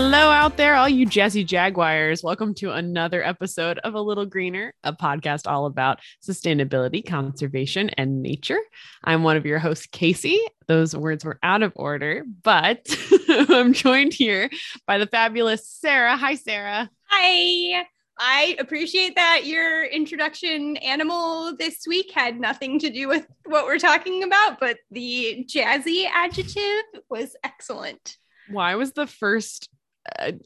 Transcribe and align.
Hello 0.00 0.30
out 0.30 0.56
there, 0.56 0.76
all 0.76 0.88
you 0.88 1.06
jazzy 1.08 1.44
jaguars. 1.44 2.22
Welcome 2.22 2.54
to 2.54 2.70
another 2.70 3.20
episode 3.20 3.78
of 3.78 3.94
A 3.94 4.00
Little 4.00 4.26
Greener, 4.26 4.72
a 4.84 4.92
podcast 4.92 5.50
all 5.50 5.66
about 5.66 5.98
sustainability, 6.24 7.04
conservation, 7.04 7.90
and 7.98 8.22
nature. 8.22 8.60
I'm 9.02 9.24
one 9.24 9.36
of 9.36 9.44
your 9.44 9.58
hosts, 9.58 9.88
Casey. 9.90 10.38
Those 10.68 10.94
words 10.94 11.24
were 11.24 11.40
out 11.42 11.64
of 11.64 11.72
order, 11.74 12.24
but 12.44 12.86
I'm 13.28 13.72
joined 13.72 14.14
here 14.14 14.48
by 14.86 14.98
the 14.98 15.08
fabulous 15.08 15.68
Sara. 15.68 16.16
Hi, 16.16 16.36
Sara. 16.36 16.88
Hi. 17.08 17.84
I 18.20 18.56
appreciate 18.60 19.16
that 19.16 19.46
your 19.46 19.82
introduction 19.82 20.76
animal 20.76 21.56
this 21.56 21.88
week 21.88 22.12
had 22.12 22.38
nothing 22.38 22.78
to 22.78 22.90
do 22.90 23.08
with 23.08 23.26
what 23.46 23.64
we're 23.64 23.80
talking 23.80 24.22
about, 24.22 24.60
but 24.60 24.78
the 24.92 25.44
jazzy 25.52 26.04
adjective 26.04 27.02
was 27.10 27.34
excellent. 27.42 28.16
Why 28.48 28.76
was 28.76 28.92
the 28.92 29.08
first 29.08 29.68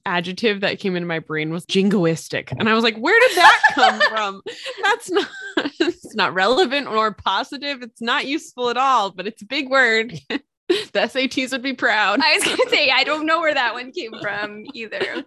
adjective 0.06 0.60
that 0.60 0.78
came 0.78 0.96
into 0.96 1.06
my 1.06 1.18
brain 1.18 1.50
was 1.50 1.64
jingoistic 1.66 2.52
and 2.58 2.68
i 2.68 2.74
was 2.74 2.84
like 2.84 2.96
where 2.98 3.18
did 3.28 3.36
that 3.36 3.60
come 3.74 4.00
from 4.10 4.42
that's 4.82 5.10
not 5.10 5.28
it's 5.80 6.14
not 6.14 6.34
relevant 6.34 6.86
or 6.86 7.12
positive 7.12 7.82
it's 7.82 8.00
not 8.02 8.26
useful 8.26 8.68
at 8.68 8.76
all 8.76 9.10
but 9.10 9.26
it's 9.26 9.42
a 9.42 9.46
big 9.46 9.70
word 9.70 10.18
the 10.68 10.78
sats 10.94 11.52
would 11.52 11.62
be 11.62 11.74
proud 11.74 12.20
I 12.22 12.34
was 12.34 12.44
gonna 12.44 12.70
say 12.70 12.90
I 12.90 13.04
don't 13.04 13.26
know 13.26 13.40
where 13.40 13.52
that 13.52 13.74
one 13.74 13.92
came 13.92 14.12
from 14.20 14.64
either. 14.72 15.24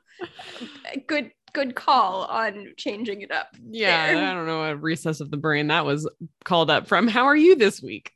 Good 1.08 1.31
good 1.54 1.76
call 1.76 2.26
on 2.26 2.74
changing 2.78 3.22
it 3.22 3.31
up. 3.31 3.48
yeah 3.70 4.14
there. 4.14 4.26
i 4.26 4.34
don't 4.34 4.46
know 4.46 4.64
a 4.64 4.76
recess 4.76 5.22
of 5.22 5.31
the 5.31 5.38
brain 5.38 5.68
that 5.68 5.86
was 5.86 6.09
called 6.44 6.70
up 6.70 6.88
from 6.88 7.08
how 7.08 7.26
are 7.26 7.36
you 7.36 7.56
this 7.56 7.81
week 7.81 8.12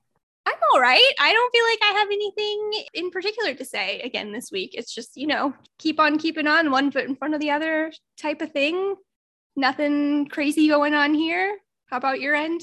I'm 0.49 0.59
all 0.73 0.81
right. 0.81 1.13
I 1.19 1.31
don't 1.31 1.51
feel 1.51 1.63
like 1.63 1.79
I 1.83 1.99
have 1.99 2.07
anything 2.07 2.83
in 2.93 3.11
particular 3.11 3.53
to 3.53 3.65
say 3.65 3.99
again 4.01 4.31
this 4.31 4.51
week. 4.51 4.71
It's 4.73 4.93
just, 4.93 5.15
you 5.15 5.27
know, 5.27 5.53
keep 5.77 5.99
on 5.99 6.17
keeping 6.17 6.47
on, 6.47 6.71
one 6.71 6.91
foot 6.91 7.05
in 7.05 7.15
front 7.15 7.35
of 7.35 7.39
the 7.39 7.51
other 7.51 7.91
type 8.19 8.41
of 8.41 8.51
thing. 8.51 8.95
Nothing 9.55 10.27
crazy 10.27 10.67
going 10.67 10.95
on 10.95 11.13
here. 11.13 11.57
How 11.87 11.97
about 11.97 12.19
your 12.19 12.35
end? 12.35 12.61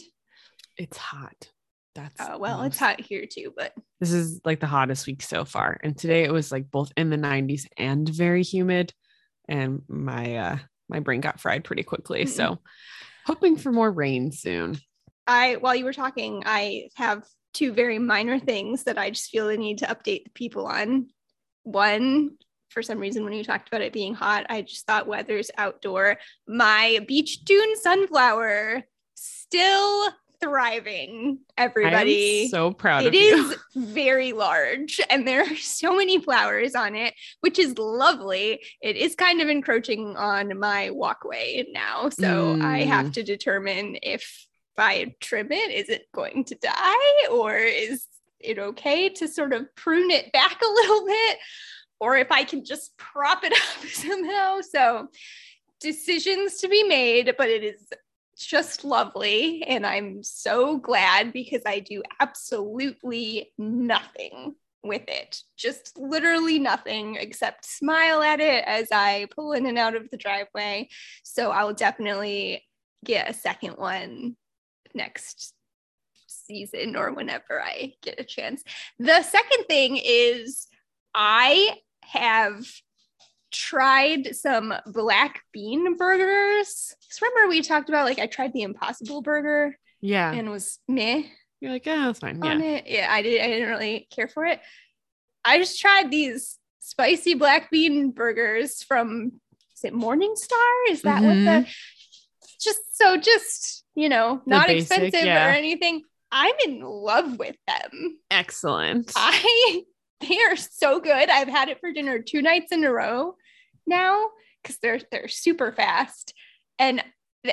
it's 0.78 0.98
hot 0.98 1.48
that's 1.94 2.20
Oh, 2.20 2.36
well, 2.36 2.62
it's 2.64 2.78
hot 2.78 3.00
here 3.00 3.24
too, 3.24 3.54
but 3.56 3.72
this 4.00 4.12
is 4.12 4.42
like 4.44 4.60
the 4.60 4.66
hottest 4.66 5.06
week 5.06 5.22
so 5.22 5.46
far 5.46 5.78
and 5.82 5.96
today 5.96 6.24
it 6.24 6.32
was 6.32 6.52
like 6.52 6.70
both 6.70 6.92
in 6.98 7.08
the 7.08 7.16
90s 7.16 7.62
and 7.78 8.06
very 8.06 8.42
humid 8.42 8.92
and 9.48 9.80
my 9.88 10.36
uh 10.36 10.58
my 10.90 11.00
brain 11.00 11.22
got 11.22 11.40
fried 11.40 11.64
pretty 11.64 11.82
quickly 11.82 12.24
Mm-mm. 12.24 12.28
so 12.28 12.58
hoping 13.24 13.56
for 13.56 13.72
more 13.72 13.90
rain 13.90 14.32
soon 14.32 14.78
I, 15.26 15.56
while 15.56 15.74
you 15.74 15.84
were 15.84 15.92
talking, 15.92 16.44
I 16.46 16.88
have 16.94 17.24
two 17.56 17.72
very 17.72 17.98
minor 17.98 18.38
things 18.38 18.84
that 18.84 18.98
I 18.98 19.10
just 19.10 19.30
feel 19.30 19.48
the 19.48 19.56
need 19.56 19.78
to 19.78 19.86
update 19.86 20.24
the 20.24 20.30
people 20.34 20.66
on. 20.66 21.08
One, 21.62 22.36
for 22.68 22.82
some 22.82 22.98
reason, 22.98 23.24
when 23.24 23.32
you 23.32 23.42
talked 23.42 23.68
about 23.68 23.80
it 23.80 23.92
being 23.92 24.14
hot, 24.14 24.46
I 24.50 24.62
just 24.62 24.86
thought 24.86 25.06
weather's 25.06 25.50
outdoor. 25.56 26.18
My 26.46 27.00
beach 27.08 27.44
dune 27.44 27.76
sunflower 27.80 28.84
still 29.14 30.08
thriving. 30.38 31.38
Everybody, 31.56 32.42
I'm 32.44 32.48
so 32.50 32.70
proud 32.72 33.04
it 33.04 33.14
is 33.14 33.56
very 33.74 34.34
large 34.34 35.00
and 35.08 35.26
there 35.26 35.40
are 35.40 35.56
so 35.56 35.96
many 35.96 36.20
flowers 36.20 36.74
on 36.74 36.94
it, 36.94 37.14
which 37.40 37.58
is 37.58 37.78
lovely. 37.78 38.60
It 38.82 38.96
is 38.96 39.14
kind 39.14 39.40
of 39.40 39.48
encroaching 39.48 40.14
on 40.16 40.58
my 40.58 40.90
walkway 40.90 41.64
now. 41.72 42.10
So 42.10 42.58
I 42.60 42.80
have 42.84 43.06
Mm. 43.06 43.12
to 43.14 43.22
determine 43.22 43.96
if 44.02 44.46
I 44.78 45.14
trim 45.20 45.52
it, 45.52 45.70
is 45.70 45.88
it 45.88 46.06
going 46.14 46.44
to 46.44 46.54
die 46.54 47.28
or 47.30 47.56
is 47.56 48.06
it 48.40 48.58
okay 48.58 49.08
to 49.08 49.28
sort 49.28 49.52
of 49.52 49.74
prune 49.74 50.10
it 50.10 50.32
back 50.32 50.60
a 50.62 50.72
little 50.72 51.06
bit? 51.06 51.38
Or 51.98 52.16
if 52.16 52.30
I 52.30 52.44
can 52.44 52.64
just 52.64 52.96
prop 52.96 53.44
it 53.44 53.52
up 53.52 53.88
somehow. 53.88 54.60
So 54.60 55.08
decisions 55.80 56.58
to 56.58 56.68
be 56.68 56.82
made, 56.84 57.34
but 57.38 57.48
it 57.48 57.64
is 57.64 57.88
just 58.36 58.84
lovely. 58.84 59.62
And 59.62 59.86
I'm 59.86 60.22
so 60.22 60.78
glad 60.78 61.32
because 61.32 61.62
I 61.64 61.80
do 61.80 62.02
absolutely 62.20 63.52
nothing 63.56 64.54
with 64.82 65.08
it. 65.08 65.42
Just 65.56 65.98
literally 65.98 66.58
nothing 66.58 67.16
except 67.16 67.64
smile 67.64 68.22
at 68.22 68.40
it 68.40 68.64
as 68.66 68.88
I 68.92 69.26
pull 69.34 69.52
in 69.52 69.66
and 69.66 69.78
out 69.78 69.96
of 69.96 70.10
the 70.10 70.16
driveway. 70.16 70.88
So 71.24 71.50
I 71.50 71.64
will 71.64 71.74
definitely 71.74 72.64
get 73.04 73.30
a 73.30 73.34
second 73.34 73.76
one 73.76 74.36
next 74.96 75.54
season 76.26 76.96
or 76.96 77.12
whenever 77.12 77.62
I 77.62 77.94
get 78.02 78.20
a 78.20 78.24
chance. 78.24 78.62
The 78.98 79.22
second 79.22 79.64
thing 79.66 80.00
is 80.02 80.66
I 81.14 81.78
have 82.02 82.64
tried 83.52 84.34
some 84.36 84.74
black 84.86 85.42
bean 85.52 85.96
burgers. 85.96 86.94
remember 87.20 87.48
we 87.48 87.62
talked 87.62 87.88
about 87.88 88.04
like 88.04 88.18
I 88.18 88.26
tried 88.26 88.52
the 88.52 88.62
impossible 88.62 89.22
burger 89.22 89.78
yeah. 90.00 90.32
and 90.32 90.50
was 90.50 90.78
meh 90.88 91.22
You're 91.60 91.72
like, 91.72 91.86
yeah, 91.86 92.06
that's 92.06 92.18
fine. 92.18 92.42
on 92.42 92.60
Yeah. 92.60 92.66
it. 92.66 92.84
Yeah, 92.86 93.08
I 93.10 93.22
did 93.22 93.40
I 93.40 93.46
didn't 93.46 93.68
really 93.68 94.08
care 94.10 94.28
for 94.28 94.44
it. 94.44 94.60
I 95.44 95.58
just 95.58 95.80
tried 95.80 96.10
these 96.10 96.58
spicy 96.80 97.34
black 97.34 97.70
bean 97.70 98.10
burgers 98.10 98.82
from 98.82 99.32
is 99.74 99.84
it 99.84 99.94
Morningstar? 99.94 100.90
Is 100.90 101.02
that 101.02 101.22
what 101.22 101.34
the 101.34 101.64
mm-hmm. 101.64 101.70
just 102.60 102.96
so 102.96 103.16
just 103.16 103.84
you 103.96 104.08
know 104.08 104.40
not 104.46 104.68
basic, 104.68 104.98
expensive 104.98 105.26
yeah. 105.26 105.48
or 105.48 105.50
anything. 105.50 106.02
I'm 106.30 106.54
in 106.64 106.80
love 106.80 107.38
with 107.38 107.56
them. 107.66 108.18
Excellent. 108.30 109.12
I 109.16 109.82
they 110.20 110.38
are 110.50 110.56
so 110.56 111.00
good. 111.00 111.28
I've 111.28 111.48
had 111.48 111.68
it 111.68 111.80
for 111.80 111.92
dinner 111.92 112.20
two 112.20 112.42
nights 112.42 112.72
in 112.72 112.84
a 112.84 112.92
row 112.92 113.34
now 113.86 114.28
because 114.62 114.78
they're 114.78 115.00
they're 115.10 115.28
super 115.28 115.72
fast 115.72 116.34
and 116.78 117.02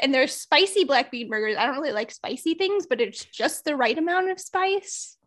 and 0.01 0.13
they're 0.13 0.27
spicy 0.27 0.83
black 0.85 1.11
bean 1.11 1.29
burgers. 1.29 1.55
I 1.57 1.65
don't 1.65 1.75
really 1.75 1.91
like 1.91 2.11
spicy 2.11 2.55
things, 2.55 2.87
but 2.87 3.01
it's 3.01 3.23
just 3.25 3.63
the 3.63 3.75
right 3.75 3.97
amount 3.97 4.29
of 4.29 4.39
spice. 4.39 5.17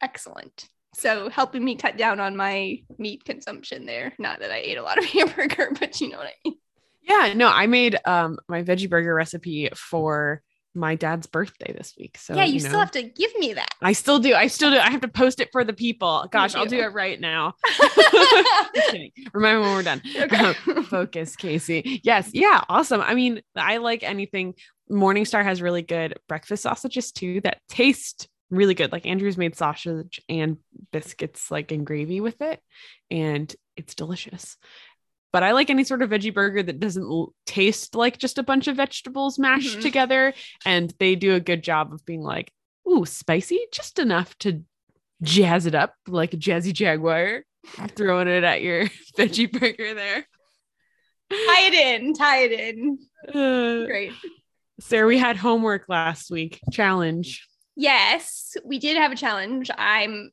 Excellent. 0.00 0.68
So 0.94 1.28
helping 1.28 1.64
me 1.64 1.76
cut 1.76 1.96
down 1.96 2.20
on 2.20 2.36
my 2.36 2.82
meat 2.98 3.24
consumption 3.24 3.86
there. 3.86 4.14
Not 4.18 4.40
that 4.40 4.50
I 4.50 4.58
ate 4.58 4.78
a 4.78 4.82
lot 4.82 4.98
of 4.98 5.04
hamburger, 5.06 5.72
but 5.78 6.00
you 6.00 6.08
know 6.08 6.18
what 6.18 6.28
I 6.28 6.34
mean. 6.44 6.58
Yeah. 7.08 7.32
No, 7.34 7.48
I 7.48 7.66
made 7.66 7.98
um 8.04 8.38
my 8.48 8.62
veggie 8.62 8.88
burger 8.88 9.14
recipe 9.14 9.68
for 9.74 10.42
my 10.74 10.94
dad's 10.94 11.26
birthday 11.26 11.72
this 11.76 11.94
week. 11.98 12.18
So 12.18 12.34
yeah, 12.34 12.44
you, 12.44 12.54
you 12.54 12.60
still 12.60 12.78
have 12.78 12.90
to 12.92 13.02
give 13.02 13.36
me 13.38 13.54
that. 13.54 13.74
I 13.82 13.92
still 13.92 14.18
do. 14.18 14.34
I 14.34 14.46
still 14.46 14.70
do. 14.70 14.78
I 14.78 14.90
have 14.90 15.00
to 15.00 15.08
post 15.08 15.40
it 15.40 15.48
for 15.50 15.64
the 15.64 15.72
people. 15.72 16.26
Gosh, 16.30 16.54
I'll 16.54 16.66
do 16.66 16.78
it 16.78 16.92
right 16.92 17.20
now. 17.20 17.54
Just 17.78 18.90
kidding. 18.90 19.10
Remind 19.32 19.58
me 19.58 19.64
when 19.64 19.74
we're 19.74 19.82
done. 19.82 20.02
Okay. 20.16 20.52
Focus, 20.84 21.36
Casey. 21.36 22.00
Yes. 22.04 22.30
Yeah. 22.32 22.62
Awesome. 22.68 23.00
I 23.00 23.14
mean, 23.14 23.42
I 23.56 23.78
like 23.78 24.02
anything. 24.02 24.54
Morningstar 24.90 25.44
has 25.44 25.60
really 25.60 25.82
good 25.82 26.18
breakfast 26.28 26.62
sausages 26.62 27.12
too 27.12 27.40
that 27.42 27.58
taste 27.68 28.28
really 28.50 28.74
good. 28.74 28.92
Like 28.92 29.06
Andrew's 29.06 29.36
made 29.36 29.56
sausage 29.56 30.20
and 30.28 30.58
biscuits 30.92 31.50
like 31.50 31.72
in 31.72 31.84
gravy 31.84 32.20
with 32.20 32.40
it, 32.40 32.60
and 33.10 33.54
it's 33.76 33.94
delicious. 33.94 34.56
But 35.32 35.42
I 35.42 35.52
like 35.52 35.68
any 35.70 35.84
sort 35.84 36.02
of 36.02 36.10
veggie 36.10 36.32
burger 36.32 36.62
that 36.62 36.80
doesn't 36.80 37.02
l- 37.02 37.34
taste 37.46 37.94
like 37.94 38.18
just 38.18 38.38
a 38.38 38.42
bunch 38.42 38.66
of 38.66 38.76
vegetables 38.76 39.38
mashed 39.38 39.78
Mhm. 39.78 39.82
together. 39.82 40.32
And 40.64 40.92
they 40.98 41.14
do 41.16 41.34
a 41.34 41.40
good 41.40 41.62
job 41.62 41.92
of 41.92 42.04
being 42.06 42.22
like, 42.22 42.50
ooh, 42.88 43.04
spicy, 43.04 43.60
just 43.72 43.98
enough 43.98 44.36
to 44.38 44.62
jazz 45.22 45.66
it 45.66 45.74
up 45.74 45.94
like 46.06 46.32
a 46.32 46.36
jazzy 46.38 46.72
jaguar, 46.72 47.42
throwing 47.96 48.28
it 48.28 48.44
at 48.44 48.62
your 48.62 48.84
veggie 49.18 49.50
burger 49.52 49.94
there. 49.94 50.26
tie 51.30 51.66
it 51.66 51.74
in, 52.02 52.14
tie 52.14 52.38
it 52.44 52.52
in. 52.76 52.98
Uh, 53.28 53.84
Great. 53.84 54.12
Sara, 54.80 55.06
we 55.06 55.18
had 55.18 55.36
homework 55.36 55.84
last 55.88 56.30
week. 56.30 56.60
Challenge. 56.72 57.46
Yes, 57.76 58.56
we 58.64 58.78
did 58.78 58.96
have 58.96 59.12
a 59.12 59.16
challenge. 59.16 59.70
I'm 59.76 60.30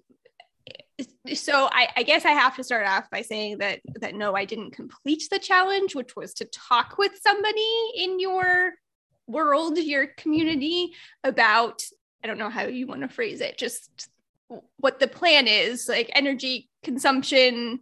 so 1.34 1.68
I, 1.72 1.88
I 1.98 2.04
guess 2.04 2.26
I 2.26 2.32
have 2.32 2.56
to 2.56 2.64
start 2.64 2.88
off 2.88 3.10
by 3.10 3.22
saying 3.22 3.58
that 3.60 3.82
that 3.96 4.16
no, 4.16 4.36
I 4.36 4.46
didn't 4.46 4.72
complete 4.72 5.24
the 5.30 5.40
challenge, 5.40 5.96
which 5.96 6.16
was 6.16 6.34
to 6.36 6.46
talk 6.46 6.98
with 6.98 7.20
somebody 7.22 7.92
in 7.96 8.20
your 8.20 8.74
world, 9.28 9.78
your 9.78 10.08
community 10.18 10.94
about 11.24 11.84
I 12.24 12.28
don't 12.28 12.38
know 12.38 12.50
how 12.50 12.64
you 12.64 12.88
want 12.88 13.02
to 13.02 13.08
phrase 13.08 13.42
it, 13.42 13.58
just 13.58 14.10
what 14.78 15.00
the 15.00 15.08
plan 15.08 15.48
is, 15.48 15.88
like 15.88 16.10
energy 16.14 16.70
consumption 16.84 17.80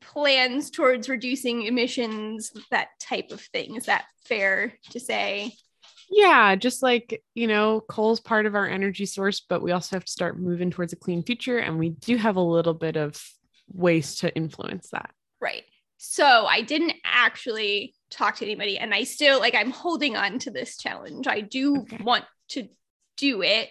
plans 0.00 0.70
towards 0.70 1.08
reducing 1.08 1.62
emissions, 1.62 2.52
that 2.70 2.88
type 3.00 3.30
of 3.30 3.40
thing. 3.40 3.76
Is 3.76 3.86
that 3.86 4.04
fair 4.24 4.74
to 4.90 5.00
say? 5.00 5.54
Yeah, 6.14 6.54
just 6.56 6.82
like, 6.82 7.22
you 7.34 7.46
know, 7.46 7.80
coal's 7.80 8.20
part 8.20 8.44
of 8.44 8.54
our 8.54 8.68
energy 8.68 9.06
source, 9.06 9.40
but 9.40 9.62
we 9.62 9.72
also 9.72 9.96
have 9.96 10.04
to 10.04 10.12
start 10.12 10.38
moving 10.38 10.70
towards 10.70 10.92
a 10.92 10.96
clean 10.96 11.22
future. 11.22 11.56
And 11.58 11.78
we 11.78 11.88
do 11.88 12.16
have 12.18 12.36
a 12.36 12.40
little 12.40 12.74
bit 12.74 12.96
of 12.96 13.18
ways 13.72 14.16
to 14.16 14.34
influence 14.36 14.90
that. 14.90 15.10
Right. 15.40 15.64
So 15.96 16.26
I 16.46 16.60
didn't 16.62 16.94
actually 17.04 17.94
talk 18.10 18.36
to 18.36 18.44
anybody, 18.44 18.76
and 18.76 18.92
I 18.92 19.04
still 19.04 19.40
like 19.40 19.54
I'm 19.54 19.70
holding 19.70 20.16
on 20.16 20.38
to 20.40 20.50
this 20.50 20.76
challenge. 20.76 21.26
I 21.26 21.40
do 21.40 21.78
Okay. 21.78 21.98
want 22.02 22.24
to 22.50 22.68
do 23.16 23.42
it. 23.42 23.70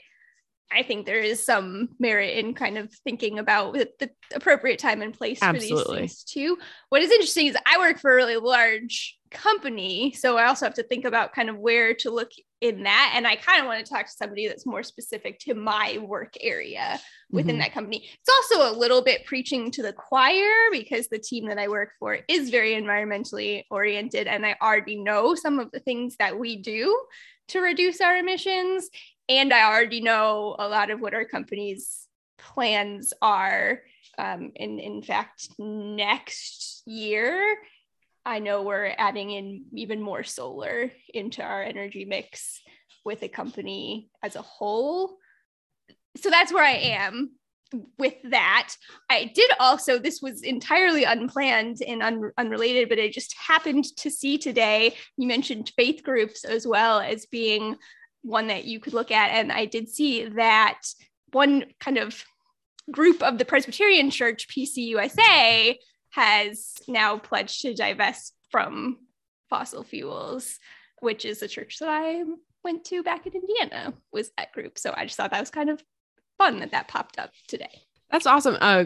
I 0.74 0.84
think 0.84 1.06
there 1.06 1.20
is 1.20 1.44
some 1.44 1.90
merit 2.00 2.38
in 2.38 2.54
kind 2.54 2.78
of 2.78 2.94
thinking 3.04 3.40
about 3.40 3.74
the, 3.74 4.10
appropriate 4.34 4.80
time 4.80 5.02
and 5.02 5.14
place 5.14 5.40
Absolutely. 5.42 5.84
for 5.84 6.02
these 6.02 6.14
things 6.14 6.24
too. 6.24 6.58
What 6.90 7.02
is 7.02 7.12
interesting 7.12 7.48
is 7.48 7.58
I 7.66 7.78
work 7.80 8.00
for 8.00 8.12
a 8.12 8.16
really 8.16 8.38
large 8.38 9.18
company, 9.30 10.14
so 10.14 10.38
I 10.38 10.46
also 10.46 10.66
have 10.66 10.74
to 10.76 10.84
think 10.84 11.04
about 11.06 11.34
kind 11.34 11.50
of 11.50 11.58
where 11.58 11.94
to 11.96 12.12
look 12.12 12.32
in 12.62 12.84
that. 12.84 13.14
And 13.16 13.28
I 13.28 13.36
kind 13.36 13.60
of 13.62 13.68
want 13.68 13.86
to 13.86 13.92
talk 13.92 14.06
to 14.06 14.12
somebody 14.12 14.48
that's 14.48 14.66
more 14.66 14.84
specific 14.84 15.40
to 15.40 15.54
my 15.54 15.98
work 15.98 16.36
area 16.40 17.00
within 17.32 17.56
Mhm. 17.56 17.60
that 17.60 17.74
company. 17.74 18.10
It's 18.20 18.54
also 18.54 18.72
a 18.72 18.78
little 18.78 19.02
bit 19.02 19.26
preaching 19.26 19.72
to 19.72 19.82
the 19.82 19.94
choir 19.94 20.70
because 20.72 21.08
the 21.08 21.20
team 21.20 21.48
that 21.48 21.58
I 21.58 21.68
work 21.68 21.92
for 22.00 22.20
is 22.28 22.50
very 22.50 22.72
environmentally 22.72 23.64
oriented, 23.70 24.28
and 24.28 24.46
I 24.46 24.56
already 24.62 24.96
know 24.96 25.36
some 25.36 25.60
of 25.60 25.72
the 25.72 25.80
things 25.80 26.16
that 26.18 26.38
we 26.38 26.56
do 26.58 26.98
to 27.50 27.60
reduce 27.60 28.00
our 28.00 28.16
emissions 28.16 28.90
and 29.30 29.54
I 29.54 29.66
already 29.66 30.02
know 30.02 30.56
a 30.58 30.68
lot 30.68 30.90
of 30.92 31.00
what 31.00 31.14
our 31.14 31.26
company's 31.26 32.08
plans 32.38 33.14
are. 33.22 33.82
Um, 34.18 34.52
and 34.58 34.80
in 34.80 35.02
fact, 35.02 35.50
next 35.58 36.84
year, 36.86 37.58
I 38.26 38.40
know 38.40 38.62
we're 38.62 38.94
adding 38.98 39.32
in 39.32 39.66
even 39.74 40.02
more 40.02 40.24
solar 40.24 40.92
into 41.14 41.42
our 41.42 41.64
energy 41.64 42.06
mix 42.06 42.62
with 43.04 43.22
the 43.22 43.30
company 43.30 44.10
as 44.22 44.36
a 44.36 44.42
whole. 44.42 45.18
So 46.18 46.30
that's 46.30 46.54
where 46.54 46.66
I 46.66 46.74
am 46.74 47.32
with 47.98 48.16
that. 48.26 48.74
I 49.10 49.32
did 49.34 49.50
also, 49.60 49.98
this 49.98 50.22
was 50.22 50.44
entirely 50.44 51.04
unplanned 51.04 51.78
and 51.88 52.04
un- 52.04 52.32
unrelated, 52.38 52.90
but 52.90 53.00
I 53.00 53.10
just 53.10 53.36
happened 53.38 53.86
to 53.98 54.12
see 54.12 54.38
today. 54.38 54.96
You 55.18 55.28
mentioned 55.28 55.72
faith 55.76 56.04
groups 56.04 56.44
as 56.44 56.68
well 56.68 57.00
as 57.00 57.26
being 57.28 57.78
one 58.24 58.48
that 58.48 58.66
you 58.66 58.80
could 58.80 58.94
look 58.94 59.12
at. 59.12 59.32
And 59.32 59.52
I 59.52 59.66
did 59.66 59.90
see 59.90 60.26
that 60.26 60.82
one 61.32 61.66
kind 61.80 61.98
of 61.98 62.24
group 62.90 63.22
of 63.24 63.38
the 63.38 63.46
Presbyterian 63.46 64.10
Church, 64.12 64.48
PCUSA, 64.48 65.78
has 66.12 66.76
now 66.88 67.18
pledged 67.18 67.62
to 67.62 67.74
divest 67.74 68.34
from 68.50 68.98
fossil 69.50 69.84
fuels, 69.84 70.60
which 71.00 71.26
is 71.26 71.42
a 71.42 71.48
church 71.48 71.80
that 71.80 71.90
I 71.90 72.24
went 72.64 72.86
to 72.86 73.04
back 73.04 73.26
in 73.26 73.34
Indiana, 73.34 73.94
was 74.12 74.32
that 74.38 74.52
group. 74.52 74.78
So 74.78 74.94
I 74.96 75.06
just 75.06 75.18
thought 75.18 75.32
that 75.32 75.40
was 75.40 75.50
kind 75.50 75.70
of 75.70 75.84
fun 76.38 76.60
that 76.60 76.72
that 76.72 76.88
popped 76.88 77.18
up 77.18 77.32
today. 77.48 77.82
That's 78.12 78.26
awesome. 78.26 78.58
Uh, 78.60 78.86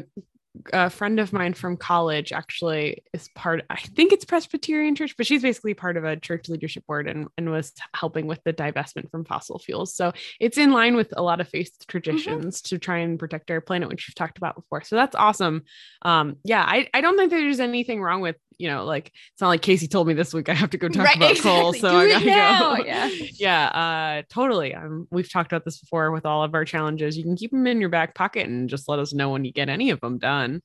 a 0.74 0.90
friend 0.90 1.20
of 1.20 1.34
mine 1.34 1.54
from 1.54 1.78
college 1.78 2.32
actually 2.32 3.04
is 3.14 3.30
part 3.36 3.64
i 3.70 3.76
think 3.76 4.12
it's 4.12 4.26
presbyterian 4.26 4.96
church 4.96 5.16
but 5.18 5.26
she's 5.26 5.42
basically 5.42 5.74
part 5.74 5.98
of 5.98 6.04
a 6.04 6.16
church 6.18 6.50
leadership 6.50 6.86
board 6.88 7.08
and, 7.08 7.28
and 7.38 7.50
was 7.52 7.74
helping 7.94 8.28
with 8.28 8.44
the 8.44 8.54
divestment 8.54 9.10
from 9.12 9.26
fossil 9.26 9.60
fuels. 9.60 9.94
So 9.94 10.14
it's 10.40 10.58
in 10.58 10.72
line 10.72 10.96
with 10.96 11.14
a 11.16 11.22
lot 11.22 11.42
of 11.42 11.48
faith 11.48 11.72
traditions 11.88 12.62
to 12.64 12.78
try 12.78 13.00
and 13.00 13.20
protect 13.20 13.52
our 13.52 13.62
planet 13.62 13.90
which 13.90 14.08
we've 14.08 14.16
talked 14.16 14.38
about 14.38 14.56
before. 14.56 14.82
So 14.84 14.96
that's 14.96 15.16
awesome. 15.16 15.64
Um 16.02 16.38
yeah 16.44 16.64
i, 16.66 16.88
I 16.94 17.02
don't 17.02 17.18
think 17.18 17.32
there's 17.32 17.60
anything 17.60 18.02
wrong 18.02 18.22
with 18.22 18.38
you 18.58 18.68
know 18.70 18.86
like 18.86 19.08
it's 19.34 19.42
not 19.42 19.50
like 19.50 19.62
casey 19.62 19.88
told 19.88 20.08
me 20.08 20.14
this 20.14 20.34
week 20.34 20.50
i 20.50 20.54
have 20.54 20.70
to 20.70 20.78
go 20.78 20.88
talk 20.88 21.06
Right, 21.06 21.16
about 21.18 21.38
coal 21.40 21.74
so 21.74 21.90
Do 21.92 21.98
i 21.98 22.08
gotta 22.10 22.26
now. 22.26 22.76
go 22.78 22.84
Yeah. 22.86 23.10
yeah 23.40 23.66
uh 23.68 24.22
totally 24.30 24.74
um 24.74 25.08
we've 25.12 25.32
talked 25.32 25.52
about 25.52 25.66
this 25.66 25.80
before 25.80 26.12
with 26.12 26.26
all 26.26 26.44
of 26.44 26.54
our 26.54 26.66
challenges 26.66 27.18
you 27.18 27.24
can 27.24 27.36
keep 27.36 27.52
them 27.52 27.68
in 27.68 27.80
your 27.80 27.90
back 27.90 28.16
pocket 28.16 28.48
and 28.48 28.70
just 28.70 28.88
let 28.88 29.00
us 29.00 29.14
know 29.14 29.30
when 29.30 29.46
you 29.46 29.52
get 29.52 29.70
any 29.70 29.90
of 29.90 30.00
them 30.02 30.18
done 30.18 30.62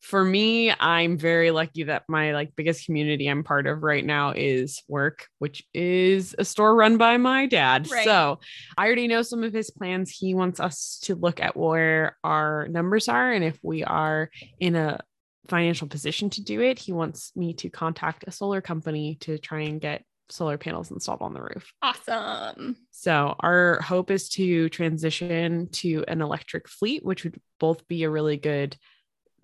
for 0.00 0.24
me 0.24 0.72
i'm 0.78 1.18
very 1.18 1.50
lucky 1.50 1.82
that 1.82 2.04
my 2.08 2.32
like 2.32 2.54
biggest 2.54 2.86
community 2.86 3.26
i'm 3.26 3.42
part 3.42 3.66
of 3.66 3.82
right 3.82 4.06
now 4.06 4.30
is 4.30 4.80
work 4.86 5.26
which 5.40 5.64
is 5.74 6.36
a 6.38 6.44
store 6.44 6.76
run 6.76 6.96
by 6.98 7.16
my 7.16 7.46
dad 7.46 7.90
Right. 7.90 8.04
so 8.04 8.38
i 8.76 8.86
already 8.86 9.08
know 9.08 9.22
some 9.22 9.42
of 9.42 9.52
his 9.52 9.70
plans 9.70 10.10
he 10.12 10.34
wants 10.34 10.60
us 10.60 11.00
to 11.02 11.16
look 11.16 11.40
at 11.40 11.56
where 11.56 12.16
our 12.22 12.68
numbers 12.70 13.08
are 13.08 13.32
and 13.32 13.42
if 13.42 13.58
we 13.60 13.82
are 13.82 14.30
in 14.60 14.76
a 14.76 15.00
financial 15.48 15.88
position 15.88 16.30
to 16.30 16.42
do 16.42 16.60
it 16.60 16.78
he 16.78 16.92
wants 16.92 17.32
me 17.34 17.54
to 17.54 17.70
contact 17.70 18.24
a 18.26 18.30
solar 18.30 18.60
company 18.60 19.16
to 19.20 19.38
try 19.38 19.60
and 19.62 19.80
get 19.80 20.04
solar 20.30 20.58
panels 20.58 20.90
installed 20.90 21.22
on 21.22 21.32
the 21.32 21.40
roof 21.40 21.72
Awesome. 21.80 22.76
so 22.90 23.34
our 23.40 23.80
hope 23.80 24.10
is 24.10 24.28
to 24.30 24.68
transition 24.68 25.68
to 25.72 26.04
an 26.06 26.20
electric 26.20 26.68
fleet, 26.68 27.02
which 27.04 27.24
would 27.24 27.40
both 27.58 27.88
be 27.88 28.02
a 28.04 28.10
really 28.10 28.36
good 28.36 28.76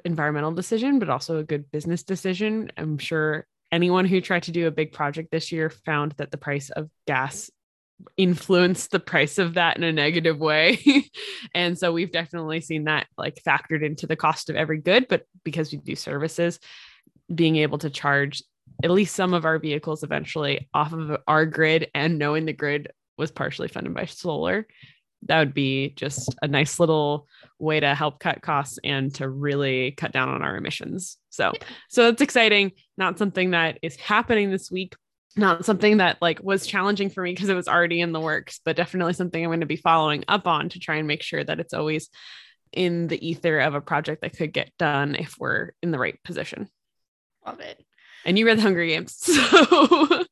environmental 0.04 0.52
decision, 0.52 0.98
but 0.98 1.08
also 1.08 1.38
a 1.38 1.42
good 1.44 1.70
business 1.70 2.02
decision. 2.02 2.70
I'm 2.76 2.98
sure 2.98 3.46
anyone 3.72 4.04
who 4.04 4.20
tried 4.20 4.42
to 4.42 4.52
do 4.52 4.66
a 4.66 4.70
big 4.70 4.92
project 4.92 5.30
this 5.30 5.50
year 5.50 5.70
found 5.70 6.12
that 6.18 6.30
the 6.30 6.36
price 6.36 6.68
of 6.68 6.90
gas 7.06 7.50
influenced 8.16 8.90
the 8.90 9.00
price 9.00 9.38
of 9.38 9.54
that 9.54 9.76
in 9.76 9.82
a 9.82 9.92
negative 9.92 10.38
way. 10.38 10.78
and 11.54 11.78
so 11.78 11.92
we've 11.92 12.12
definitely 12.12 12.60
seen 12.60 12.84
that 12.84 13.06
like 13.18 13.40
factored 13.46 13.84
into 13.84 14.06
the 14.06 14.16
cost 14.16 14.50
of 14.50 14.56
every 14.56 14.78
good, 14.78 15.08
but 15.08 15.22
because 15.44 15.72
we 15.72 15.78
do 15.78 15.96
services, 15.96 16.58
being 17.34 17.56
able 17.56 17.78
to 17.78 17.90
charge 17.90 18.42
at 18.82 18.90
least 18.90 19.14
some 19.14 19.34
of 19.34 19.44
our 19.44 19.58
vehicles 19.58 20.02
eventually 20.02 20.68
off 20.74 20.92
of 20.92 21.16
our 21.26 21.46
grid 21.46 21.90
and 21.94 22.18
knowing 22.18 22.44
the 22.44 22.52
grid 22.52 22.90
was 23.16 23.30
partially 23.30 23.68
funded 23.68 23.94
by 23.94 24.04
solar 24.04 24.66
that 25.26 25.38
would 25.38 25.54
be 25.54 25.90
just 25.96 26.34
a 26.42 26.48
nice 26.48 26.78
little 26.78 27.26
way 27.58 27.80
to 27.80 27.94
help 27.94 28.20
cut 28.20 28.42
costs 28.42 28.78
and 28.84 29.14
to 29.14 29.28
really 29.28 29.92
cut 29.92 30.12
down 30.12 30.28
on 30.28 30.42
our 30.42 30.56
emissions. 30.56 31.16
So 31.30 31.52
so 31.88 32.08
it's 32.08 32.22
exciting. 32.22 32.72
Not 32.96 33.18
something 33.18 33.52
that 33.52 33.78
is 33.82 33.96
happening 33.96 34.50
this 34.50 34.70
week 34.70 34.94
not 35.36 35.64
something 35.64 35.96
that 35.96 36.16
like 36.20 36.42
was 36.42 36.66
challenging 36.66 37.10
for 37.10 37.22
me 37.22 37.32
because 37.32 37.48
it 37.48 37.54
was 37.54 37.68
already 37.68 38.00
in 38.00 38.12
the 38.12 38.20
works 38.20 38.60
but 38.64 38.76
definitely 38.76 39.12
something 39.12 39.42
i'm 39.42 39.50
going 39.50 39.60
to 39.60 39.66
be 39.66 39.76
following 39.76 40.24
up 40.28 40.46
on 40.46 40.68
to 40.68 40.78
try 40.78 40.96
and 40.96 41.08
make 41.08 41.22
sure 41.22 41.42
that 41.42 41.60
it's 41.60 41.74
always 41.74 42.08
in 42.74 43.06
the 43.06 43.26
ether 43.26 43.60
of 43.60 43.74
a 43.74 43.80
project 43.80 44.22
that 44.22 44.36
could 44.36 44.52
get 44.52 44.70
done 44.78 45.14
if 45.14 45.36
we're 45.38 45.70
in 45.82 45.90
the 45.90 45.98
right 45.98 46.22
position. 46.24 46.68
Love 47.46 47.60
it. 47.60 47.82
and 48.24 48.38
you 48.38 48.46
read 48.46 48.58
the 48.58 48.62
Hunger 48.62 48.84
Games, 48.86 49.14
so 49.16 49.34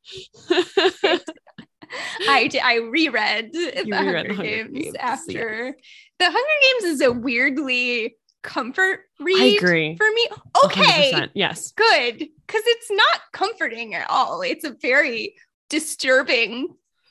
I 2.27 2.47
did, 2.47 2.61
I 2.63 2.77
reread 2.77 3.53
the, 3.53 3.83
You 3.85 3.95
Hunger, 3.95 4.23
The 4.23 4.33
Hunger 4.33 4.43
Games, 4.43 4.71
Games, 4.73 4.95
after. 4.99 5.77
The 6.19 6.25
Hunger 6.25 6.81
Games 6.81 6.83
is 6.95 7.01
a 7.01 7.11
weirdly 7.11 8.17
comfort 8.43 9.01
I 9.19 9.23
read 9.23 9.57
agree. 9.57 9.95
for 9.97 10.05
me. 10.13 10.27
Okay, 10.65 11.11
100%. 11.13 11.29
Yes, 11.33 11.71
good 11.71 12.17
because 12.19 12.61
it's 12.65 12.91
not 12.91 13.19
comforting 13.31 13.95
at 13.95 14.09
all. 14.09 14.41
It's 14.41 14.63
a 14.65 14.75
very 14.81 15.35
disturbing 15.69 16.67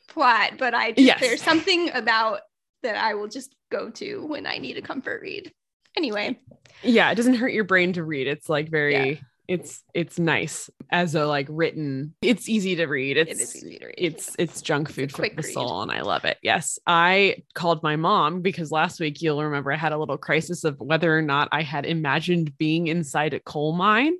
plot, 0.08 0.52
but 0.58 0.74
I 0.74 0.92
just, 0.92 1.00
Yes. 1.06 1.20
there's 1.20 1.42
something 1.42 1.90
about 1.94 2.40
that 2.82 2.96
I 2.96 3.14
will 3.14 3.28
just 3.28 3.54
go 3.70 3.90
to 3.90 4.26
when 4.26 4.46
I 4.46 4.58
need 4.58 4.76
a 4.76 4.82
comfort 4.82 5.22
read. 5.22 5.52
Anyway, 5.96 6.38
yeah, 6.82 7.10
it 7.10 7.14
doesn't 7.16 7.34
hurt 7.34 7.52
your 7.52 7.64
brain 7.64 7.92
to 7.94 8.04
read. 8.04 8.26
It's 8.26 8.48
like 8.48 8.70
very, 8.70 9.20
it's 9.48 9.82
it's 9.94 10.18
nice 10.18 10.70
as 10.90 11.14
a 11.14 11.26
like 11.26 11.46
written. 11.50 12.14
It's 12.22 12.48
easy 12.48 12.76
to 12.76 12.86
read. 12.86 13.16
It's 13.16 13.30
it 13.30 13.42
is 13.42 13.56
easy 13.56 13.78
to 13.78 13.86
read. 13.86 13.94
it's 13.98 14.36
it's 14.38 14.62
junk 14.62 14.90
food 14.90 15.12
for 15.12 15.22
the 15.22 15.34
read. 15.36 15.44
soul 15.44 15.82
and 15.82 15.90
i 15.90 16.00
love 16.02 16.24
it 16.24 16.38
yes 16.42 16.78
i 16.86 17.36
called 17.54 17.82
my 17.82 17.96
mom 17.96 18.40
because 18.40 18.70
last 18.70 19.00
week 19.00 19.20
you'll 19.20 19.42
remember 19.42 19.72
i 19.72 19.76
had 19.76 19.92
a 19.92 19.98
little 19.98 20.16
crisis 20.18 20.64
of 20.64 20.78
whether 20.80 21.16
or 21.16 21.22
not 21.22 21.48
i 21.52 21.62
had 21.62 21.84
imagined 21.84 22.56
being 22.58 22.86
inside 22.86 23.34
a 23.34 23.40
coal 23.40 23.72
mine 23.72 24.14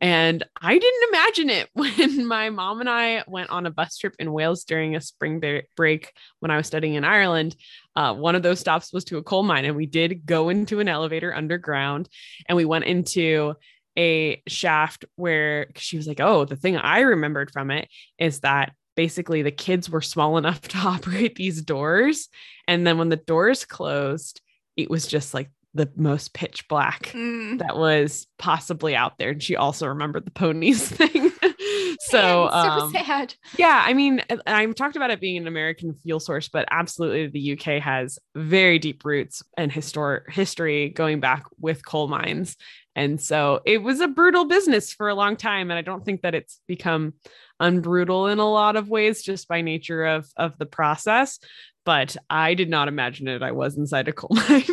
and 0.00 0.44
i 0.60 0.76
didn't 0.76 1.08
imagine 1.08 1.50
it 1.50 1.68
when 1.74 2.26
my 2.26 2.50
mom 2.50 2.80
and 2.80 2.90
i 2.90 3.22
went 3.26 3.50
on 3.50 3.66
a 3.66 3.70
bus 3.70 3.96
trip 3.96 4.14
in 4.18 4.32
wales 4.32 4.64
during 4.64 4.96
a 4.96 5.00
spring 5.00 5.42
break 5.76 6.12
when 6.40 6.50
i 6.50 6.56
was 6.56 6.66
studying 6.66 6.94
in 6.94 7.04
ireland 7.04 7.56
uh, 7.96 8.12
one 8.12 8.34
of 8.34 8.42
those 8.42 8.58
stops 8.58 8.92
was 8.92 9.04
to 9.04 9.18
a 9.18 9.22
coal 9.22 9.44
mine 9.44 9.64
and 9.64 9.76
we 9.76 9.86
did 9.86 10.26
go 10.26 10.48
into 10.48 10.80
an 10.80 10.88
elevator 10.88 11.32
underground 11.32 12.08
and 12.48 12.56
we 12.56 12.64
went 12.64 12.84
into 12.84 13.54
a 13.96 14.42
shaft 14.48 15.04
where 15.16 15.66
she 15.76 15.96
was 15.96 16.06
like 16.06 16.20
oh 16.20 16.44
the 16.44 16.56
thing 16.56 16.76
i 16.76 17.00
remembered 17.00 17.50
from 17.52 17.70
it 17.70 17.88
is 18.18 18.40
that 18.40 18.72
basically 18.96 19.42
the 19.42 19.50
kids 19.50 19.90
were 19.90 20.00
small 20.00 20.36
enough 20.38 20.60
to 20.62 20.78
operate 20.78 21.34
these 21.34 21.62
doors. 21.62 22.28
And 22.68 22.86
then 22.86 22.96
when 22.98 23.08
the 23.08 23.16
doors 23.16 23.64
closed, 23.64 24.40
it 24.76 24.88
was 24.88 25.06
just 25.06 25.34
like 25.34 25.50
the 25.74 25.90
most 25.96 26.32
pitch 26.32 26.68
black 26.68 27.02
Mm. 27.12 27.58
that 27.58 27.76
was 27.76 28.28
possibly 28.38 28.94
out 28.94 29.18
there. 29.18 29.30
And 29.30 29.42
she 29.42 29.56
also 29.56 29.88
remembered 29.88 30.24
the 30.24 30.30
ponies 30.30 30.88
thing. 30.88 31.32
so, 32.00 32.18
so 32.18 32.48
um, 32.48 32.92
sad. 32.92 33.34
yeah, 33.56 33.82
I 33.86 33.94
mean, 33.94 34.22
I- 34.30 34.62
I've 34.62 34.74
talked 34.74 34.96
about 34.96 35.10
it 35.10 35.20
being 35.20 35.36
an 35.36 35.46
American 35.46 35.94
fuel 35.94 36.20
source, 36.20 36.48
but 36.48 36.66
absolutely 36.70 37.26
the 37.28 37.52
UK 37.52 37.82
has 37.82 38.18
very 38.34 38.78
deep 38.78 39.04
roots 39.04 39.42
and 39.56 39.70
historic 39.70 40.32
history 40.32 40.90
going 40.90 41.20
back 41.20 41.44
with 41.58 41.84
coal 41.84 42.08
mines. 42.08 42.56
And 42.96 43.20
so 43.20 43.60
it 43.64 43.82
was 43.82 44.00
a 44.00 44.08
brutal 44.08 44.44
business 44.44 44.92
for 44.92 45.08
a 45.08 45.14
long 45.14 45.36
time. 45.36 45.70
And 45.70 45.78
I 45.78 45.82
don't 45.82 46.04
think 46.04 46.22
that 46.22 46.34
it's 46.34 46.60
become 46.68 47.14
unbrutal 47.60 48.30
in 48.30 48.38
a 48.38 48.48
lot 48.50 48.76
of 48.76 48.88
ways 48.88 49.22
just 49.22 49.48
by 49.48 49.62
nature 49.62 50.04
of, 50.04 50.28
of 50.36 50.56
the 50.58 50.66
process. 50.66 51.38
But 51.84 52.16
I 52.30 52.54
did 52.54 52.70
not 52.70 52.88
imagine 52.88 53.28
it. 53.28 53.42
I 53.42 53.52
was 53.52 53.76
inside 53.76 54.08
a 54.08 54.12
coal 54.12 54.30
mine. 54.48 54.64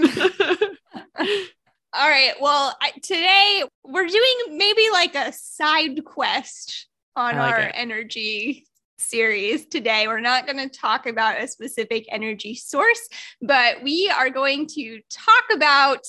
All 1.93 2.07
right. 2.07 2.33
Well, 2.39 2.73
I, 2.81 2.91
today 3.01 3.63
we're 3.83 4.07
doing 4.07 4.57
maybe 4.57 4.87
like 4.93 5.13
a 5.13 5.33
side 5.33 6.05
quest 6.05 6.87
on 7.17 7.35
like 7.35 7.53
our 7.53 7.59
it. 7.63 7.73
energy 7.75 8.65
series 8.97 9.65
today. 9.65 10.07
We're 10.07 10.21
not 10.21 10.45
going 10.45 10.69
to 10.69 10.69
talk 10.69 11.05
about 11.05 11.41
a 11.41 11.49
specific 11.49 12.05
energy 12.09 12.55
source, 12.55 13.09
but 13.41 13.83
we 13.83 14.09
are 14.09 14.29
going 14.29 14.67
to 14.67 15.01
talk 15.09 15.43
about 15.53 16.07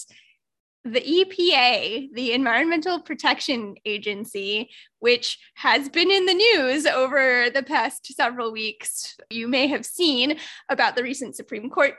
the 0.84 1.00
EPA, 1.00 2.12
the 2.12 2.32
Environmental 2.32 3.00
Protection 3.00 3.74
Agency, 3.84 4.70
which 5.00 5.36
has 5.54 5.88
been 5.88 6.12
in 6.12 6.26
the 6.26 6.34
news 6.34 6.86
over 6.86 7.50
the 7.52 7.62
past 7.64 8.06
several 8.14 8.52
weeks. 8.52 9.16
You 9.30 9.48
may 9.48 9.66
have 9.66 9.84
seen 9.84 10.38
about 10.68 10.94
the 10.94 11.02
recent 11.02 11.34
Supreme 11.34 11.70
Court 11.70 11.94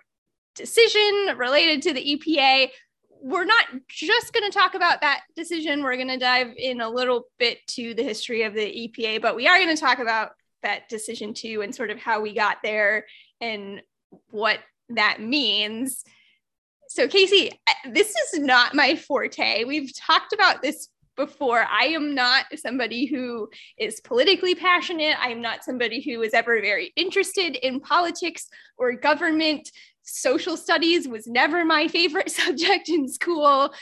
decision 0.55 1.33
related 1.37 1.81
to 1.83 1.93
the 1.93 2.17
EPA. 2.17 2.69
We're 3.25 3.45
not 3.45 3.65
just 3.87 4.33
going 4.33 4.51
to 4.51 4.57
talk 4.57 4.75
about 4.75 4.99
that 5.01 5.21
decision. 5.35 5.81
We're 5.81 5.95
going 5.95 6.09
to 6.09 6.17
dive 6.17 6.53
in 6.57 6.81
a 6.81 6.89
little 6.89 7.23
bit 7.39 7.59
to 7.69 7.93
the 7.93 8.03
history 8.03 8.43
of 8.43 8.53
the 8.53 8.59
EPA, 8.59 9.21
but 9.21 9.35
we 9.35 9.47
are 9.47 9.57
going 9.57 9.73
to 9.73 9.79
talk 9.79 9.99
about 9.99 10.31
that 10.61 10.89
decision 10.89 11.33
too 11.33 11.61
and 11.61 11.73
sort 11.73 11.89
of 11.89 11.97
how 11.97 12.21
we 12.21 12.33
got 12.33 12.57
there 12.63 13.05
and 13.39 13.81
what 14.31 14.59
that 14.89 15.21
means. 15.21 16.03
So, 16.89 17.07
Casey, 17.07 17.51
this 17.89 18.09
is 18.09 18.39
not 18.39 18.75
my 18.75 18.95
forte. 18.95 19.63
We've 19.63 19.91
talked 19.95 20.33
about 20.33 20.61
this 20.61 20.89
before. 21.15 21.65
I 21.69 21.85
am 21.87 22.15
not 22.15 22.45
somebody 22.55 23.05
who 23.05 23.49
is 23.77 24.01
politically 24.01 24.55
passionate. 24.55 25.15
I 25.19 25.29
am 25.29 25.41
not 25.41 25.63
somebody 25.63 26.01
who 26.01 26.21
is 26.21 26.33
ever 26.33 26.59
very 26.61 26.91
interested 26.95 27.55
in 27.55 27.79
politics 27.79 28.47
or 28.77 28.93
government. 28.93 29.69
Social 30.03 30.57
studies 30.57 31.07
was 31.07 31.27
never 31.27 31.65
my 31.65 31.87
favorite 31.87 32.31
subject 32.41 32.89
in 32.89 33.07
school. 33.07 33.73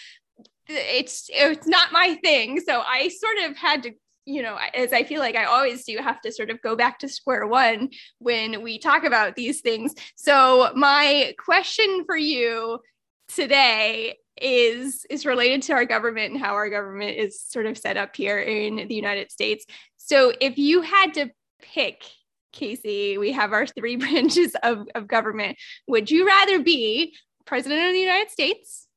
It's 0.68 1.30
it's 1.34 1.68
not 1.68 1.92
my 1.92 2.16
thing. 2.24 2.60
So 2.60 2.82
I 2.82 3.10
sort 3.10 3.50
of 3.50 3.58
had 3.58 3.84
to 3.84 3.92
you 4.26 4.44
know, 4.44 4.56
as 4.76 4.94
I 4.94 5.04
feel 5.04 5.20
like 5.20 5.36
I 5.36 5.46
always 5.46 5.84
do, 5.84 5.98
have 5.98 6.22
to 6.22 6.32
sort 6.32 6.52
of 6.52 6.62
go 6.62 6.76
back 6.76 7.00
to 7.00 7.10
square 7.10 7.48
one 7.48 7.90
when 8.20 8.62
we 8.62 8.78
talk 8.78 9.04
about 9.04 9.36
these 9.36 9.62
things. 9.62 9.96
So, 10.16 10.72
my 10.76 11.34
question 11.44 12.06
for 12.06 12.16
you 12.16 12.80
today 13.28 14.18
is 14.42 15.06
is 15.10 15.26
related 15.26 15.62
to 15.64 15.74
our 15.74 15.86
government 15.86 16.34
and 16.34 16.42
how 16.42 16.54
our 16.54 16.70
government 16.70 17.18
is 17.18 17.42
sort 17.42 17.66
of 17.66 17.78
set 17.78 17.98
up 17.98 18.16
here 18.16 18.40
in 18.40 18.88
the 18.88 18.96
United 18.96 19.32
States. 19.32 19.66
So 19.98 20.34
if 20.42 20.58
you 20.58 20.82
had 20.82 21.14
to 21.16 21.30
pick 21.62 22.04
Casey, 22.52 23.18
we 23.18 23.32
have 23.32 23.54
our 23.54 23.66
three 23.66 23.96
branches 23.98 24.56
of, 24.64 24.88
of 24.96 25.08
government. 25.08 25.58
Would 25.88 26.12
you 26.12 26.28
rather 26.28 26.60
be 26.60 27.16
president 27.46 27.88
of 27.88 27.94
the 27.94 28.00
United 28.00 28.30
States, 28.32 28.88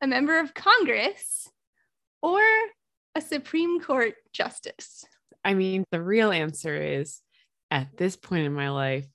a 0.00 0.06
member 0.06 0.38
of 0.38 0.54
Congress, 0.54 1.48
or 2.22 2.40
a 3.14 3.20
Supreme 3.20 3.80
Court 3.80 4.14
justice? 4.32 5.04
I 5.44 5.54
mean, 5.54 5.84
the 5.90 6.02
real 6.02 6.32
answer 6.32 6.74
is 6.80 7.20
at 7.70 7.96
this 7.96 8.16
point 8.16 8.46
in 8.46 8.54
my 8.54 8.70
life, 8.70 9.06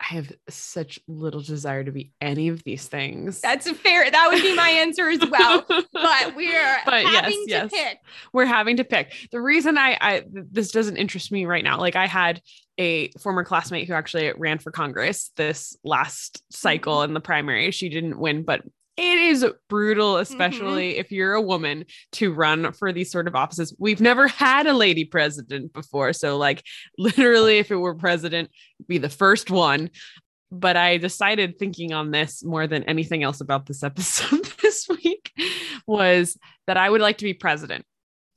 I 0.00 0.14
have 0.14 0.32
such 0.48 1.00
little 1.08 1.40
desire 1.40 1.82
to 1.82 1.90
be 1.90 2.12
any 2.20 2.48
of 2.48 2.62
these 2.62 2.86
things. 2.86 3.40
That's 3.40 3.68
fair. 3.70 4.08
That 4.08 4.28
would 4.30 4.42
be 4.42 4.54
my 4.54 4.68
answer 4.68 5.08
as 5.08 5.18
well. 5.18 5.64
but 5.68 5.84
we're 6.36 6.76
but 6.84 7.04
having 7.04 7.44
yes, 7.46 7.46
to 7.46 7.50
yes. 7.50 7.70
pick. 7.72 7.98
We're 8.32 8.46
having 8.46 8.76
to 8.76 8.84
pick. 8.84 9.12
The 9.32 9.40
reason 9.40 9.76
I, 9.76 9.98
I 10.00 10.22
this 10.28 10.70
doesn't 10.70 10.96
interest 10.96 11.32
me 11.32 11.46
right 11.46 11.64
now. 11.64 11.78
Like 11.78 11.96
I 11.96 12.06
had 12.06 12.40
a 12.78 13.10
former 13.20 13.42
classmate 13.42 13.88
who 13.88 13.94
actually 13.94 14.32
ran 14.36 14.58
for 14.58 14.70
Congress 14.70 15.32
this 15.36 15.76
last 15.82 16.44
cycle 16.50 16.98
mm-hmm. 16.98 17.10
in 17.10 17.14
the 17.14 17.20
primary. 17.20 17.72
She 17.72 17.88
didn't 17.88 18.20
win, 18.20 18.44
but 18.44 18.62
it 18.98 19.18
is 19.18 19.46
brutal, 19.68 20.14
mm-hmm. 20.14 20.22
especially 20.22 20.90
mm-hmm. 20.90 21.00
if 21.00 21.12
you're 21.12 21.34
a 21.34 21.40
woman 21.40 21.84
to 22.12 22.32
run 22.32 22.72
for 22.72 22.92
these 22.92 23.12
sort 23.12 23.28
of 23.28 23.36
offices. 23.36 23.74
We've 23.78 24.00
never 24.00 24.26
had 24.26 24.66
a 24.66 24.74
lady 24.74 25.04
president 25.04 25.72
before. 25.72 26.12
So, 26.12 26.36
like, 26.36 26.64
literally, 26.98 27.58
if 27.58 27.70
it 27.70 27.76
were 27.76 27.94
president, 27.94 28.50
be 28.86 28.98
the 28.98 29.08
first 29.08 29.50
one. 29.50 29.90
But 30.50 30.76
I 30.76 30.96
decided 30.96 31.58
thinking 31.58 31.92
on 31.92 32.10
this 32.10 32.42
more 32.42 32.66
than 32.66 32.82
anything 32.84 33.22
else 33.22 33.40
about 33.40 33.66
this 33.66 33.82
episode 33.84 34.44
this 34.62 34.88
week 34.88 35.32
was 35.86 36.36
that 36.66 36.76
I 36.76 36.90
would 36.90 37.00
like 37.00 37.18
to 37.18 37.24
be 37.24 37.34
president. 37.34 37.84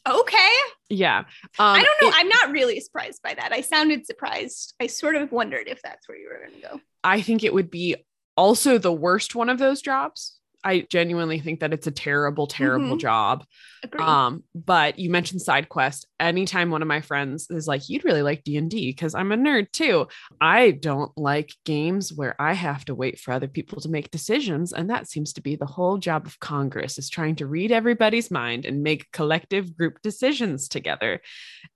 Okay. 0.07 0.49
Yeah. 0.89 1.19
Um, 1.19 1.25
I 1.57 1.83
don't 1.83 2.01
know. 2.01 2.07
It, 2.09 2.15
I'm 2.17 2.27
not 2.27 2.51
really 2.51 2.79
surprised 2.81 3.21
by 3.23 3.33
that. 3.33 3.51
I 3.53 3.61
sounded 3.61 4.05
surprised. 4.05 4.73
I 4.79 4.87
sort 4.87 5.15
of 5.15 5.31
wondered 5.31 5.67
if 5.67 5.81
that's 5.81 6.07
where 6.07 6.17
you 6.17 6.27
were 6.27 6.45
going 6.45 6.61
to 6.61 6.67
go. 6.67 6.81
I 7.03 7.21
think 7.21 7.43
it 7.43 7.53
would 7.53 7.71
be 7.71 7.95
also 8.35 8.77
the 8.77 8.91
worst 8.91 9.35
one 9.35 9.49
of 9.49 9.57
those 9.57 9.81
jobs 9.81 10.40
I 10.63 10.81
genuinely 10.89 11.39
think 11.39 11.59
that 11.61 11.73
it's 11.73 11.87
a 11.87 11.91
terrible, 11.91 12.47
terrible 12.47 12.89
mm-hmm. 12.89 12.97
job. 12.97 13.45
Agreed. 13.83 14.03
Um, 14.03 14.43
but 14.53 14.99
you 14.99 15.09
mentioned 15.09 15.41
side 15.41 15.69
quest. 15.69 16.07
Anytime 16.19 16.69
one 16.69 16.83
of 16.83 16.87
my 16.87 17.01
friends 17.01 17.47
is 17.49 17.67
like, 17.67 17.89
"You'd 17.89 18.05
really 18.05 18.21
like 18.21 18.43
D 18.43 18.57
and 18.57 18.69
D," 18.69 18.89
because 18.89 19.15
I'm 19.15 19.31
a 19.31 19.37
nerd 19.37 19.71
too. 19.71 20.07
I 20.39 20.71
don't 20.71 21.11
like 21.17 21.55
games 21.65 22.13
where 22.13 22.39
I 22.39 22.53
have 22.53 22.85
to 22.85 22.95
wait 22.95 23.19
for 23.19 23.31
other 23.31 23.47
people 23.47 23.81
to 23.81 23.89
make 23.89 24.11
decisions, 24.11 24.71
and 24.71 24.89
that 24.89 25.09
seems 25.09 25.33
to 25.33 25.41
be 25.41 25.55
the 25.55 25.65
whole 25.65 25.97
job 25.97 26.27
of 26.27 26.39
Congress 26.39 26.99
is 26.99 27.09
trying 27.09 27.35
to 27.37 27.47
read 27.47 27.71
everybody's 27.71 28.29
mind 28.29 28.65
and 28.65 28.83
make 28.83 29.11
collective 29.11 29.75
group 29.75 30.01
decisions 30.03 30.67
together. 30.67 31.21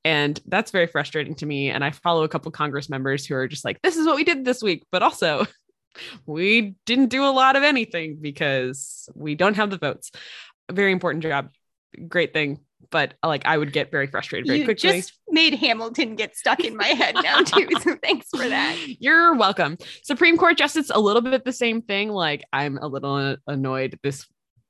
And 0.04 0.40
that's 0.46 0.72
very 0.72 0.88
frustrating 0.88 1.36
to 1.36 1.46
me. 1.46 1.70
And 1.70 1.84
I 1.84 1.90
follow 1.90 2.24
a 2.24 2.30
couple 2.30 2.52
Congress 2.52 2.90
members 2.90 3.26
who 3.26 3.36
are 3.36 3.48
just 3.48 3.66
like, 3.66 3.82
"This 3.82 3.98
is 3.98 4.06
what 4.06 4.16
we 4.16 4.24
did 4.24 4.46
this 4.46 4.62
week," 4.62 4.84
but 4.92 5.02
also 5.02 5.48
we 6.26 6.76
didn't 6.86 7.08
do 7.08 7.26
a 7.26 7.32
lot 7.32 7.56
of 7.56 7.64
anything 7.64 8.18
because 8.20 9.10
we 9.16 9.36
don't 9.36 9.56
have 9.56 9.70
the 9.70 9.78
votes. 9.78 10.12
A 10.70 10.74
very 10.74 10.92
important 10.92 11.24
job, 11.24 11.50
great 12.08 12.34
thing, 12.34 12.60
but 12.90 13.14
like 13.24 13.46
I 13.46 13.58
would 13.58 13.72
get 13.72 13.92
very 13.92 14.08
frustrated 14.08 14.48
very 14.48 14.60
you 14.60 14.66
quickly. 14.66 14.90
Just 15.00 15.14
made 15.30 15.56
Hamilton 15.56 16.16
get 16.16 16.36
stuck 16.36 16.60
in 16.62 16.76
my 16.76 16.88
head 16.88 17.16
now 17.22 17.42
too. 17.42 17.68
So 17.82 17.96
thanks 18.02 18.28
for 18.30 18.48
that. 18.48 18.78
You're 19.00 19.36
welcome. 19.36 19.78
Supreme 20.04 20.38
Court 20.38 20.58
justice, 20.58 20.90
a 20.94 21.00
little 21.00 21.22
bit 21.22 21.46
the 21.46 21.54
same 21.54 21.82
thing. 21.82 22.10
Like 22.10 22.44
I'm 22.52 22.78
a 22.78 22.88
little 22.88 23.38
annoyed 23.48 24.00
this 24.02 24.26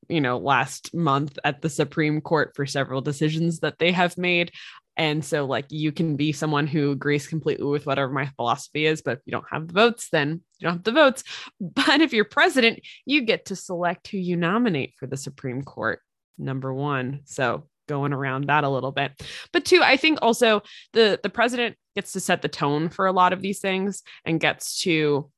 you 0.09 0.21
know 0.21 0.37
last 0.37 0.93
month 0.93 1.39
at 1.43 1.63
the 1.63 1.69
supreme 1.69 2.21
court 2.21 2.51
for 2.55 2.67
several 2.67 3.01
decisions 3.01 3.61
that 3.61 3.79
they 3.79 3.91
have 3.91 4.15
made 4.19 4.51
and 4.97 5.23
so, 5.25 5.45
like, 5.45 5.65
you 5.69 5.91
can 5.91 6.15
be 6.15 6.31
someone 6.31 6.67
who 6.67 6.91
agrees 6.91 7.27
completely 7.27 7.65
with 7.65 7.85
whatever 7.85 8.11
my 8.11 8.27
philosophy 8.37 8.85
is, 8.85 9.01
but 9.01 9.17
if 9.17 9.19
you 9.25 9.31
don't 9.31 9.45
have 9.51 9.67
the 9.67 9.73
votes, 9.73 10.07
then 10.09 10.41
you 10.65 10.71
don't 10.71 10.77
have 10.77 10.83
the 10.83 10.91
votes. 10.91 11.23
But 11.59 12.01
if 12.01 12.13
you're 12.13 12.25
president, 12.25 12.79
you 13.05 13.21
get 13.21 13.45
to 13.45 13.55
select 13.55 14.07
who 14.07 14.17
you 14.17 14.35
nominate 14.35 14.93
for 14.97 15.07
the 15.07 15.17
Supreme 15.17 15.61
Court, 15.61 15.99
number 16.37 16.73
one. 16.73 17.21
So, 17.25 17.67
going 17.87 18.13
around 18.13 18.45
that 18.47 18.63
a 18.63 18.69
little 18.69 18.91
bit. 18.91 19.11
But 19.53 19.63
two, 19.63 19.81
I 19.83 19.95
think 19.95 20.17
also 20.21 20.63
the 20.93 21.19
the 21.21 21.29
president 21.29 21.75
gets 21.95 22.13
to 22.13 22.19
set 22.19 22.41
the 22.41 22.47
tone 22.47 22.89
for 22.89 23.05
a 23.05 23.11
lot 23.11 23.31
of 23.31 23.41
these 23.41 23.59
things 23.59 24.01
and 24.25 24.39
gets 24.39 24.81
to 24.81 25.29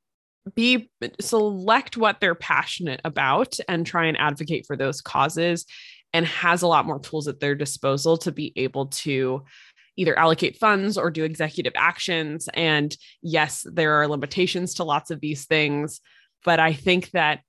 be 0.56 0.90
select 1.20 1.98
what 1.98 2.22
they're 2.22 2.36
passionate 2.36 3.02
about 3.04 3.58
and 3.68 3.86
try 3.86 4.06
and 4.06 4.18
advocate 4.18 4.66
for 4.66 4.78
those 4.78 5.02
causes 5.02 5.66
and 6.14 6.26
has 6.26 6.62
a 6.62 6.68
lot 6.68 6.86
more 6.86 7.00
tools 7.00 7.28
at 7.28 7.42
their 7.42 7.54
disposal 7.54 8.18
to 8.18 8.32
be 8.32 8.54
able 8.56 8.88
to 8.88 9.44
either 9.98 10.18
allocate 10.18 10.58
funds 10.58 10.98
or 10.98 11.12
do 11.12 11.24
executive 11.24 11.74
actions. 11.76 12.48
And 12.54 12.96
yes, 13.22 13.66
there 13.70 13.94
are 13.96 14.08
limitations 14.08 14.76
to 14.76 14.84
lots 14.84 15.12
of 15.12 15.20
these 15.20 15.46
things, 15.46 16.00
but 16.46 16.60
I 16.60 16.74
think 16.74 17.12
that 17.12 17.42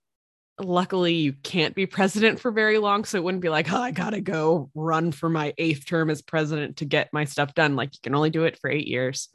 luckily 0.58 1.14
you 1.14 1.34
can't 1.34 1.74
be 1.74 1.86
president 1.86 2.40
for 2.40 2.50
very 2.50 2.78
long. 2.78 3.04
So 3.04 3.18
it 3.18 3.24
wouldn't 3.24 3.42
be 3.42 3.48
like, 3.48 3.72
oh, 3.72 3.80
I 3.80 3.92
got 3.92 4.10
to 4.10 4.20
go 4.20 4.70
run 4.74 5.12
for 5.12 5.28
my 5.28 5.54
eighth 5.58 5.86
term 5.86 6.10
as 6.10 6.22
president 6.22 6.78
to 6.78 6.84
get 6.84 7.12
my 7.12 7.24
stuff 7.24 7.54
done. 7.54 7.76
Like 7.76 7.94
you 7.94 8.00
can 8.02 8.14
only 8.14 8.30
do 8.30 8.44
it 8.44 8.58
for 8.58 8.70
eight 8.70 8.88
years, 8.88 9.28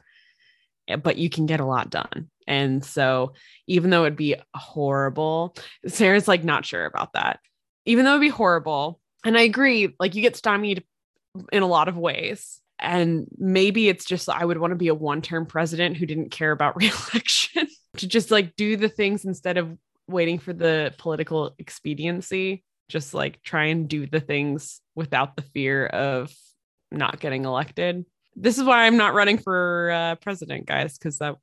eh, 0.88 0.96
but 0.96 1.16
you 1.16 1.30
can 1.30 1.46
get 1.46 1.60
a 1.60 1.66
lot 1.66 1.88
done. 1.88 2.30
And 2.46 2.84
so 2.84 3.32
even 3.66 3.90
though 3.90 4.04
it'd 4.04 4.16
be 4.16 4.36
horrible, 4.54 5.56
Sara's 5.86 6.28
like 6.28 6.44
not 6.44 6.66
sure 6.66 6.84
about 6.84 7.14
that. 7.14 7.40
Even 7.86 8.04
though 8.04 8.12
it'd 8.12 8.20
be 8.20 8.28
horrible, 8.28 9.00
and 9.24 9.38
I 9.38 9.42
agree, 9.42 9.94
like 9.98 10.14
you 10.14 10.20
get 10.20 10.36
stymied 10.36 10.84
in 11.52 11.62
a 11.62 11.68
lot 11.68 11.88
of 11.88 11.96
ways. 11.96 12.60
And 12.84 13.26
maybe 13.38 13.88
it's 13.88 14.04
just 14.04 14.28
I 14.28 14.44
would 14.44 14.58
want 14.58 14.72
to 14.72 14.76
be 14.76 14.88
a 14.88 14.94
one 14.94 15.22
term 15.22 15.46
president 15.46 15.96
who 15.96 16.06
didn't 16.06 16.30
care 16.30 16.52
about 16.52 16.76
reelection 16.80 17.66
to 17.96 18.06
just 18.06 18.30
like 18.30 18.56
do 18.56 18.76
the 18.76 18.88
things 18.88 19.24
instead 19.24 19.56
of 19.56 19.76
waiting 20.06 20.38
for 20.38 20.52
the 20.52 20.94
political 20.98 21.54
expediency, 21.58 22.64
just 22.88 23.14
like 23.14 23.42
try 23.42 23.66
and 23.66 23.88
do 23.88 24.06
the 24.06 24.20
things 24.20 24.80
without 24.94 25.36
the 25.36 25.42
fear 25.42 25.86
of 25.86 26.32
not 26.90 27.20
getting 27.20 27.44
elected. 27.44 28.04
This 28.36 28.58
is 28.58 28.64
why 28.64 28.84
I'm 28.84 28.96
not 28.96 29.14
running 29.14 29.38
for 29.38 29.90
uh, 29.90 30.14
president, 30.16 30.66
guys, 30.66 30.98
because 30.98 31.18
that 31.18 31.36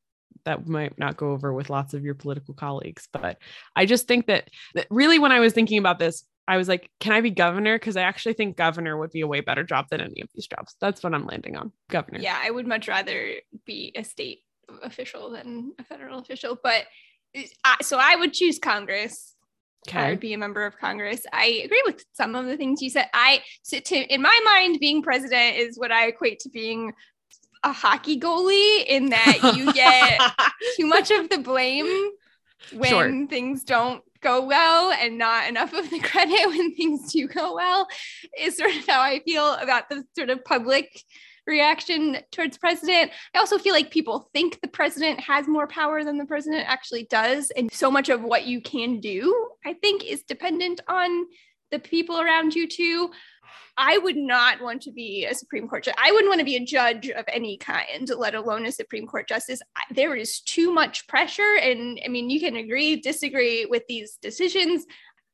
that 0.46 0.68
might 0.68 0.98
not 0.98 1.18
go 1.18 1.32
over 1.32 1.54
with 1.54 1.70
lots 1.70 1.94
of 1.94 2.04
your 2.04 2.16
political 2.16 2.54
colleagues. 2.54 3.08
But 3.12 3.38
I 3.76 3.86
just 3.86 4.08
think 4.08 4.28
that, 4.28 4.50
that 4.74 4.88
really, 4.90 5.20
when 5.20 5.32
I 5.32 5.40
was 5.40 5.54
thinking 5.54 5.78
about 5.78 6.00
this, 6.00 6.24
I 6.48 6.58
was 6.58 6.68
like, 6.68 6.90
can 7.00 7.14
I 7.14 7.22
be 7.22 7.30
governor? 7.32 7.78
Because 7.78 7.96
I 7.96 8.02
actually 8.02 8.34
think 8.34 8.58
governor 8.58 8.98
would 8.98 9.12
be 9.12 9.22
a 9.22 9.28
way 9.28 9.42
better 9.42 9.64
job 9.64 9.88
than 9.90 10.02
any 10.02 10.22
of 10.22 10.30
these 10.34 10.48
jobs. 10.48 10.76
That's 10.82 11.04
what 11.04 11.14
I'm 11.14 11.26
landing 11.26 11.56
on. 11.56 11.72
Governor. 11.90 12.20
Yeah, 12.20 12.38
I 12.42 12.50
would 12.50 12.68
much 12.68 12.88
rather 12.88 13.36
be 13.66 13.94
a 13.96 14.04
state 14.04 14.40
official 14.82 15.30
than 15.32 15.74
a 15.80 15.84
federal 15.84 16.20
official. 16.20 16.58
But 16.62 16.86
eh, 17.36 17.46
so 17.82 17.98
I 18.00 18.16
would 18.16 18.34
choose 18.34 18.60
Congress. 18.60 19.36
Okay. 19.88 19.98
I 20.00 20.10
would 20.12 20.20
be 20.20 20.34
a 20.34 20.38
member 20.38 20.66
of 20.66 20.78
Congress. 20.78 21.24
I 21.34 21.62
agree 21.66 21.82
with 21.86 22.06
some 22.14 22.36
of 22.36 22.46
the 22.46 22.58
things 22.58 22.82
you 22.82 22.90
said. 22.90 23.08
I 23.14 23.42
so 23.64 23.80
to 23.80 23.96
in 23.96 24.22
my 24.22 24.40
mind, 24.46 24.80
being 24.80 25.02
president 25.02 25.58
is 25.58 25.78
what 25.80 25.92
I 25.92 26.08
equate 26.08 26.40
to 26.42 26.50
being 26.50 26.94
a 27.64 27.72
hockey 27.72 28.20
goalie 28.20 28.86
in 28.86 29.10
that 29.10 29.54
you 29.56 29.72
get 29.74 30.20
too 30.78 30.86
much 30.86 31.12
of 31.12 31.30
the 31.30 31.38
blame 31.40 32.10
when 32.74 32.90
Sure. 32.90 33.28
things 33.28 33.64
don't 33.64 34.04
go 34.22 34.46
well 34.46 34.92
and 34.92 35.18
not 35.18 35.48
enough 35.48 35.74
of 35.74 35.90
the 35.90 36.00
credit 36.12 36.48
when 36.48 36.76
things 36.76 37.12
do 37.12 37.28
go 37.28 37.56
well 37.56 37.88
is 38.40 38.58
sort 38.58 38.76
of 38.76 38.88
how 38.88 39.02
I 39.02 39.22
feel 39.26 39.56
about 39.56 39.90
the 39.90 40.04
sort 40.16 40.30
of 40.30 40.44
public 40.46 41.04
reaction 41.48 42.18
towards 42.32 42.58
president. 42.58 43.12
I 43.34 43.40
also 43.40 43.58
feel 43.58 43.74
like 43.74 43.90
people 43.90 44.30
think 44.32 44.62
the 44.62 44.68
president 44.68 45.20
has 45.22 45.48
more 45.48 45.68
power 45.68 46.04
than 46.04 46.18
the 46.18 46.26
president 46.26 46.66
actually 46.68 47.08
does 47.10 47.52
and 47.52 47.72
so 47.72 47.90
much 47.90 48.10
of 48.10 48.22
what 48.22 48.46
you 48.46 48.62
can 48.62 49.00
do 49.00 49.50
I 49.66 49.74
think 49.74 50.06
is 50.06 50.22
dependent 50.24 50.82
on 50.88 51.26
the 51.72 51.80
people 51.80 52.20
around 52.20 52.54
you 52.54 52.68
too. 52.68 53.10
I 53.78 53.98
would 53.98 54.18
not 54.18 54.62
want 54.62 54.82
to 54.84 54.92
be 54.92 55.26
a 55.26 55.34
Supreme 55.34 55.68
Court 55.68 55.84
judge. 55.84 55.96
I 55.98 56.12
wouldn't 56.12 56.30
want 56.30 56.40
to 56.40 56.46
be 56.46 56.56
a 56.56 56.66
judge 56.66 57.10
of 57.10 57.26
any 57.28 57.58
kind, 57.58 58.10
let 58.18 58.36
alone 58.36 58.66
a 58.66 58.72
Supreme 58.72 59.08
Court 59.08 59.28
justice. 59.28 59.62
There 59.92 60.16
is 60.16 60.40
too 60.42 60.74
much 60.74 61.08
pressure. 61.08 61.58
And 61.62 62.00
I 62.04 62.08
mean, 62.08 62.30
you 62.30 62.40
can 62.40 62.56
agree, 62.56 62.98
disagree 62.98 63.66
with 63.66 63.84
these 63.88 64.18
decisions. 64.22 64.86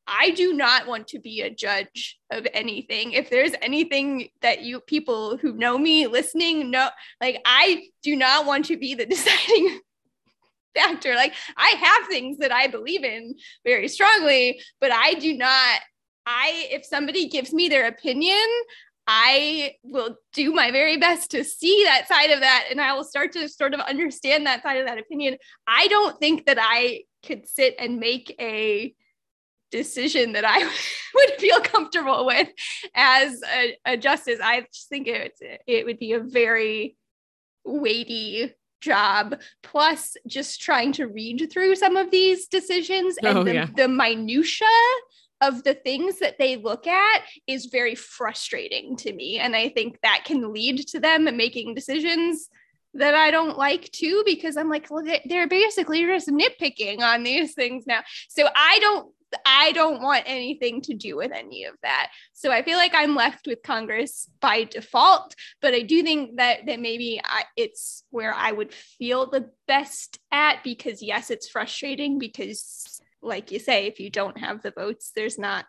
I 0.08 0.30
do 0.30 0.54
not 0.54 0.86
want 0.86 1.06
to 1.08 1.18
be 1.18 1.42
a 1.42 1.50
judge 1.50 2.18
of 2.30 2.46
anything. 2.54 3.12
If 3.12 3.28
there's 3.28 3.52
anything 3.60 4.28
that 4.40 4.62
you 4.62 4.80
people 4.80 5.36
who 5.36 5.52
know 5.52 5.76
me 5.76 6.06
listening 6.06 6.70
know, 6.70 6.88
like 7.20 7.40
I 7.44 7.84
do 8.02 8.16
not 8.16 8.46
want 8.46 8.64
to 8.66 8.78
be 8.78 8.94
the 8.94 9.06
deciding 9.14 9.80
factor. 10.74 11.14
Like 11.14 11.34
I 11.56 11.68
have 11.68 12.08
things 12.08 12.38
that 12.38 12.52
I 12.52 12.68
believe 12.68 13.04
in 13.04 13.34
very 13.64 13.88
strongly, 13.88 14.60
but 14.80 14.92
I 14.92 15.14
do 15.14 15.36
not 15.36 15.80
I 16.28 16.68
if 16.70 16.84
somebody 16.84 17.28
gives 17.28 17.52
me 17.52 17.68
their 17.68 17.86
opinion, 17.86 18.46
I 19.06 19.76
will 19.82 20.16
do 20.34 20.52
my 20.52 20.70
very 20.70 20.98
best 20.98 21.30
to 21.30 21.42
see 21.42 21.84
that 21.84 22.06
side 22.06 22.30
of 22.30 22.40
that 22.40 22.66
and 22.70 22.78
I 22.78 22.92
will 22.92 23.04
start 23.04 23.32
to 23.32 23.48
sort 23.48 23.72
of 23.72 23.80
understand 23.80 24.44
that 24.46 24.62
side 24.62 24.76
of 24.78 24.86
that 24.86 24.98
opinion. 24.98 25.38
I 25.66 25.88
don't 25.88 26.20
think 26.20 26.44
that 26.44 26.58
I 26.60 27.04
could 27.26 27.48
sit 27.48 27.74
and 27.78 27.98
make 27.98 28.34
a 28.38 28.94
decision 29.70 30.32
that 30.32 30.44
I 30.46 30.58
would 31.14 31.30
feel 31.38 31.60
comfortable 31.60 32.26
with 32.26 32.48
as 32.94 33.40
a, 33.50 33.76
a 33.86 33.96
justice. 33.96 34.40
I 34.42 34.66
just 34.72 34.90
think 34.90 35.08
it, 35.08 35.32
it 35.66 35.86
would 35.86 35.98
be 35.98 36.12
a 36.12 36.20
very 36.20 36.96
weighty 37.64 38.52
job 38.82 39.40
plus 39.62 40.16
just 40.26 40.60
trying 40.60 40.92
to 40.92 41.06
read 41.06 41.48
through 41.50 41.76
some 41.76 41.96
of 41.96 42.10
these 42.10 42.46
decisions 42.46 43.16
and 43.22 43.38
Oh, 43.38 43.44
the, 43.44 43.54
yeah. 43.54 43.68
the 43.74 43.88
minutia 43.88 44.66
of 45.40 45.62
the 45.62 45.74
things 45.74 46.18
that 46.18 46.36
they 46.38 46.56
look 46.56 46.86
at 46.86 47.22
is 47.46 47.66
very 47.66 47.94
frustrating 47.94 48.96
to 48.96 49.12
me. 49.12 49.38
And 49.38 49.54
i 49.54 49.68
think 49.68 49.98
that 50.02 50.24
can 50.24 50.52
lead 50.52 50.86
to 50.88 51.00
them 51.00 51.24
making 51.36 51.74
decisions 51.74 52.48
that 52.94 53.14
i 53.14 53.30
don't 53.30 53.58
like 53.58 53.90
too 53.92 54.22
because 54.24 54.56
i'm 54.56 54.70
like 54.70 54.90
well 54.90 55.04
they- 55.04 55.24
they're 55.28 55.46
basically 55.46 56.04
just 56.04 56.28
nitpicking 56.28 57.00
on 57.00 57.22
these 57.22 57.54
things 57.54 57.84
now. 57.86 58.02
So 58.28 58.48
i 58.56 58.78
don't 58.80 59.12
i 59.44 59.72
don't 59.72 60.00
want 60.00 60.24
anything 60.26 60.80
to 60.80 60.94
do 60.94 61.14
with 61.14 61.30
any 61.32 61.64
of 61.64 61.74
that. 61.82 62.08
So 62.32 62.50
i 62.50 62.62
feel 62.62 62.78
like 62.78 62.92
i'm 62.94 63.14
left 63.14 63.46
with 63.46 63.62
congress 63.62 64.28
by 64.40 64.64
default 64.64 65.34
but 65.60 65.74
i 65.74 65.82
do 65.82 66.02
think 66.02 66.36
that 66.36 66.66
that 66.66 66.80
maybe 66.80 67.20
I, 67.24 67.44
it's 67.56 68.04
where 68.10 68.32
i 68.34 68.50
would 68.52 68.72
feel 68.72 69.28
the 69.30 69.50
best 69.66 70.18
at 70.32 70.64
because 70.64 71.02
yes 71.02 71.30
it's 71.30 71.48
frustrating 71.48 72.18
because 72.18 72.97
like 73.22 73.50
you 73.50 73.58
say 73.58 73.86
if 73.86 74.00
you 74.00 74.10
don't 74.10 74.38
have 74.38 74.62
the 74.62 74.70
votes 74.70 75.12
there's 75.14 75.38
not 75.38 75.64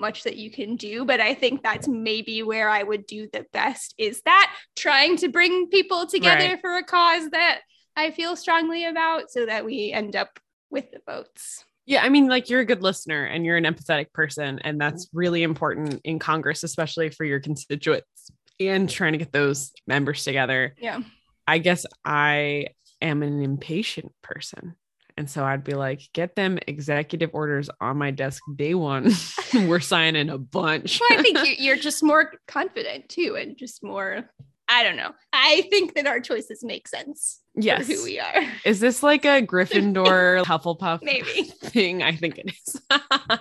much 0.00 0.24
that 0.24 0.36
you 0.36 0.50
can 0.50 0.76
do 0.76 1.04
but 1.04 1.20
i 1.20 1.32
think 1.34 1.62
that's 1.62 1.86
maybe 1.86 2.42
where 2.42 2.68
i 2.68 2.82
would 2.82 3.06
do 3.06 3.28
the 3.32 3.44
best 3.52 3.94
is 3.98 4.20
that 4.24 4.52
trying 4.76 5.16
to 5.16 5.28
bring 5.28 5.68
people 5.68 6.06
together 6.06 6.48
Right. 6.50 6.60
for 6.60 6.76
a 6.76 6.82
cause 6.82 7.30
that 7.30 7.60
i 7.96 8.10
feel 8.10 8.34
strongly 8.34 8.84
about 8.84 9.30
so 9.30 9.46
that 9.46 9.64
we 9.64 9.92
end 9.92 10.16
up 10.16 10.38
with 10.70 10.90
the 10.90 11.00
votes 11.06 11.64
Yeah, 11.84 12.02
I 12.04 12.08
mean, 12.10 12.28
like 12.28 12.48
you're 12.48 12.60
a 12.60 12.64
good 12.64 12.82
listener 12.82 13.24
and 13.24 13.44
you're 13.44 13.56
an 13.56 13.64
empathetic 13.64 14.12
person, 14.12 14.60
and 14.62 14.80
that's 14.80 15.06
mm-hmm. 15.06 15.18
really 15.18 15.42
important 15.42 16.00
in 16.04 16.20
Congress, 16.20 16.62
especially 16.62 17.10
for 17.10 17.24
your 17.24 17.40
constituents 17.40 18.30
and 18.60 18.88
trying 18.88 19.12
to 19.12 19.18
get 19.18 19.32
those 19.32 19.72
members 19.88 20.22
together. 20.24 20.74
yeah 20.78 21.00
I 21.46 21.58
guess 21.58 21.84
I 22.04 22.68
am 23.00 23.22
an 23.24 23.42
impatient 23.42 24.12
person. 24.22 24.76
And 25.16 25.28
so 25.28 25.44
I'd 25.44 25.64
be 25.64 25.74
like, 25.74 26.02
get 26.12 26.34
them 26.36 26.58
executive 26.66 27.30
orders 27.32 27.68
on 27.80 27.98
my 27.98 28.10
desk 28.10 28.42
day 28.56 28.74
one. 28.74 29.12
We're 29.54 29.80
signing 29.80 30.30
a 30.30 30.38
bunch. 30.38 31.00
well, 31.00 31.18
I 31.18 31.22
think 31.22 31.38
you- 31.46 31.56
you're 31.58 31.76
just 31.76 32.02
more 32.02 32.32
confident 32.48 33.08
too, 33.08 33.36
and 33.38 33.56
just 33.56 33.82
more. 33.82 34.30
I 34.68 34.84
don't 34.84 34.96
know. 34.96 35.10
I 35.32 35.66
think 35.70 35.94
that 35.94 36.06
our 36.06 36.20
choices 36.20 36.64
make 36.64 36.88
sense 36.88 37.40
yes. 37.54 37.86
for 37.86 37.92
who 37.92 38.04
we 38.04 38.18
are. 38.18 38.42
Is 38.64 38.80
this 38.80 39.02
like 39.02 39.24
a 39.24 39.42
Gryffindor 39.42 40.44
Hufflepuff 40.44 41.02
Maybe. 41.02 41.42
thing? 41.42 42.02
I 42.02 42.16
think 42.16 42.38
it 42.38 42.52
is. 42.54 42.80
but 42.88 43.40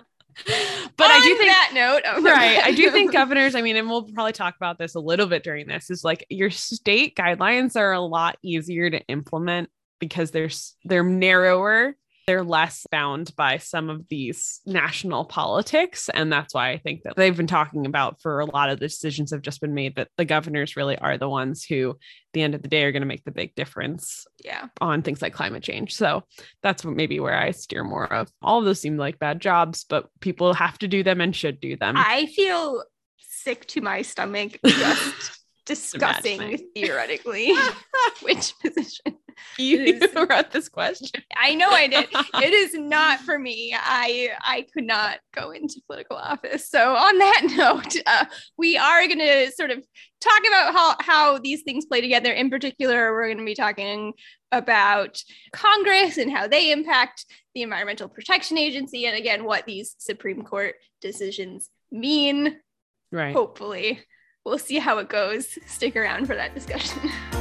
I 1.00 1.22
do 1.24 1.38
think 1.38 1.50
that 1.52 1.72
note, 1.74 2.02
oh, 2.06 2.22
right. 2.22 2.62
I 2.64 2.72
do 2.72 2.90
think 2.92 3.14
governors, 3.14 3.56
I 3.56 3.62
mean, 3.62 3.78
and 3.78 3.90
we'll 3.90 4.04
probably 4.04 4.34
talk 4.34 4.56
about 4.58 4.78
this 4.78 4.96
a 4.96 5.00
little 5.00 5.28
bit 5.28 5.44
during 5.44 5.68
this, 5.68 5.90
is 5.90 6.04
like 6.04 6.26
your 6.30 6.50
state 6.50 7.16
guidelines 7.16 7.76
are 7.78 7.94
a 7.94 8.02
lot 8.02 8.38
easier 8.42 8.90
to 8.90 9.00
implement 9.08 9.70
because 10.02 10.32
they're 10.32 10.50
they're 10.84 11.04
narrower. 11.04 11.96
They're 12.28 12.44
less 12.44 12.86
bound 12.92 13.36
by 13.36 13.58
some 13.58 13.90
of 13.90 14.08
these 14.08 14.62
national 14.66 15.26
politics. 15.26 16.08
And 16.08 16.32
that's 16.32 16.54
why 16.54 16.70
I 16.70 16.78
think 16.78 17.02
that 17.04 17.16
they've 17.16 17.36
been 17.36 17.48
talking 17.48 17.88
about 17.88 18.22
for 18.22 18.40
a 18.40 18.46
lot 18.46 18.70
of 18.70 18.80
the 18.80 18.88
decisions 18.88 19.32
have 19.32 19.42
just 19.42 19.60
been 19.60 19.74
made 19.74 19.96
that 19.96 20.10
the 20.18 20.24
governors 20.24 20.78
really 20.78 20.98
are 21.00 21.18
the 21.18 21.28
ones 21.28 21.66
who, 21.66 21.90
at 21.90 21.98
the 22.34 22.44
end 22.44 22.54
of 22.54 22.62
the 22.62 22.68
day, 22.68 22.84
are 22.84 22.92
going 22.92 23.02
to 23.02 23.08
make 23.08 23.24
the 23.24 23.32
big 23.32 23.56
difference 23.56 24.28
yeah. 24.46 24.68
on 24.80 25.02
things 25.02 25.22
like 25.22 25.34
climate 25.34 25.64
change. 25.64 25.96
So 25.96 26.24
that's 26.62 26.86
what 26.86 26.96
maybe 26.96 27.20
where 27.20 27.38
I 27.38 27.52
steer 27.52 27.84
more 27.84 28.12
of. 28.14 28.30
All 28.44 28.60
of 28.60 28.66
those 28.66 28.80
seem 28.80 28.98
like 28.98 29.18
bad 29.18 29.42
jobs, 29.42 29.84
but 29.84 30.08
people 30.20 30.54
have 30.54 30.78
to 30.80 30.88
do 30.88 31.04
them 31.04 31.22
and 31.22 31.36
should 31.36 31.60
do 31.60 31.76
them. 31.76 31.96
I 31.98 32.28
feel 32.28 32.84
sick 33.18 33.66
to 33.66 33.82
my 33.82 34.04
stomach 34.04 34.60
just 34.64 35.40
discussing 35.66 36.58
theoretically 36.76 37.54
which 38.22 38.54
position. 38.60 39.18
you 39.58 40.00
wrote 40.30 40.52
this 40.52 40.70
question. 40.70 41.22
I 41.36 41.56
know 41.56 41.70
I 41.70 41.88
did. 41.88 42.08
It 42.36 42.54
is 42.54 42.74
not 42.74 43.20
for 43.22 43.38
me. 43.38 43.76
I 43.78 44.32
I 44.42 44.66
could 44.74 44.86
not 44.86 45.20
go 45.34 45.52
into 45.52 45.82
political 45.88 46.18
office. 46.18 46.70
So 46.70 46.96
on 46.96 47.18
that 47.18 47.42
note, 47.56 47.96
uh, 48.06 48.26
we 48.58 48.78
are 48.78 49.08
going 49.08 49.20
to 49.20 49.52
sort 49.52 49.72
of 49.72 49.84
talk 50.20 50.42
about 50.48 50.74
how 50.74 50.96
how 51.00 51.38
these 51.40 51.62
things 51.64 51.86
play 51.86 52.02
together. 52.02 52.32
In 52.32 52.50
particular, 52.50 53.14
we're 53.14 53.28
going 53.28 53.38
to 53.38 53.46
be 53.46 53.56
talking 53.56 54.14
about 54.52 55.22
Congress 55.54 56.18
and 56.18 56.32
how 56.32 56.48
they 56.48 56.72
impact 56.72 57.26
the 57.56 57.62
Environmental 57.62 58.10
Protection 58.10 58.58
Agency, 58.58 59.06
and 59.06 59.18
again, 59.18 59.44
what 59.44 59.66
these 59.66 59.96
Supreme 59.98 60.44
Court 60.44 60.76
decisions 61.02 61.70
mean. 61.92 62.58
Right. 63.12 63.34
Hopefully, 63.34 64.00
we'll 64.46 64.58
see 64.58 64.80
how 64.80 64.98
it 64.98 65.10
goes. 65.10 65.58
Stick 65.66 65.96
around 65.96 66.26
for 66.26 66.36
that 66.36 66.54
discussion. 66.54 67.00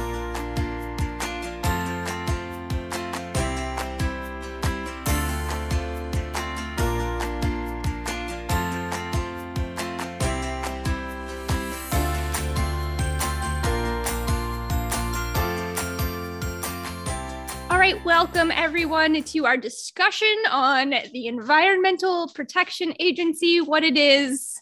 All 17.69 17.79
right, 17.79 18.03
welcome 18.05 18.51
everyone 18.51 19.23
to 19.23 19.45
our 19.45 19.57
discussion 19.57 20.35
on 20.51 20.93
the 21.13 21.27
Environmental 21.27 22.27
Protection 22.27 22.93
Agency, 22.99 23.59
what 23.59 23.83
it 23.83 23.97
is, 23.97 24.61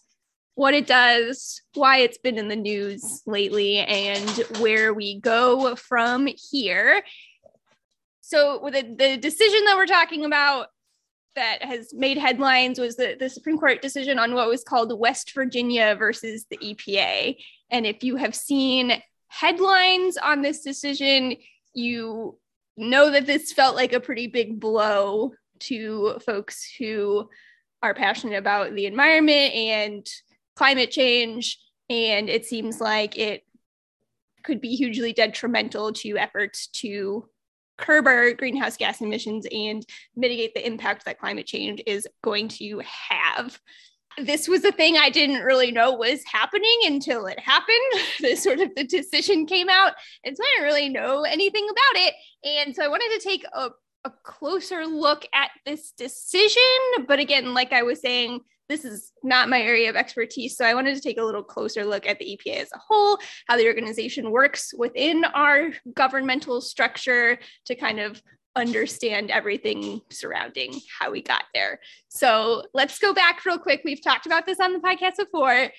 what 0.60 0.74
it 0.74 0.88
does, 0.88 1.62
why 1.74 2.00
it's 2.00 2.18
been 2.18 2.38
in 2.38 2.50
the 2.50 2.56
news 2.56 3.24
lately, 3.26 3.78
and 3.78 4.30
where 4.60 4.94
we 4.94 5.18
go 5.22 5.74
from 5.78 6.28
here. 6.52 7.02
So, 8.20 8.60
the, 8.66 8.82
the 8.82 9.16
decision 9.16 9.64
that 9.64 9.78
we're 9.78 9.86
talking 9.86 10.26
about 10.26 10.68
that 11.36 11.64
has 11.64 11.94
made 11.94 12.18
headlines 12.18 12.78
was 12.78 12.98
the, 12.98 13.16
the 13.18 13.30
Supreme 13.30 13.58
Court 13.58 13.82
decision 13.82 14.20
on 14.20 14.34
what 14.34 14.50
was 14.50 14.66
called 14.66 15.00
West 15.00 15.34
Virginia 15.34 15.96
versus 15.98 16.46
the 16.50 16.58
EPA. 16.58 17.38
And 17.72 17.86
if 17.88 18.04
you 18.04 18.18
have 18.18 18.36
seen 18.36 19.02
headlines 19.30 20.18
on 20.18 20.42
this 20.42 20.60
decision, 20.60 21.38
you 21.74 22.38
know 22.76 23.12
that 23.12 23.26
this 23.26 23.54
felt 23.54 23.78
like 23.78 23.94
a 23.94 24.02
pretty 24.02 24.28
big 24.28 24.60
blow 24.60 25.32
to 25.60 26.20
folks 26.26 26.70
who 26.78 27.30
are 27.82 27.94
passionate 27.94 28.38
about 28.38 28.76
the 28.76 28.88
environment 28.88 29.54
and 29.54 30.06
climate 30.60 30.92
change. 30.92 31.58
And 31.90 32.30
it 32.30 32.46
seems 32.46 32.82
like 32.82 33.18
it 33.18 33.46
could 34.44 34.60
be 34.60 34.76
hugely 34.76 35.14
detrimental 35.14 35.94
to 35.94 36.18
efforts 36.18 36.68
to 36.68 37.30
curb 37.78 38.08
our 38.08 38.34
greenhouse 38.34 38.76
gas 38.76 39.00
emissions 39.00 39.48
and 39.50 39.86
mitigate 40.18 40.54
the 40.54 40.68
impact 40.68 41.06
that 41.06 41.18
climate 41.18 41.48
change 41.48 41.82
is 41.88 42.06
going 42.22 42.50
to 42.50 42.82
have. 43.10 43.58
this 44.18 44.50
was 44.50 44.66
a 44.66 44.72
thing 44.74 44.98
I 44.98 45.10
didn't 45.10 45.44
really 45.44 45.72
know 45.72 45.94
was 45.94 46.22
happening 46.30 46.80
until 46.88 47.26
it 47.26 47.40
happened. 47.40 47.94
the 48.20 48.36
sort 48.36 48.60
of 48.60 48.76
the 48.76 48.84
decision 48.84 49.46
came 49.46 49.70
out. 49.70 49.94
And 50.26 50.36
so 50.36 50.44
I 50.44 50.48
didn't 50.58 50.74
really 50.74 50.90
know 50.90 51.24
anything 51.24 51.66
about 51.72 52.04
it. 52.04 52.14
And 52.44 52.76
so 52.76 52.84
I 52.84 52.90
wanted 52.90 53.18
to 53.18 53.30
take 53.30 53.46
a, 53.54 53.70
a 54.04 54.12
closer 54.24 54.86
look 54.86 55.26
at 55.34 55.52
this 55.66 55.94
decision. 55.94 56.62
But 57.08 57.20
again, 57.20 57.54
like 57.54 57.72
I 57.72 57.84
was 57.84 58.02
saying, 58.02 58.42
this 58.70 58.86
is 58.86 59.12
not 59.24 59.50
my 59.50 59.60
area 59.60 59.90
of 59.90 59.96
expertise. 59.96 60.56
So 60.56 60.64
I 60.64 60.76
wanted 60.76 60.96
to 60.96 61.02
take 61.02 61.18
a 61.18 61.24
little 61.24 61.44
closer 61.44 61.84
look 61.84 62.06
at 62.06 62.20
the 62.20 62.40
EPA 62.40 62.62
as 62.62 62.72
a 62.72 62.78
whole, 62.78 63.18
how 63.48 63.58
the 63.58 63.68
organization 63.68 64.32
works 64.32 64.74
within 64.78 65.26
our 65.26 65.72
governmental 65.96 66.62
structure 66.62 67.40
to 67.66 67.76
kind 67.76 68.00
of 68.00 68.22
understand 68.56 69.32
everything 69.32 70.02
surrounding 70.12 70.80
how 71.00 71.12
we 71.12 71.22
got 71.22 71.44
there. 71.54 71.80
So 72.10 72.64
let's 72.74 73.00
go 73.00 73.14
back 73.14 73.44
real 73.44 73.58
quick. 73.58 73.82
We've 73.84 74.04
talked 74.04 74.28
about 74.28 74.46
this 74.46 74.60
on 74.60 74.74
the 74.74 74.80
podcast 74.80 75.18
before. 75.18 75.70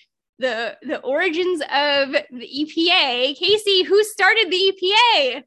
The, 0.40 0.76
the 0.83 1.00
origins 1.00 1.61
of 1.61 2.12
the 2.31 2.48
EPA. 2.88 3.37
Casey, 3.37 3.83
who 3.83 4.03
started 4.03 4.50
the 4.50 4.72
EPA? 4.72 5.42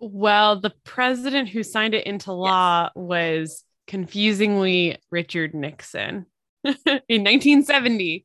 Well, 0.00 0.60
the 0.60 0.74
president 0.82 1.48
who 1.48 1.62
signed 1.62 1.94
it 1.94 2.06
into 2.06 2.32
law 2.32 2.84
yes. 2.84 2.92
was 2.96 3.64
confusingly 3.86 4.98
Richard 5.10 5.54
Nixon 5.54 6.26
in 7.08 7.22
1970. 7.22 8.24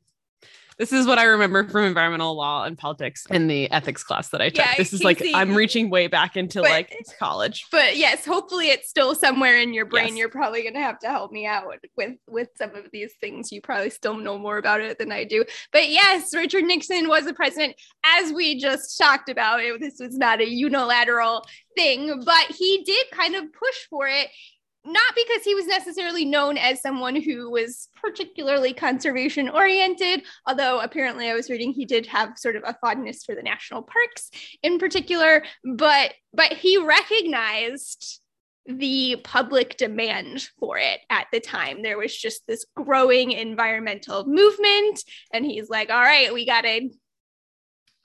This 0.80 0.94
is 0.94 1.06
what 1.06 1.18
I 1.18 1.24
remember 1.24 1.68
from 1.68 1.84
environmental 1.84 2.34
law 2.34 2.64
and 2.64 2.78
politics 2.78 3.26
in 3.28 3.48
the 3.48 3.70
ethics 3.70 4.02
class 4.02 4.30
that 4.30 4.40
I 4.40 4.48
took. 4.48 4.64
Yeah, 4.64 4.76
this 4.78 4.94
is 4.94 5.04
like 5.04 5.22
I'm 5.34 5.54
reaching 5.54 5.90
way 5.90 6.06
back 6.06 6.38
into 6.38 6.62
but, 6.62 6.70
like 6.70 6.96
college. 7.18 7.66
But 7.70 7.98
yes, 7.98 8.24
hopefully 8.24 8.70
it's 8.70 8.88
still 8.88 9.14
somewhere 9.14 9.58
in 9.58 9.74
your 9.74 9.84
brain. 9.84 10.08
Yes. 10.08 10.16
You're 10.16 10.30
probably 10.30 10.64
gonna 10.64 10.80
have 10.80 10.98
to 11.00 11.08
help 11.08 11.32
me 11.32 11.44
out 11.44 11.66
with 11.98 12.14
with 12.26 12.48
some 12.56 12.74
of 12.74 12.86
these 12.94 13.12
things. 13.20 13.52
You 13.52 13.60
probably 13.60 13.90
still 13.90 14.16
know 14.16 14.38
more 14.38 14.56
about 14.56 14.80
it 14.80 14.98
than 14.98 15.12
I 15.12 15.24
do. 15.24 15.44
But 15.70 15.90
yes, 15.90 16.34
Richard 16.34 16.64
Nixon 16.64 17.10
was 17.10 17.26
the 17.26 17.34
president, 17.34 17.76
as 18.02 18.32
we 18.32 18.58
just 18.58 18.96
talked 18.96 19.28
about. 19.28 19.60
It, 19.60 19.78
this 19.82 19.98
was 20.00 20.16
not 20.16 20.40
a 20.40 20.48
unilateral 20.48 21.44
thing, 21.76 22.22
but 22.24 22.46
he 22.56 22.84
did 22.86 23.04
kind 23.10 23.34
of 23.34 23.52
push 23.52 23.86
for 23.90 24.08
it 24.08 24.28
not 24.84 25.14
because 25.14 25.44
he 25.44 25.54
was 25.54 25.66
necessarily 25.66 26.24
known 26.24 26.56
as 26.56 26.80
someone 26.80 27.14
who 27.14 27.50
was 27.50 27.88
particularly 28.00 28.72
conservation 28.72 29.48
oriented, 29.48 30.22
although 30.46 30.80
apparently 30.80 31.28
I 31.28 31.34
was 31.34 31.50
reading 31.50 31.72
he 31.72 31.84
did 31.84 32.06
have 32.06 32.38
sort 32.38 32.56
of 32.56 32.62
a 32.66 32.76
fondness 32.80 33.24
for 33.24 33.34
the 33.34 33.42
national 33.42 33.82
parks 33.82 34.30
in 34.62 34.78
particular, 34.78 35.44
but 35.64 36.14
but 36.32 36.52
he 36.52 36.78
recognized 36.78 38.20
the 38.66 39.16
public 39.24 39.76
demand 39.76 40.48
for 40.58 40.78
it 40.78 41.00
at 41.10 41.26
the 41.32 41.40
time. 41.40 41.82
There 41.82 41.98
was 41.98 42.16
just 42.16 42.46
this 42.46 42.64
growing 42.76 43.32
environmental 43.32 44.26
movement 44.26 45.02
and 45.32 45.44
he's 45.44 45.68
like, 45.68 45.90
"All 45.90 46.00
right, 46.00 46.32
we 46.32 46.46
got 46.46 46.62
to 46.62 46.90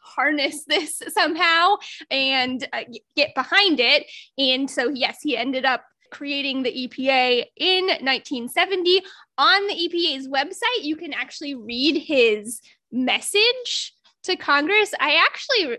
harness 0.05 0.63
this 0.67 1.01
somehow 1.09 1.75
and 2.09 2.67
uh, 2.73 2.83
get 3.15 3.33
behind 3.35 3.79
it. 3.79 4.05
And 4.37 4.69
so, 4.69 4.89
yes, 4.89 5.17
he 5.21 5.35
ended 5.35 5.65
up 5.65 5.83
creating 6.11 6.63
the 6.63 6.87
EPA 6.87 7.45
in 7.57 7.85
1970. 7.85 9.01
On 9.37 9.67
the 9.67 9.73
EPA's 9.73 10.27
website, 10.27 10.83
you 10.83 10.95
can 10.95 11.13
actually 11.13 11.55
read 11.55 12.01
his 12.01 12.61
message 12.91 13.93
to 14.23 14.35
Congress. 14.35 14.93
I 14.99 15.23
actually 15.23 15.77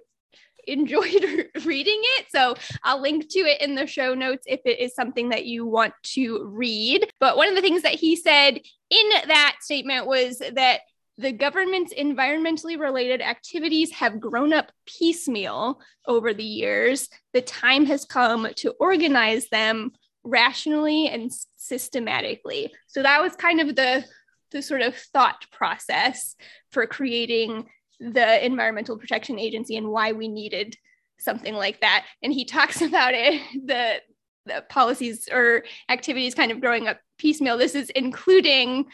enjoyed 0.67 1.49
reading 1.65 2.01
it. 2.19 2.27
So 2.31 2.55
I'll 2.83 3.01
link 3.01 3.29
to 3.31 3.41
it 3.41 3.61
in 3.61 3.75
the 3.75 3.87
show 3.87 4.15
notes 4.15 4.45
if 4.47 4.61
it 4.65 4.81
is 4.81 4.95
something 4.95 5.31
that 5.31 5.47
you 5.47 5.67
want 5.67 5.95
to 6.15 6.45
read. 6.45 7.11
But 7.21 7.37
one 7.37 7.49
of 7.49 7.55
the 7.55 7.63
things 7.63 7.83
that 7.83 7.95
he 7.95 8.17
said 8.17 8.61
in 8.91 9.09
that 9.27 9.57
statement 9.61 10.07
was 10.07 10.39
that 10.39 10.81
the 11.19 11.33
government's 11.33 11.95
environmentally 11.95 12.79
related 12.79 13.23
activities 13.23 13.91
have 13.93 14.21
grown 14.21 14.53
up 14.53 14.71
piecemeal 14.85 15.81
over 16.07 16.35
the 16.35 16.45
years. 16.45 17.09
The 17.33 17.41
time 17.41 17.87
has 17.87 18.05
come 18.05 18.49
to 18.57 18.73
organize 18.73 19.49
them 19.49 19.93
rationally 20.27 21.09
and 21.09 21.31
systematically. 21.57 22.73
So 22.89 23.03
that 23.03 23.23
was 23.23 23.37
kind 23.37 23.61
of 23.61 23.77
the 23.77 24.05
the 24.53 24.63
sort 24.63 24.81
of 24.81 24.95
thought 24.95 25.45
process 25.51 26.37
for 26.71 26.87
creating 26.87 27.67
the 27.99 28.45
Environmental 28.45 28.97
Protection 28.97 29.39
Agency 29.39 29.77
and 29.77 29.89
why 29.89 30.13
we 30.13 30.29
needed 30.29 30.77
something 31.19 31.55
like 31.55 31.81
that. 31.81 32.05
And 32.23 32.33
he 32.33 32.45
talks 32.57 32.83
about 32.83 33.15
it, 33.15 33.41
the 33.65 34.01
the 34.47 34.65
policies 34.69 35.29
or 35.33 35.65
activities 35.89 36.35
kind 36.35 36.53
of 36.53 36.61
growing 36.61 36.87
up 36.87 37.01
piecemeal. 37.19 37.59
This 37.59 37.75
is 37.75 37.91
including 37.91 38.87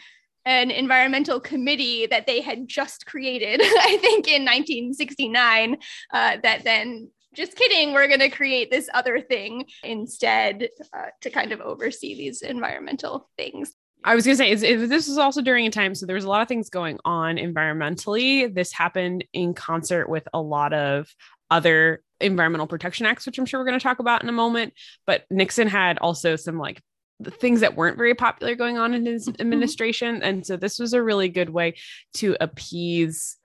an 0.45 0.71
environmental 0.71 1.39
committee 1.39 2.07
that 2.07 2.25
they 2.25 2.41
had 2.41 2.67
just 2.67 3.05
created, 3.05 3.61
I 3.63 3.97
think 4.01 4.27
in 4.27 4.43
1969, 4.43 5.77
uh, 6.11 6.37
that 6.41 6.63
then 6.63 7.09
just 7.33 7.55
kidding, 7.55 7.93
we're 7.93 8.07
going 8.07 8.19
to 8.19 8.29
create 8.29 8.71
this 8.71 8.89
other 8.93 9.19
thing 9.21 9.65
instead 9.83 10.69
uh, 10.93 11.07
to 11.21 11.29
kind 11.29 11.51
of 11.51 11.61
oversee 11.61 12.15
these 12.15 12.41
environmental 12.41 13.29
things. 13.37 13.73
I 14.05 14.15
was 14.15 14.25
going 14.25 14.37
to 14.37 14.57
say, 14.57 14.75
this 14.75 15.07
was 15.07 15.17
also 15.17 15.41
during 15.41 15.65
a 15.65 15.71
time, 15.71 15.95
so 15.95 16.05
there 16.05 16.15
was 16.15 16.25
a 16.25 16.29
lot 16.29 16.41
of 16.41 16.47
things 16.47 16.69
going 16.69 16.99
on 17.05 17.37
environmentally. 17.37 18.53
This 18.53 18.73
happened 18.73 19.23
in 19.31 19.53
concert 19.53 20.09
with 20.09 20.27
a 20.33 20.41
lot 20.41 20.73
of 20.73 21.07
other 21.49 22.03
environmental 22.19 22.67
protection 22.67 23.05
acts, 23.05 23.25
which 23.25 23.37
I'm 23.37 23.45
sure 23.45 23.59
we're 23.59 23.65
going 23.65 23.79
to 23.79 23.83
talk 23.83 23.99
about 23.99 24.21
in 24.21 24.29
a 24.29 24.33
moment. 24.33 24.73
But 25.05 25.23
Nixon 25.29 25.67
had 25.67 25.99
also 25.99 26.35
some 26.35 26.57
like 26.57 26.81
things 27.23 27.61
that 27.61 27.75
weren't 27.75 27.97
very 27.97 28.15
popular 28.15 28.55
going 28.55 28.77
on 28.77 28.93
in 28.93 29.05
his 29.05 29.27
mm-hmm. 29.27 29.41
administration. 29.41 30.21
And 30.21 30.45
so 30.45 30.57
this 30.57 30.79
was 30.79 30.93
a 30.93 31.03
really 31.03 31.29
good 31.29 31.49
way 31.49 31.75
to 32.15 32.35
appease 32.41 33.37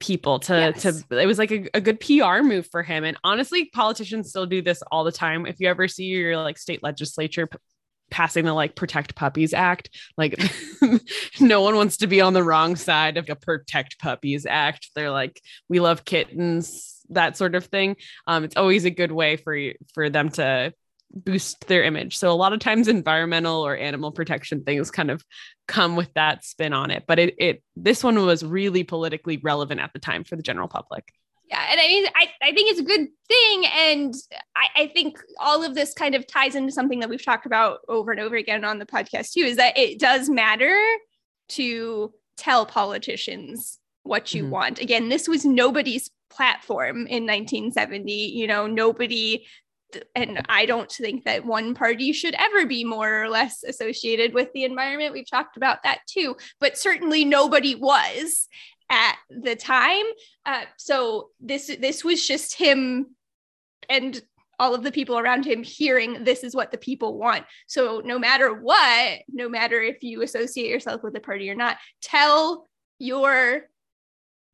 people 0.00 0.38
to 0.38 0.54
yes. 0.54 0.82
to 0.82 1.18
it 1.18 1.26
was 1.26 1.38
like 1.38 1.50
a, 1.50 1.68
a, 1.74 1.80
good 1.80 2.00
PR 2.00 2.42
move 2.42 2.66
for 2.70 2.82
him. 2.82 3.04
And 3.04 3.16
honestly 3.24 3.66
politicians 3.66 4.28
still 4.30 4.46
do 4.46 4.62
this 4.62 4.82
all 4.90 5.04
the 5.04 5.12
time. 5.12 5.46
If 5.46 5.56
you 5.60 5.68
ever 5.68 5.88
see 5.88 6.04
your 6.04 6.36
like 6.36 6.58
state 6.58 6.82
legislature 6.82 7.46
p- 7.46 7.58
passing 8.10 8.44
the 8.44 8.54
like 8.54 8.76
protect 8.76 9.16
puppies 9.16 9.52
act 9.52 9.90
like 10.16 10.40
no 11.40 11.60
one 11.60 11.74
wants 11.74 11.96
to 11.98 12.06
be 12.06 12.20
on 12.20 12.34
the 12.34 12.42
wrong 12.42 12.76
side 12.76 13.16
of 13.16 13.28
a 13.28 13.34
protect 13.34 13.98
puppies 13.98 14.46
act. 14.46 14.90
They're 14.94 15.10
like 15.10 15.40
we 15.68 15.80
love 15.80 16.04
kittens 16.04 17.02
that 17.10 17.36
sort 17.36 17.54
of 17.54 17.66
thing. 17.66 17.96
Um 18.26 18.44
it's 18.44 18.56
always 18.56 18.84
a 18.84 18.90
good 18.90 19.12
way 19.12 19.36
for 19.36 19.54
you 19.54 19.74
for 19.94 20.08
them 20.08 20.30
to 20.30 20.72
boost 21.12 21.66
their 21.68 21.82
image. 21.84 22.16
So 22.16 22.30
a 22.30 22.34
lot 22.34 22.52
of 22.52 22.60
times 22.60 22.88
environmental 22.88 23.66
or 23.66 23.76
animal 23.76 24.12
protection 24.12 24.64
things 24.64 24.90
kind 24.90 25.10
of 25.10 25.24
come 25.66 25.96
with 25.96 26.12
that 26.14 26.44
spin 26.44 26.72
on 26.72 26.90
it. 26.90 27.04
But 27.06 27.18
it, 27.18 27.34
it 27.38 27.62
this 27.74 28.04
one 28.04 28.24
was 28.24 28.44
really 28.44 28.84
politically 28.84 29.38
relevant 29.38 29.80
at 29.80 29.92
the 29.92 29.98
time 29.98 30.24
for 30.24 30.36
the 30.36 30.42
general 30.42 30.68
public. 30.68 31.12
Yeah, 31.48 31.64
and 31.70 31.80
I 31.80 31.86
mean, 31.86 32.06
I, 32.16 32.28
I 32.42 32.52
think 32.52 32.70
it's 32.70 32.80
a 32.80 32.84
good 32.84 33.06
thing. 33.28 33.66
And 33.66 34.14
I, 34.56 34.82
I 34.82 34.86
think 34.88 35.18
all 35.38 35.62
of 35.62 35.74
this 35.76 35.94
kind 35.94 36.16
of 36.16 36.26
ties 36.26 36.56
into 36.56 36.72
something 36.72 36.98
that 37.00 37.08
we've 37.08 37.24
talked 37.24 37.46
about 37.46 37.80
over 37.88 38.10
and 38.10 38.20
over 38.20 38.34
again 38.34 38.64
on 38.64 38.78
the 38.80 38.86
podcast 38.86 39.32
too, 39.32 39.40
is 39.40 39.56
that 39.56 39.78
it 39.78 40.00
does 40.00 40.28
matter 40.28 40.76
to 41.50 42.12
tell 42.36 42.66
politicians 42.66 43.78
what 44.02 44.34
you 44.34 44.42
mm-hmm. 44.42 44.52
want. 44.52 44.80
Again, 44.80 45.08
this 45.08 45.28
was 45.28 45.44
nobody's 45.44 46.10
platform 46.30 47.06
in 47.06 47.24
1970. 47.26 48.12
You 48.12 48.48
know, 48.48 48.66
nobody 48.66 49.46
and 50.14 50.42
I 50.48 50.66
don't 50.66 50.90
think 50.90 51.24
that 51.24 51.44
one 51.44 51.74
party 51.74 52.12
should 52.12 52.34
ever 52.38 52.66
be 52.66 52.84
more 52.84 53.22
or 53.22 53.28
less 53.28 53.62
associated 53.64 54.34
with 54.34 54.52
the 54.52 54.64
environment. 54.64 55.12
We've 55.12 55.28
talked 55.28 55.56
about 55.56 55.82
that 55.84 56.00
too, 56.08 56.36
but 56.60 56.78
certainly 56.78 57.24
nobody 57.24 57.74
was 57.74 58.48
at 58.90 59.16
the 59.30 59.56
time. 59.56 60.04
Uh, 60.44 60.64
so 60.76 61.30
this 61.40 61.66
this 61.80 62.04
was 62.04 62.26
just 62.26 62.54
him 62.54 63.14
and 63.88 64.20
all 64.58 64.74
of 64.74 64.82
the 64.82 64.92
people 64.92 65.18
around 65.18 65.44
him 65.44 65.62
hearing 65.62 66.24
this 66.24 66.42
is 66.42 66.54
what 66.54 66.70
the 66.70 66.78
people 66.78 67.18
want. 67.18 67.44
So 67.66 68.00
no 68.04 68.18
matter 68.18 68.54
what, 68.54 69.20
no 69.28 69.48
matter 69.48 69.80
if 69.82 70.02
you 70.02 70.22
associate 70.22 70.70
yourself 70.70 71.02
with 71.02 71.14
a 71.16 71.20
party 71.20 71.50
or 71.50 71.54
not, 71.54 71.76
tell 72.00 72.68
your 72.98 73.68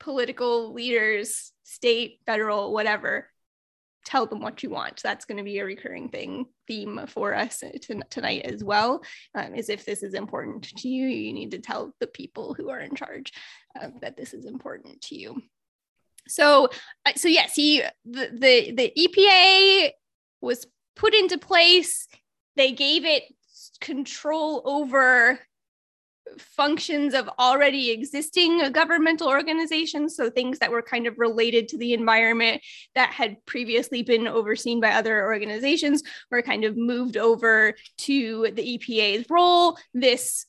political 0.01 0.73
leaders, 0.73 1.53
state, 1.63 2.19
federal, 2.27 2.73
whatever, 2.73 3.29
tell 4.05 4.27
them 4.27 4.41
what 4.41 4.63
you 4.63 4.71
want. 4.71 5.01
That's 5.03 5.25
going 5.25 5.39
to 5.39 5.45
be 5.45 5.59
a 5.59 5.65
recurring 5.65 6.09
thing 6.09 6.47
theme 6.67 7.01
for 7.09 7.35
us 7.35 7.61
to, 7.61 8.03
tonight 8.11 8.43
as 8.45 8.63
well. 8.65 9.03
Um, 9.35 9.55
is 9.55 9.69
if 9.69 9.85
this 9.85 10.03
is 10.03 10.15
important 10.15 10.65
to 10.65 10.89
you, 10.89 11.07
you 11.07 11.33
need 11.33 11.53
to 11.53 11.59
tell 11.59 11.95
the 12.01 12.07
people 12.07 12.55
who 12.55 12.71
are 12.71 12.81
in 12.81 12.95
charge 12.95 13.33
uh, 13.81 13.89
that 14.01 14.17
this 14.17 14.35
is 14.35 14.45
important 14.45 15.01
to 15.03 15.15
you. 15.15 15.43
So, 16.29 16.69
uh, 17.07 17.13
so 17.17 17.29
yes, 17.29 17.55
he 17.55 17.83
the, 18.05 18.31
the 18.33 18.73
the 18.73 18.93
EPA 18.97 19.91
was 20.41 20.67
put 20.95 21.15
into 21.15 21.39
place. 21.39 22.07
They 22.57 22.73
gave 22.73 23.05
it 23.05 23.25
control 23.81 24.63
over 24.65 25.41
functions 26.39 27.15
of 27.15 27.29
already 27.39 27.91
existing 27.91 28.73
governmental 28.73 29.29
organizations. 29.29 30.17
So 30.17 30.31
things 30.31 30.59
that 30.59 30.71
were 30.71 30.83
kind 30.83 31.07
of 31.07 31.19
related 31.19 31.69
to 31.69 31.79
the 31.79 31.93
environment 31.93 32.63
that 32.95 33.11
had 33.11 33.45
previously 33.47 34.03
been 34.03 34.27
overseen 34.27 34.81
by 34.81 34.93
other 34.93 35.25
organizations 35.25 36.03
were 36.31 36.43
kind 36.43 36.65
of 36.65 36.77
moved 36.77 37.17
over 37.17 37.75
to 37.99 38.49
the 38.53 38.79
EPA's 38.79 39.27
role. 39.31 39.77
This 39.95 40.47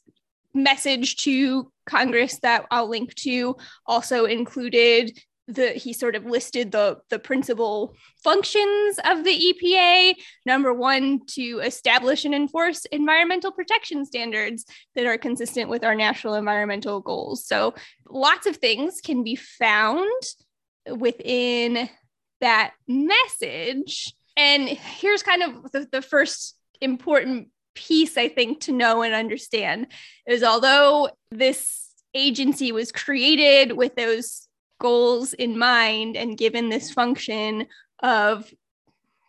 message 0.54 1.18
to 1.18 1.72
Congress 1.86 2.40
that 2.40 2.66
I'll 2.72 2.88
link 2.88 3.14
to 3.16 3.58
also 3.86 4.26
included 4.26 5.18
the 5.48 5.70
he 5.72 5.92
sort 5.92 6.16
of 6.16 6.26
listed 6.26 6.72
the 6.72 7.00
the 7.10 7.20
principal 7.20 7.96
functions 8.24 9.00
of 9.04 9.24
the 9.24 9.54
EPA. 9.54 10.16
Number 10.46 10.74
one, 10.74 11.26
to 11.32 11.60
establish 11.64 12.26
and 12.26 12.34
enforce 12.34 12.86
environmental 12.86 13.52
protection 13.52 14.06
standards 14.06 14.66
that 14.96 15.06
are 15.06 15.18
consistent 15.18 15.70
with 15.70 15.84
our 15.84 15.96
national 15.96 16.36
environmental 16.36 17.02
goals. 17.02 17.46
So 17.46 17.74
lots 18.08 18.48
of 18.48 18.58
things 18.58 19.02
can 19.02 19.24
be 19.24 19.36
found 19.36 20.08
within 20.90 21.90
that 22.42 22.74
message. 22.88 24.14
And 24.36 24.68
here's 24.68 25.24
kind 25.24 25.44
of 25.44 25.72
the, 25.72 25.88
the 25.92 26.02
first 26.02 26.56
important 26.82 27.50
piece 27.76 28.18
I 28.18 28.30
think 28.30 28.62
to 28.62 28.72
know 28.72 29.02
and 29.02 29.14
understand 29.14 29.88
is 30.28 30.44
although 30.44 31.10
this 31.32 31.90
agency 32.14 32.72
was 32.72 32.92
created 32.92 33.76
with 33.76 33.96
those 33.96 34.48
goals 34.84 35.32
in 35.32 35.58
mind 35.58 36.18
and 36.18 36.38
given 36.38 36.68
this 36.68 36.92
function 36.92 37.66
of 38.04 38.54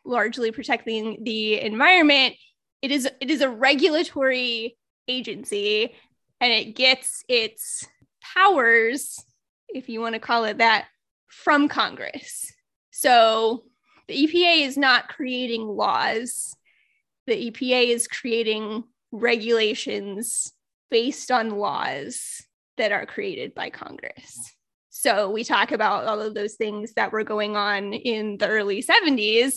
largely 0.04 0.50
protecting 0.50 1.22
the 1.22 1.60
environment 1.60 2.34
it 2.82 2.90
is 2.90 3.08
it 3.20 3.30
is 3.30 3.40
a 3.40 3.48
regulatory 3.48 4.76
agency 5.06 5.94
and 6.40 6.52
it 6.52 6.74
gets 6.74 7.22
its 7.28 7.86
powers 8.20 9.24
if 9.68 9.88
you 9.88 10.00
want 10.00 10.14
to 10.14 10.18
call 10.18 10.44
it 10.44 10.58
that 10.58 10.86
from 11.28 11.68
congress. 11.68 12.52
So 12.90 13.62
the 14.08 14.26
epa 14.26 14.66
is 14.66 14.76
not 14.76 15.08
creating 15.08 15.66
laws. 15.66 16.56
The 17.28 17.50
epa 17.50 17.88
is 17.88 18.08
creating 18.08 18.82
regulations 19.12 20.52
based 20.90 21.30
on 21.30 21.50
laws 21.50 22.44
that 22.76 22.90
are 22.90 23.06
created 23.06 23.54
by 23.54 23.70
congress 23.70 24.54
so 24.96 25.28
we 25.28 25.42
talk 25.42 25.72
about 25.72 26.06
all 26.06 26.22
of 26.22 26.34
those 26.34 26.54
things 26.54 26.92
that 26.92 27.10
were 27.10 27.24
going 27.24 27.56
on 27.56 27.92
in 27.92 28.38
the 28.38 28.46
early 28.46 28.80
70s. 28.80 29.54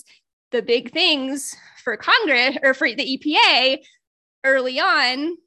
The 0.52 0.63
big 0.63 0.91
things 0.91 1.56
for 1.84 1.95
Congress 1.95 2.58
or 2.63 2.73
for 2.73 2.88
the 2.91 3.19
EPA 3.19 3.78
early 4.43 4.80
on, 4.80 5.38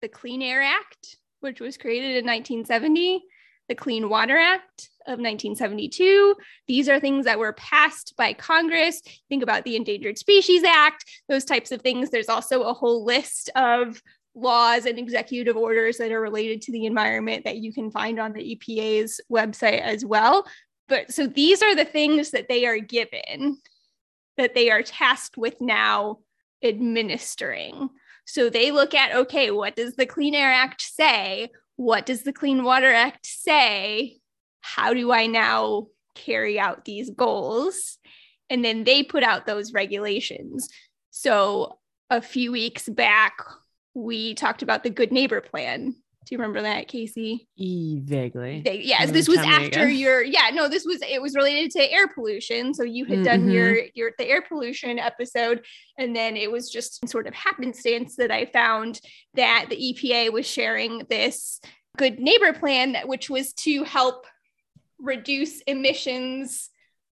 the 0.00 0.08
Clean 0.08 0.40
Air 0.42 0.62
Act, 0.62 1.16
which 1.40 1.60
was 1.60 1.76
created 1.76 2.10
in 2.10 2.24
1970, 2.24 3.20
the 3.68 3.74
Clean 3.74 4.08
Water 4.08 4.38
Act 4.38 4.90
of 5.08 5.18
1972. 5.18 6.36
These 6.68 6.88
are 6.88 7.00
things 7.00 7.24
that 7.24 7.40
were 7.40 7.54
passed 7.54 8.14
by 8.16 8.34
Congress. 8.34 9.02
Think 9.28 9.42
about 9.42 9.64
the 9.64 9.74
Endangered 9.74 10.18
Species 10.18 10.62
Act, 10.62 11.04
those 11.28 11.44
types 11.44 11.72
of 11.72 11.82
things. 11.82 12.10
There's 12.10 12.28
also 12.28 12.62
a 12.62 12.72
whole 12.72 13.04
list 13.04 13.50
of 13.56 14.00
laws 14.34 14.86
and 14.86 14.98
executive 14.98 15.56
orders 15.56 15.98
that 15.98 16.12
are 16.12 16.20
related 16.20 16.62
to 16.62 16.72
the 16.72 16.86
environment 16.86 17.44
that 17.44 17.58
you 17.58 17.72
can 17.72 17.90
find 17.90 18.18
on 18.18 18.32
the 18.32 18.56
EPA's 18.56 19.20
website 19.30 19.80
as 19.80 20.04
well. 20.04 20.46
But 20.88 21.12
so 21.12 21.26
these 21.26 21.62
are 21.62 21.74
the 21.74 21.84
things 21.84 22.30
that 22.30 22.48
they 22.48 22.66
are 22.66 22.78
given 22.78 23.58
that 24.36 24.54
they 24.54 24.70
are 24.70 24.82
tasked 24.82 25.36
with 25.36 25.60
now 25.60 26.18
administering. 26.64 27.90
So 28.24 28.48
they 28.48 28.70
look 28.70 28.94
at 28.94 29.14
okay, 29.14 29.50
what 29.50 29.76
does 29.76 29.94
the 29.96 30.06
Clean 30.06 30.34
Air 30.34 30.52
Act 30.52 30.80
say? 30.80 31.50
What 31.76 32.06
does 32.06 32.22
the 32.22 32.32
Clean 32.32 32.62
Water 32.62 32.92
Act 32.92 33.26
say? 33.26 34.18
How 34.60 34.94
do 34.94 35.12
I 35.12 35.26
now 35.26 35.88
carry 36.14 36.58
out 36.58 36.84
these 36.84 37.10
goals? 37.10 37.98
And 38.48 38.64
then 38.64 38.84
they 38.84 39.02
put 39.02 39.22
out 39.22 39.46
those 39.46 39.72
regulations. 39.72 40.68
So 41.10 41.78
a 42.10 42.20
few 42.20 42.52
weeks 42.52 42.88
back, 42.88 43.34
we 43.94 44.34
talked 44.34 44.62
about 44.62 44.82
the 44.82 44.90
good 44.90 45.12
neighbor 45.12 45.40
plan. 45.40 45.94
Do 46.24 46.34
you 46.34 46.38
remember 46.38 46.62
that, 46.62 46.86
Casey? 46.86 47.48
E- 47.56 47.98
vaguely. 48.00 48.62
They, 48.64 48.80
yes, 48.82 49.10
this 49.10 49.26
was 49.28 49.38
after 49.38 49.88
your 49.88 50.22
yeah, 50.22 50.50
no, 50.52 50.68
this 50.68 50.84
was 50.84 51.00
it 51.02 51.20
was 51.20 51.34
related 51.34 51.72
to 51.72 51.92
air 51.92 52.06
pollution. 52.06 52.74
So 52.74 52.84
you 52.84 53.06
had 53.06 53.18
mm-hmm. 53.18 53.24
done 53.24 53.50
your 53.50 53.76
your 53.94 54.12
the 54.18 54.28
air 54.28 54.42
pollution 54.42 55.00
episode, 55.00 55.64
and 55.98 56.14
then 56.14 56.36
it 56.36 56.50
was 56.50 56.70
just 56.70 57.08
sort 57.08 57.26
of 57.26 57.34
happenstance 57.34 58.16
that 58.16 58.30
I 58.30 58.46
found 58.46 59.00
that 59.34 59.66
the 59.68 59.76
EPA 59.76 60.32
was 60.32 60.46
sharing 60.46 61.02
this 61.10 61.60
good 61.96 62.20
neighbor 62.20 62.52
plan, 62.52 62.96
which 63.04 63.28
was 63.28 63.52
to 63.54 63.82
help 63.82 64.26
reduce 65.00 65.60
emissions 65.62 66.70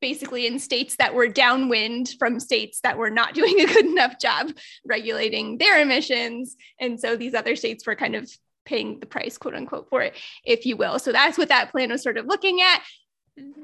basically 0.05 0.45
in 0.45 0.59
states 0.59 0.97
that 0.97 1.15
were 1.15 1.27
downwind 1.27 2.13
from 2.19 2.39
states 2.39 2.79
that 2.81 2.95
were 2.95 3.09
not 3.09 3.33
doing 3.39 3.59
a 3.59 3.65
good 3.65 3.87
enough 3.87 4.19
job 4.19 4.51
regulating 4.85 5.57
their 5.57 5.81
emissions. 5.81 6.55
And 6.79 6.99
so 6.99 7.15
these 7.15 7.33
other 7.33 7.55
states 7.55 7.87
were 7.87 7.95
kind 7.95 8.15
of 8.15 8.29
paying 8.65 8.99
the 8.99 9.07
price, 9.07 9.39
quote 9.39 9.55
unquote, 9.55 9.89
for 9.89 10.03
it, 10.03 10.13
if 10.43 10.63
you 10.67 10.77
will. 10.77 10.99
So 10.99 11.11
that's 11.11 11.39
what 11.39 11.49
that 11.49 11.71
plan 11.71 11.89
was 11.89 12.03
sort 12.03 12.17
of 12.17 12.27
looking 12.27 12.61
at. 12.61 12.83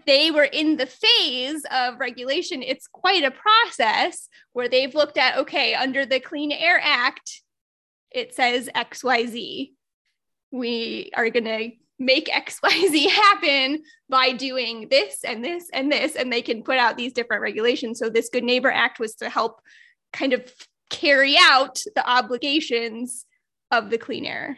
They 0.08 0.32
were 0.32 0.50
in 0.62 0.78
the 0.78 0.88
phase 0.88 1.64
of 1.70 2.00
regulation. 2.00 2.64
It's 2.64 2.88
quite 2.88 3.24
a 3.24 3.30
process 3.30 4.28
where 4.54 4.68
they've 4.68 4.96
looked 4.96 5.20
at 5.20 5.38
okay, 5.38 5.76
under 5.76 6.08
the 6.08 6.20
Clean 6.20 6.52
Air 6.52 6.82
Act, 6.84 7.42
it 8.10 8.34
says 8.34 8.68
XYZ. 8.76 9.74
We 10.50 11.12
are 11.16 11.30
going 11.30 11.46
to 11.46 11.70
make 12.02 12.28
XYZ 12.28 13.10
happen 13.10 13.84
by 14.10 14.34
doing 14.34 14.88
this 14.90 15.24
and 15.24 15.46
this 15.46 15.70
and 15.72 15.92
this. 15.92 16.16
And 16.16 16.32
they 16.34 16.42
can 16.42 16.64
put 16.64 16.78
out 16.78 16.98
these 16.98 17.14
different 17.14 17.44
regulations. 17.44 18.00
So, 18.00 18.10
this 18.10 18.30
Good 18.30 18.44
Neighbor 18.44 18.72
Act 18.72 19.00
was 19.00 19.16
to 19.16 19.30
help 19.30 19.62
kind 20.12 20.34
of 20.34 20.52
carry 20.90 21.38
out 21.40 21.80
the 21.96 22.08
obligations 22.10 23.26
of 23.72 23.90
the 23.90 23.98
Clean 23.98 24.26
Air 24.26 24.58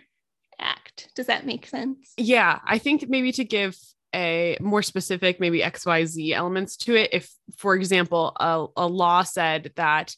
Act. 0.60 1.10
Does 1.16 1.28
that 1.28 1.46
make 1.46 1.68
sense? 1.68 2.14
Yeah. 2.18 2.60
I 2.66 2.80
think 2.80 3.08
maybe 3.08 3.32
to 3.34 3.44
give 3.44 3.78
a 4.16 4.58
more 4.60 4.82
specific, 4.82 5.40
maybe 5.40 5.62
XYZ 5.62 6.34
elements 6.34 6.78
to 6.78 6.96
it, 6.96 7.12
if, 7.14 7.32
for 7.58 7.76
example, 7.76 8.36
a, 8.40 8.66
a 8.78 8.88
law 8.88 9.24
said 9.24 9.72
that 9.76 10.16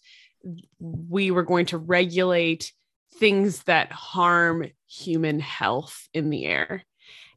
we 0.79 1.31
were 1.31 1.43
going 1.43 1.65
to 1.67 1.77
regulate 1.77 2.71
things 3.15 3.63
that 3.63 3.91
harm 3.91 4.65
human 4.87 5.39
health 5.39 6.07
in 6.13 6.29
the 6.29 6.45
air 6.45 6.83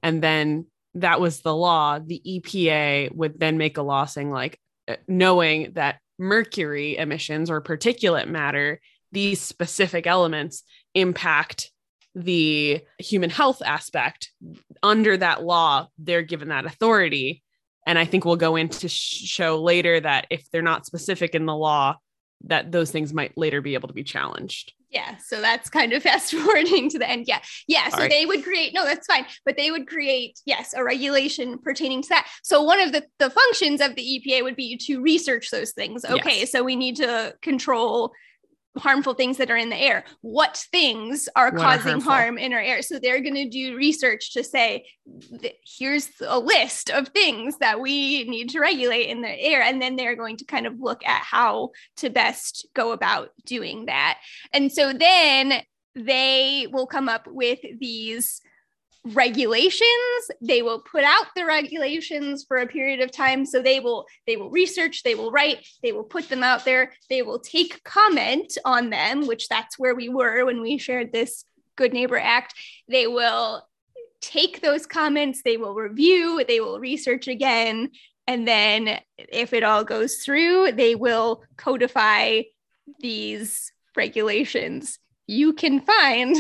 and 0.03 0.23
then 0.23 0.67
that 0.95 1.21
was 1.21 1.41
the 1.41 1.55
law. 1.55 1.99
The 1.99 2.21
epa 2.27 3.15
would 3.15 3.39
then 3.39 3.59
make 3.59 3.79
a 3.79 3.83
law 3.83 4.05
saying 4.05 4.31
like 4.31 4.59
uh, 4.89 4.97
knowing 5.07 5.73
that 5.75 6.01
mercury 6.19 6.97
emissions 6.97 7.51
or 7.51 7.61
particulate 7.63 8.29
matter 8.29 8.81
these 9.13 9.41
specific 9.41 10.07
elements 10.07 10.65
impact 10.95 11.71
the 12.15 12.83
human 12.99 13.31
health 13.31 13.63
aspect. 13.65 14.33
Under 14.83 15.17
that 15.17 15.43
law 15.43 15.89
they're 15.99 16.23
given 16.23 16.49
that 16.49 16.67
authority. 16.67 17.43
And 17.87 17.99
i 17.99 18.05
think 18.05 18.25
we'll 18.25 18.37
go 18.37 18.57
into 18.57 18.89
sh- 18.89 19.25
show 19.25 19.63
later 19.63 19.99
that 20.01 20.27
if 20.31 20.51
they're 20.51 20.61
not 20.63 20.85
specific 20.85 21.35
in 21.35 21.47
the 21.47 21.57
law 21.57 21.97
that 22.45 22.71
those 22.71 22.91
things 22.91 23.15
might 23.15 23.37
later 23.37 23.61
be 23.61 23.75
able 23.75 23.89
to 23.89 23.95
be 23.95 24.05
challenged 24.05 24.73
yeah. 24.91 25.17
So 25.19 25.41
that's 25.41 25.69
kind 25.69 25.93
of 25.93 26.03
fast 26.09 26.33
forwarding 26.33 26.89
to 26.91 26.99
the 26.99 27.09
end. 27.09 27.27
Yeah. 27.27 27.41
Yeah. 27.67 27.89
So 27.91 27.99
right. 27.99 28.11
they 28.11 28.27
would 28.27 28.43
create, 28.45 28.73
no, 28.75 28.85
that's 28.85 29.07
fine. 29.07 29.27
But 29.45 29.57
they 29.57 29.71
would 29.71 29.87
create, 29.87 30.41
yes, 30.47 30.75
a 30.75 30.83
regulation 30.83 31.59
pertaining 31.59 32.03
to 32.03 32.09
that. 32.11 32.29
So 32.43 32.63
one 32.63 32.81
of 32.81 32.93
the, 32.93 33.05
the 33.19 33.31
functions 33.31 33.81
of 33.81 33.95
the 33.95 34.03
EPA 34.03 34.43
would 34.43 34.57
be 34.57 34.77
to 34.79 35.01
research 35.01 35.51
those 35.51 35.73
things. 35.73 36.05
Okay. 36.05 36.41
Yes. 36.41 36.53
So 36.53 36.63
we 36.63 36.77
need 36.77 36.97
to 36.97 37.35
control 37.43 38.13
harmful 38.77 39.15
things 39.15 39.39
that 39.39 39.51
are 39.51 39.57
in 39.57 39.71
the 39.71 39.77
air. 39.77 40.05
What 40.21 40.65
things 40.71 41.29
are 41.35 41.51
what 41.51 41.61
causing 41.61 41.95
are 41.95 42.01
harm 42.01 42.39
in 42.39 42.53
our 42.53 42.61
air? 42.61 42.83
So 42.83 42.99
they're 42.99 43.21
going 43.21 43.35
to 43.35 43.49
do 43.49 43.77
research 43.77 44.33
to 44.35 44.45
say, 44.45 44.87
here's 45.65 46.09
a 46.27 46.39
list 46.39 46.91
of 46.91 47.09
things 47.09 47.59
that 47.59 47.81
we 47.81 48.25
need 48.25 48.51
to 48.51 48.61
regulate 48.61 49.09
in 49.09 49.23
the 49.23 49.29
air. 49.29 49.63
And 49.63 49.81
then 49.81 49.97
they're 49.97 50.17
going 50.17 50.37
to 50.39 50.45
kind 50.45 50.67
of 50.67 50.81
look 50.81 51.05
at 51.07 51.23
how 51.23 51.71
to 51.97 52.11
best 52.11 52.67
go 52.75 52.93
about 52.93 53.31
doing 53.45 53.87
that. 53.87 54.19
And 54.53 54.71
so 54.71 54.93
then 54.93 55.63
they 55.95 56.69
will 56.71 56.87
come 56.87 57.09
up 57.09 57.27
with 57.27 57.59
these 57.79 58.41
regulations. 59.05 60.31
They 60.41 60.63
will 60.63 60.81
put 60.81 61.05
out 61.05 61.27
the 61.35 61.45
regulations 61.45 62.45
for 62.47 62.59
a 62.59 62.67
period 62.67 63.01
of 63.01 63.13
time. 63.13 63.47
So 63.47 63.63
they 63.63 63.81
will 63.81 64.07
they 64.27 64.37
will 64.37 64.51
research 64.51 65.03
they 65.03 65.15
will 65.15 65.31
write 65.31 65.67
they 65.83 65.93
will 65.93 66.05
put 66.05 66.29
them 66.29 66.43
out 66.43 66.65
there. 66.65 66.93
They 67.09 67.23
will 67.23 67.39
take 67.39 67.83
comment 67.85 68.59
on 68.65 68.91
them 68.91 69.27
which 69.27 69.49
that's 69.49 69.79
where 69.79 69.95
we 69.95 70.09
were 70.09 70.45
when 70.45 70.61
we 70.61 70.79
shared 70.79 71.13
this 71.13 71.45
good 71.77 71.93
neighbor 71.93 72.19
act. 72.19 72.55
They 72.89 73.07
will 73.07 73.67
take 74.21 74.61
those 74.61 74.85
comments 74.85 75.43
they 75.43 75.57
will 75.57 75.75
review 75.75 76.43
they 76.47 76.61
will 76.61 76.81
research 76.81 77.29
again. 77.29 77.91
And 78.27 78.47
then 78.47 78.99
if 79.17 79.53
it 79.53 79.63
all 79.63 79.85
goes 79.85 80.17
through 80.17 80.73
they 80.73 80.95
will 80.97 81.45
codify 81.57 82.43
these 83.01 83.73
regulations. 83.97 84.99
You 85.27 85.53
can 85.53 85.81
find 85.81 86.37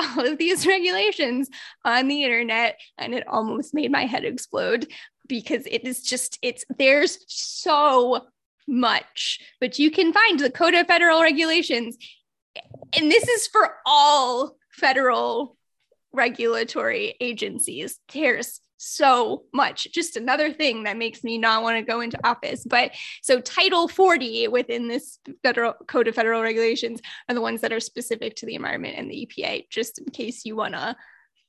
all 0.00 0.26
of 0.26 0.38
these 0.38 0.66
regulations 0.74 1.48
on 1.84 2.08
the 2.08 2.24
internet 2.24 2.78
and 2.98 3.14
it 3.14 3.26
almost 3.28 3.74
made 3.74 3.90
my 3.90 4.06
head 4.06 4.24
explode 4.24 4.86
because 5.28 5.66
it 5.66 5.86
is 5.86 6.02
just 6.02 6.38
it's 6.42 6.64
there's 6.78 7.18
so 7.28 8.26
much 8.66 9.40
but 9.60 9.78
you 9.78 9.90
can 9.90 10.12
find 10.12 10.38
the 10.38 10.50
code 10.50 10.74
of 10.74 10.86
federal 10.86 11.22
regulations 11.22 11.96
and 12.96 13.10
this 13.10 13.28
is 13.28 13.46
for 13.46 13.76
all 13.86 14.56
federal 14.70 15.56
regulatory 16.12 17.14
agencies. 17.20 17.98
There's 18.12 18.60
so 18.80 19.44
much. 19.52 19.88
Just 19.92 20.16
another 20.16 20.52
thing 20.52 20.84
that 20.84 20.96
makes 20.96 21.22
me 21.22 21.36
not 21.36 21.62
want 21.62 21.76
to 21.76 21.82
go 21.82 22.00
into 22.00 22.18
office. 22.26 22.64
But 22.64 22.92
so 23.22 23.40
Title 23.40 23.88
40 23.88 24.48
within 24.48 24.88
this 24.88 25.18
federal 25.42 25.74
code 25.86 26.08
of 26.08 26.14
federal 26.14 26.42
regulations 26.42 27.00
are 27.28 27.34
the 27.34 27.42
ones 27.42 27.60
that 27.60 27.72
are 27.72 27.80
specific 27.80 28.36
to 28.36 28.46
the 28.46 28.54
environment 28.54 28.94
and 28.96 29.10
the 29.10 29.28
EPA, 29.28 29.68
just 29.68 29.98
in 29.98 30.06
case 30.06 30.46
you 30.46 30.56
want 30.56 30.74
to 30.74 30.96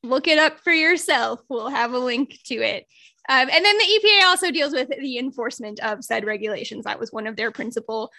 look 0.03 0.27
it 0.27 0.39
up 0.39 0.59
for 0.59 0.73
yourself. 0.73 1.39
We'll 1.47 1.69
have 1.69 1.93
a 1.93 1.99
link 1.99 2.37
to 2.47 2.55
it. 2.55 2.85
Um, 3.29 3.49
and 3.49 3.63
then 3.63 3.77
the 3.77 4.01
EPA 4.03 4.25
also 4.25 4.51
deals 4.51 4.73
with 4.73 4.89
the 4.89 5.17
enforcement 5.17 5.79
of 5.79 6.03
said 6.03 6.25
regulations. 6.25 6.83
That 6.83 6.99
was 6.99 7.13
one 7.13 7.27
of 7.27 7.37
their 7.37 7.51
principal 7.51 8.11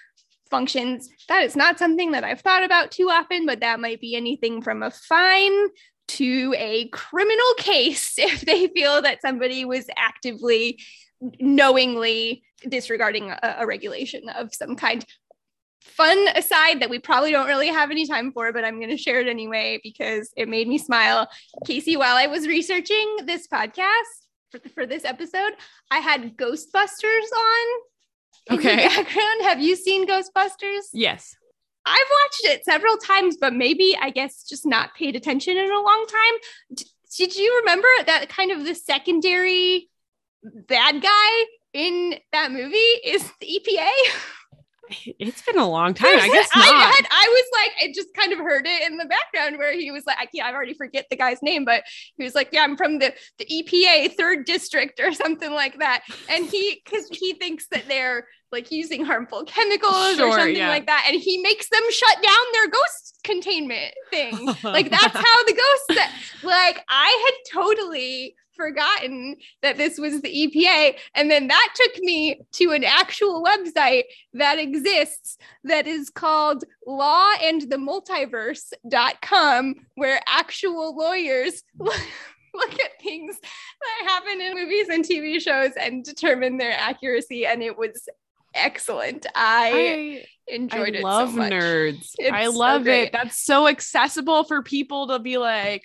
functions. 0.48 1.10
That 1.28 1.42
is 1.42 1.56
not 1.56 1.78
something 1.78 2.12
that 2.12 2.24
I've 2.24 2.40
thought 2.40 2.62
about 2.62 2.92
too 2.92 3.10
often, 3.10 3.44
but 3.44 3.60
that 3.60 3.80
might 3.80 4.00
be 4.00 4.14
anything 4.14 4.62
from 4.62 4.82
a 4.82 4.90
fine 4.90 5.68
to 6.08 6.54
a 6.56 6.88
criminal 6.88 7.54
case 7.58 8.14
if 8.18 8.42
they 8.42 8.68
feel 8.68 9.02
that 9.02 9.20
somebody 9.20 9.64
was 9.64 9.86
actively, 9.96 10.78
knowingly 11.40 12.42
disregarding 12.68 13.30
a, 13.30 13.56
a 13.60 13.66
regulation 13.66 14.28
of 14.28 14.54
some 14.54 14.76
kind. 14.76 15.04
Fun 15.80 16.28
aside 16.36 16.80
that 16.80 16.90
we 16.90 17.00
probably 17.00 17.32
don't 17.32 17.48
really 17.48 17.66
have 17.66 17.90
any 17.90 18.06
time 18.06 18.30
for, 18.32 18.52
but 18.52 18.64
I'm 18.64 18.78
going 18.78 18.90
to 18.90 18.96
share 18.96 19.20
it 19.20 19.26
anyway 19.26 19.80
because 19.82 20.30
it 20.36 20.48
made 20.48 20.68
me 20.68 20.78
smile. 20.78 21.28
Casey, 21.66 21.96
while 21.96 22.16
I 22.16 22.28
was 22.28 22.46
researching 22.46 23.16
this 23.24 23.48
podcast 23.48 24.22
for, 24.52 24.60
for 24.74 24.86
this 24.86 25.04
episode, 25.04 25.54
I 25.90 25.98
had 25.98 26.36
Ghostbusters 26.36 27.32
on. 27.36 28.58
Okay. 28.58 28.76
background. 28.88 29.42
Have 29.42 29.60
you 29.60 29.74
seen 29.74 30.06
Ghostbusters? 30.06 30.88
Yes. 30.92 31.34
I've 31.84 31.98
watched 32.22 32.56
it 32.56 32.64
several 32.64 32.96
times, 32.96 33.36
but 33.40 33.54
maybe 33.54 33.96
I 34.00 34.10
guess 34.10 34.44
just 34.44 34.66
not 34.66 34.94
paid 34.94 35.16
attention 35.16 35.56
in 35.56 35.70
a 35.70 35.80
long 35.80 36.06
time. 36.06 36.84
Did 37.16 37.36
you 37.36 37.58
remember 37.60 37.88
that 38.06 38.28
kind 38.28 38.52
of 38.52 38.64
the 38.64 38.74
secondary 38.74 39.90
bad 40.42 41.02
guy 41.02 41.44
in 41.72 42.14
that 42.32 42.52
movie 42.52 42.76
is 42.76 43.30
the 43.40 43.46
EPA? 43.46 43.90
It's 45.18 45.42
been 45.42 45.58
a 45.58 45.68
long 45.68 45.94
time. 45.94 46.18
I 46.18 46.28
guess 46.28 46.48
not. 46.54 46.66
I, 46.66 46.92
had, 46.96 47.06
I 47.10 47.28
was 47.28 47.44
like, 47.54 47.88
I 47.88 47.92
just 47.94 48.12
kind 48.14 48.32
of 48.32 48.38
heard 48.38 48.66
it 48.66 48.90
in 48.90 48.98
the 48.98 49.06
background 49.06 49.58
where 49.58 49.72
he 49.72 49.90
was 49.90 50.04
like, 50.06 50.18
I 50.18 50.26
can't, 50.26 50.46
I 50.46 50.52
already 50.52 50.74
forget 50.74 51.06
the 51.08 51.16
guy's 51.16 51.42
name, 51.42 51.64
but 51.64 51.84
he 52.16 52.24
was 52.24 52.34
like, 52.34 52.50
yeah, 52.52 52.62
I'm 52.62 52.76
from 52.76 52.98
the, 52.98 53.14
the 53.38 53.46
EPA 53.46 54.14
third 54.16 54.44
district 54.44 55.00
or 55.00 55.12
something 55.12 55.50
like 55.50 55.78
that. 55.78 56.02
And 56.28 56.46
he, 56.46 56.82
cause 56.88 57.08
he 57.10 57.34
thinks 57.34 57.68
that 57.68 57.88
they're 57.88 58.26
like 58.52 58.70
using 58.70 59.04
harmful 59.04 59.44
chemicals 59.44 60.16
Sure, 60.16 60.28
or 60.28 60.38
something 60.38 60.56
yeah. 60.56 60.68
like 60.68 60.86
that. 60.86 61.06
And 61.08 61.20
he 61.20 61.38
makes 61.38 61.68
them 61.68 61.82
shut 61.90 62.22
down 62.22 62.44
their 62.52 62.68
ghost 62.68 63.20
containment 63.24 63.94
thing. 64.10 64.46
like 64.62 64.90
that's 64.90 65.16
how 65.16 65.44
the 65.44 65.60
ghosts, 65.88 66.44
like 66.44 66.84
I 66.88 67.32
had 67.52 67.60
totally 67.60 68.36
forgotten 68.54 69.36
that 69.62 69.76
this 69.76 69.98
was 69.98 70.20
the 70.20 70.28
EPA. 70.28 70.96
And 71.14 71.30
then 71.30 71.48
that 71.48 71.74
took 71.74 71.98
me 72.00 72.40
to 72.52 72.72
an 72.72 72.84
actual 72.84 73.42
website 73.42 74.04
that 74.34 74.58
exists 74.58 75.38
that 75.64 75.86
is 75.86 76.10
called 76.10 76.64
law 76.86 77.32
and 77.42 77.62
the 77.62 77.76
multiverse.com, 77.76 79.74
where 79.94 80.20
actual 80.28 80.96
lawyers 80.96 81.62
look 81.78 82.74
at 82.74 83.02
things 83.02 83.38
that 83.40 84.08
happen 84.08 84.40
in 84.40 84.54
movies 84.54 84.88
and 84.88 85.04
TV 85.04 85.40
shows 85.40 85.72
and 85.80 86.04
determine 86.04 86.58
their 86.58 86.72
accuracy. 86.72 87.46
And 87.46 87.62
it 87.62 87.78
was 87.78 88.08
excellent. 88.54 89.26
I, 89.34 90.24
I, 90.48 90.54
enjoyed 90.54 90.94
I 90.96 90.98
it. 90.98 91.02
love 91.02 91.30
so 91.30 91.36
much. 91.36 91.52
nerds. 91.52 92.10
It's 92.18 92.32
I 92.32 92.46
love 92.46 92.84
great. 92.84 93.04
it. 93.04 93.12
That's 93.12 93.38
so 93.44 93.66
accessible 93.68 94.44
for 94.44 94.62
people 94.62 95.08
to 95.08 95.18
be 95.18 95.38
like, 95.38 95.82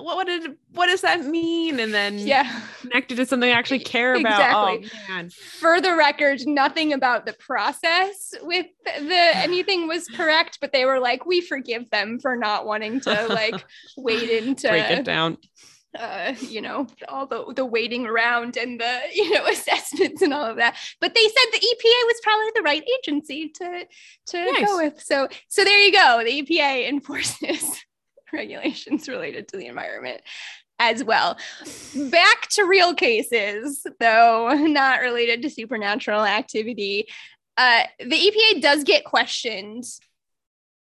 what, 0.00 0.16
what 0.16 0.26
did 0.26 0.56
what 0.72 0.86
does 0.88 1.02
that 1.02 1.24
mean? 1.24 1.78
And 1.78 1.94
then 1.94 2.18
Yeah. 2.18 2.60
connected 2.80 3.16
to 3.18 3.26
something 3.26 3.48
I 3.48 3.52
actually 3.54 3.78
care 3.80 4.14
about. 4.16 4.40
Oh, 4.54 4.74
exactly. 4.74 4.90
Oh 5.08 5.12
man. 5.12 5.30
for 5.30 5.80
the 5.80 5.94
record, 5.94 6.40
nothing 6.44 6.92
about 6.92 7.24
the 7.24 7.34
process 7.34 8.34
with 8.42 8.66
the 8.84 9.14
anything 9.36 9.86
was 9.86 10.08
correct, 10.08 10.58
but 10.60 10.72
they 10.72 10.84
were 10.86 10.98
like, 10.98 11.24
we 11.24 11.40
forgive 11.40 11.88
them 11.90 12.18
for 12.18 12.34
not 12.36 12.66
wanting 12.66 13.00
to 13.02 13.26
like 13.28 13.64
wade 13.96 14.28
into 14.28 14.68
Break 14.68 14.90
it 14.90 15.04
down. 15.04 15.38
Uh, 15.98 16.34
you 16.40 16.60
know, 16.60 16.86
all 17.08 17.26
the 17.26 17.52
the 17.54 17.64
waiting 17.64 18.06
around 18.06 18.56
and 18.56 18.80
the 18.80 19.00
you 19.14 19.30
know 19.30 19.46
assessments 19.46 20.22
and 20.22 20.32
all 20.32 20.44
of 20.44 20.56
that. 20.56 20.76
But 21.00 21.14
they 21.14 21.22
said 21.22 21.44
the 21.52 21.58
EPA 21.58 22.06
was 22.06 22.20
probably 22.22 22.52
the 22.54 22.62
right 22.62 22.84
agency 22.98 23.48
to 23.50 23.86
to 24.26 24.52
Nice. 24.52 24.66
go 24.66 24.76
with. 24.76 25.02
So 25.02 25.28
so 25.48 25.64
there 25.64 25.80
you 25.80 25.92
go. 25.92 26.22
The 26.24 26.42
EPA 26.42 26.88
enforces 26.88 27.84
regulations 28.32 29.08
related 29.08 29.48
to 29.48 29.56
the 29.56 29.66
environment 29.66 30.20
as 30.78 31.02
well. 31.02 31.38
Back 32.10 32.48
to 32.50 32.64
real 32.64 32.94
cases, 32.94 33.86
though 33.98 34.52
not 34.54 35.00
related 35.00 35.42
to 35.42 35.50
supernatural 35.50 36.24
activity. 36.24 37.08
Uh, 37.56 37.84
the 37.98 38.16
EPA 38.16 38.60
does 38.60 38.84
get 38.84 39.04
questioned 39.04 39.84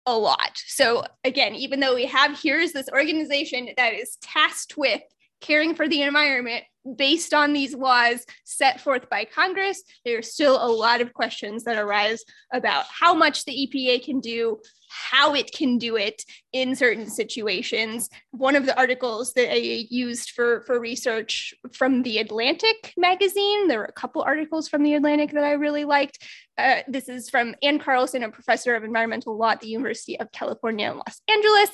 a 0.09 0.17
lot. 0.17 0.61
So 0.67 1.03
again, 1.23 1.55
even 1.55 1.79
though 1.79 1.95
we 1.95 2.05
have 2.05 2.39
here's 2.39 2.71
this 2.71 2.89
organization 2.91 3.69
that 3.77 3.93
is 3.93 4.17
tasked 4.21 4.77
with 4.77 5.01
caring 5.41 5.75
for 5.75 5.87
the 5.87 6.01
environment 6.01 6.63
based 6.95 7.33
on 7.33 7.53
these 7.53 7.75
laws 7.75 8.25
set 8.43 8.79
forth 8.81 9.09
by 9.09 9.25
Congress, 9.25 9.83
there 10.05 10.17
are 10.17 10.23
still 10.23 10.63
a 10.63 10.67
lot 10.71 11.01
of 11.01 11.13
questions 11.13 11.63
that 11.63 11.77
arise 11.77 12.23
about 12.53 12.85
how 12.87 13.13
much 13.13 13.45
the 13.45 13.51
EPA 13.51 14.03
can 14.03 14.19
do, 14.19 14.59
how 14.89 15.35
it 15.35 15.51
can 15.51 15.77
do 15.77 15.95
it 15.95 16.23
in 16.51 16.75
certain 16.75 17.09
situations. 17.09 18.09
One 18.31 18.55
of 18.55 18.65
the 18.65 18.77
articles 18.77 19.33
that 19.33 19.51
I 19.51 19.85
used 19.89 20.31
for, 20.31 20.61
for 20.61 20.79
research 20.79 21.53
from 21.73 22.03
the 22.03 22.17
Atlantic 22.17 22.93
magazine, 22.97 23.67
there 23.67 23.79
were 23.79 23.85
a 23.85 23.91
couple 23.93 24.21
articles 24.21 24.67
from 24.67 24.83
the 24.83 24.95
Atlantic 24.95 25.31
that 25.33 25.43
I 25.43 25.53
really 25.53 25.85
liked. 25.85 26.23
Uh, 26.57 26.81
this 26.87 27.07
is 27.07 27.29
from 27.29 27.55
Ann 27.61 27.79
Carlson, 27.79 28.23
a 28.23 28.31
professor 28.31 28.75
of 28.75 28.83
environmental 28.83 29.37
law 29.37 29.51
at 29.51 29.61
the 29.61 29.69
University 29.69 30.19
of 30.19 30.31
California 30.31 30.89
in 30.91 30.97
Los 30.97 31.21
Angeles. 31.29 31.69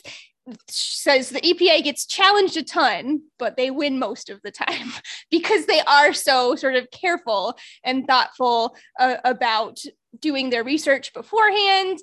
Says 0.68 1.30
the 1.30 1.42
EPA 1.42 1.84
gets 1.84 2.06
challenged 2.06 2.56
a 2.58 2.64
ton, 2.64 3.22
but 3.40 3.58
they 3.58 3.72
win 3.72 3.98
most 3.98 4.30
of 4.30 4.42
the 4.44 4.52
time 4.52 4.92
because 5.32 5.66
they 5.66 5.82
are 5.82 6.14
so 6.14 6.56
sort 6.56 6.76
of 6.76 6.90
careful 6.92 7.58
and 7.84 8.06
thoughtful 8.06 8.76
uh, 9.00 9.18
about 9.26 9.80
doing 10.20 10.50
their 10.50 10.64
research 10.64 11.14
beforehand 11.14 12.00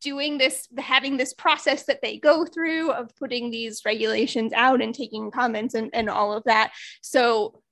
doing 0.00 0.36
this 0.36 0.66
having 0.78 1.16
this 1.16 1.32
process 1.32 1.84
that 1.84 2.00
they 2.02 2.18
go 2.18 2.44
through 2.44 2.90
of 2.90 3.14
putting 3.16 3.52
these 3.52 3.82
regulations 3.86 4.52
out 4.52 4.82
and 4.82 4.92
taking 4.92 5.30
comments 5.30 5.74
and, 5.74 5.90
and 5.92 6.10
all 6.10 6.32
of 6.32 6.42
that. 6.42 6.72
So 7.02 7.62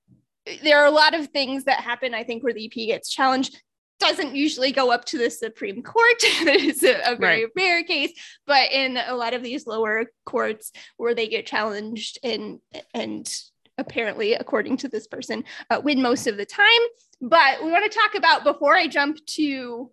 there 0.63 0.79
are 0.79 0.87
a 0.87 0.91
lot 0.91 1.15
of 1.15 1.29
things 1.29 1.65
that 1.65 1.81
happen 1.81 2.15
i 2.15 2.23
think 2.23 2.43
where 2.43 2.53
the 2.53 2.67
ep 2.67 2.73
gets 2.73 3.09
challenged 3.09 3.63
doesn't 4.01 4.35
usually 4.35 4.73
go 4.73 4.91
up 4.91 5.05
to 5.05 5.19
the 5.19 5.31
supreme 5.31 5.83
court 5.83 6.21
that 6.45 6.57
is 6.57 6.83
a, 6.83 7.13
a 7.13 7.17
very 7.17 7.47
rare 7.57 7.83
case 7.85 8.13
but 8.47 8.71
in 8.73 8.97
a 8.97 9.15
lot 9.15 9.35
of 9.35 9.43
these 9.43 9.67
lower 9.67 10.07
courts 10.27 10.73
where 10.97 11.15
they 11.15 11.29
get 11.29 11.47
challenged 11.47 12.19
and 12.23 12.59
and 12.93 13.33
apparently 13.79 14.35
according 14.35 14.77
to 14.79 14.89
this 14.89 15.07
person 15.07 15.45
uh, 15.71 15.81
win 15.83 16.01
most 16.01 16.27
of 16.27 16.37
the 16.37 16.47
time. 16.47 16.65
But 17.21 17.65
we 17.65 17.71
want 17.71 17.91
to 17.91 17.99
talk 17.99 18.15
about 18.15 18.45
before 18.45 18.77
i 18.77 18.87
jump 18.87 19.25
to 19.27 19.91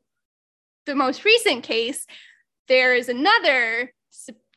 the 0.85 0.95
most 0.95 1.25
recent 1.25 1.63
case, 1.63 2.05
there 2.67 2.95
is 2.95 3.09
another 3.09 3.93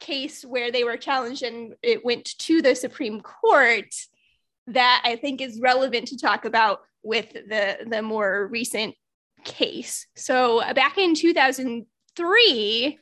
case 0.01 0.45
where 0.45 0.73
they 0.73 0.85
were 0.85 0.97
challenged 0.97 1.43
and 1.43 1.75
it 1.83 2.05
went 2.05 2.25
to 2.39 2.61
the 2.61 2.75
Supreme 2.75 3.21
Court 3.21 3.95
that 4.67 5.03
I 5.05 5.17
think 5.17 5.41
is 5.41 5.61
relevant 5.61 6.09
to 6.09 6.19
talk 6.19 6.45
about 6.45 6.81
with 7.03 7.33
the, 7.33 7.79
the 7.87 8.03
more 8.03 8.49
recent 8.51 8.95
case. 9.45 10.07
So, 10.17 10.61
uh, 10.63 10.75
back 10.75 10.99
in 10.99 11.15
2003, 11.15 12.99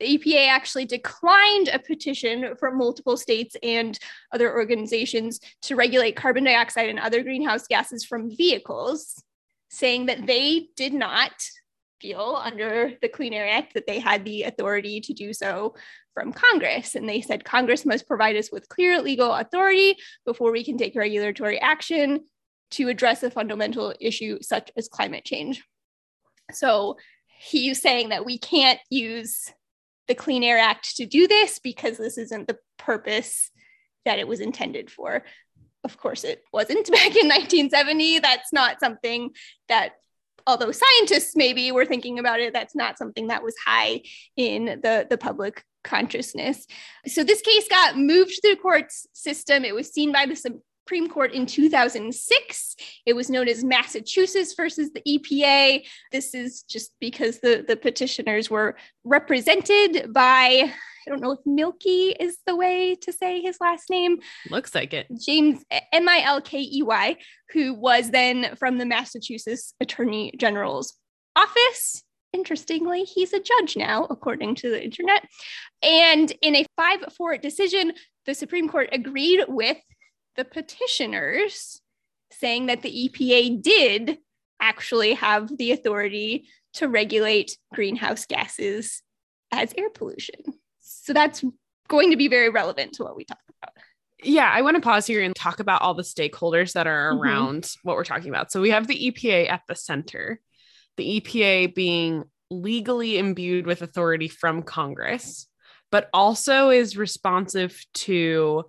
the 0.00 0.18
EPA 0.18 0.48
actually 0.48 0.84
declined 0.84 1.68
a 1.68 1.78
petition 1.78 2.56
from 2.58 2.76
multiple 2.76 3.16
states 3.16 3.54
and 3.62 3.98
other 4.32 4.52
organizations 4.52 5.38
to 5.62 5.76
regulate 5.76 6.16
carbon 6.16 6.44
dioxide 6.44 6.88
and 6.88 6.98
other 6.98 7.22
greenhouse 7.22 7.68
gases 7.68 8.04
from 8.04 8.34
vehicles, 8.36 9.22
saying 9.68 10.06
that 10.06 10.26
they 10.26 10.68
did 10.76 10.92
not 10.92 11.32
feel 12.00 12.36
under 12.42 12.92
the 13.00 13.08
Clean 13.08 13.32
Air 13.32 13.48
Act 13.48 13.74
that 13.74 13.86
they 13.86 14.00
had 14.00 14.24
the 14.24 14.42
authority 14.42 15.00
to 15.00 15.12
do 15.12 15.32
so 15.32 15.76
from 16.14 16.32
Congress. 16.32 16.96
And 16.96 17.08
they 17.08 17.20
said 17.20 17.44
Congress 17.44 17.86
must 17.86 18.08
provide 18.08 18.36
us 18.36 18.50
with 18.50 18.68
clear 18.68 19.00
legal 19.00 19.32
authority 19.32 19.96
before 20.26 20.50
we 20.50 20.64
can 20.64 20.76
take 20.76 20.96
regulatory 20.96 21.60
action 21.60 22.24
to 22.72 22.88
address 22.88 23.22
a 23.22 23.30
fundamental 23.30 23.94
issue 24.00 24.38
such 24.42 24.70
as 24.76 24.88
climate 24.88 25.24
change. 25.24 25.62
So 26.54 26.96
he's 27.26 27.80
saying 27.80 28.10
that 28.10 28.24
we 28.24 28.38
can't 28.38 28.80
use 28.90 29.52
the 30.08 30.14
Clean 30.14 30.42
Air 30.42 30.58
Act 30.58 30.96
to 30.96 31.06
do 31.06 31.26
this 31.26 31.58
because 31.58 31.98
this 31.98 32.18
isn't 32.18 32.48
the 32.48 32.58
purpose 32.78 33.50
that 34.04 34.18
it 34.18 34.28
was 34.28 34.40
intended 34.40 34.90
for. 34.90 35.24
Of 35.84 35.96
course, 35.96 36.24
it 36.24 36.42
wasn't 36.52 36.86
back 36.90 37.16
in 37.16 37.28
1970. 37.28 38.20
That's 38.20 38.52
not 38.52 38.80
something 38.80 39.30
that 39.68 39.94
although 40.46 40.72
scientists 40.72 41.36
maybe 41.36 41.70
were 41.72 41.86
thinking 41.86 42.18
about 42.18 42.40
it, 42.40 42.52
that's 42.52 42.74
not 42.74 42.98
something 42.98 43.28
that 43.28 43.42
was 43.42 43.54
high 43.64 44.02
in 44.36 44.80
the, 44.82 45.06
the 45.08 45.18
public 45.18 45.64
consciousness. 45.84 46.66
So 47.06 47.24
this 47.24 47.42
case 47.42 47.68
got 47.68 47.96
moved 47.96 48.32
to 48.42 48.50
the 48.50 48.60
courts 48.60 49.06
system. 49.12 49.64
It 49.64 49.74
was 49.74 49.92
seen 49.92 50.12
by 50.12 50.26
the 50.26 50.36
Supreme 50.82 51.08
Court 51.08 51.32
in 51.32 51.46
2006. 51.46 52.76
It 53.06 53.12
was 53.14 53.30
known 53.30 53.48
as 53.48 53.62
Massachusetts 53.62 54.54
versus 54.54 54.90
the 54.92 55.02
EPA. 55.06 55.84
This 56.10 56.34
is 56.34 56.62
just 56.62 56.92
because 57.00 57.38
the, 57.38 57.64
the 57.66 57.76
petitioners 57.76 58.50
were 58.50 58.76
represented 59.04 60.12
by, 60.12 60.72
I 61.06 61.10
don't 61.10 61.20
know 61.20 61.32
if 61.32 61.38
Milky 61.46 62.10
is 62.18 62.38
the 62.46 62.56
way 62.56 62.96
to 62.96 63.12
say 63.12 63.40
his 63.40 63.58
last 63.60 63.90
name. 63.90 64.18
Looks 64.50 64.74
like 64.74 64.92
it. 64.92 65.06
James 65.20 65.64
M 65.92 66.08
I 66.08 66.22
L 66.24 66.40
K 66.40 66.58
E 66.60 66.82
Y, 66.82 67.16
who 67.52 67.74
was 67.74 68.10
then 68.10 68.56
from 68.56 68.78
the 68.78 68.86
Massachusetts 68.86 69.74
Attorney 69.80 70.34
General's 70.36 70.94
office. 71.36 72.02
Interestingly, 72.32 73.04
he's 73.04 73.32
a 73.32 73.40
judge 73.40 73.76
now, 73.76 74.06
according 74.10 74.56
to 74.56 74.70
the 74.70 74.82
internet. 74.82 75.28
And 75.82 76.32
in 76.42 76.56
a 76.56 76.66
5 76.76 77.04
4 77.16 77.38
decision, 77.38 77.92
the 78.26 78.34
Supreme 78.34 78.68
Court 78.68 78.88
agreed 78.92 79.44
with 79.48 79.76
the 80.36 80.44
petitioners 80.44 81.80
saying 82.30 82.66
that 82.66 82.82
the 82.82 83.08
EPA 83.08 83.62
did 83.62 84.18
actually 84.60 85.14
have 85.14 85.56
the 85.58 85.72
authority 85.72 86.46
to 86.74 86.88
regulate 86.88 87.58
greenhouse 87.74 88.26
gases 88.26 89.02
as 89.50 89.74
air 89.76 89.90
pollution. 89.90 90.40
So 90.80 91.12
that's 91.12 91.44
going 91.88 92.10
to 92.10 92.16
be 92.16 92.28
very 92.28 92.48
relevant 92.48 92.94
to 92.94 93.02
what 93.02 93.16
we 93.16 93.24
talk 93.24 93.38
about. 93.62 93.74
Yeah, 94.24 94.50
I 94.50 94.62
want 94.62 94.76
to 94.76 94.80
pause 94.80 95.06
here 95.06 95.22
and 95.22 95.34
talk 95.34 95.60
about 95.60 95.82
all 95.82 95.94
the 95.94 96.02
stakeholders 96.02 96.72
that 96.72 96.86
are 96.86 97.12
mm-hmm. 97.12 97.22
around 97.22 97.62
mm-hmm. 97.64 97.88
what 97.88 97.96
we're 97.96 98.04
talking 98.04 98.30
about. 98.30 98.52
So 98.52 98.60
we 98.60 98.70
have 98.70 98.86
the 98.86 99.10
EPA 99.10 99.50
at 99.50 99.62
the 99.68 99.74
center, 99.74 100.40
the 100.96 101.20
EPA 101.20 101.74
being 101.74 102.24
legally 102.50 103.18
imbued 103.18 103.66
with 103.66 103.82
authority 103.82 104.28
from 104.28 104.62
Congress, 104.62 105.48
but 105.90 106.08
also 106.12 106.70
is 106.70 106.96
responsive 106.96 107.84
to 107.94 108.64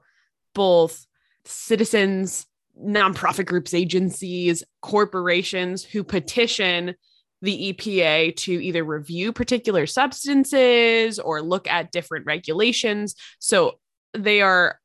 both 0.56 1.06
citizens, 1.46 2.46
nonprofit 2.82 3.46
groups, 3.46 3.74
agencies, 3.74 4.64
corporations 4.82 5.84
who 5.84 6.04
petition 6.04 6.96
the 7.42 7.74
EPA 7.74 8.36
to 8.38 8.52
either 8.54 8.84
review 8.84 9.34
particular 9.34 9.86
substances 9.86 11.20
or 11.20 11.42
look 11.42 11.68
at 11.68 11.92
different 11.92 12.26
regulations. 12.26 13.16
So 13.40 13.80
they 14.14 14.42
are 14.42 14.80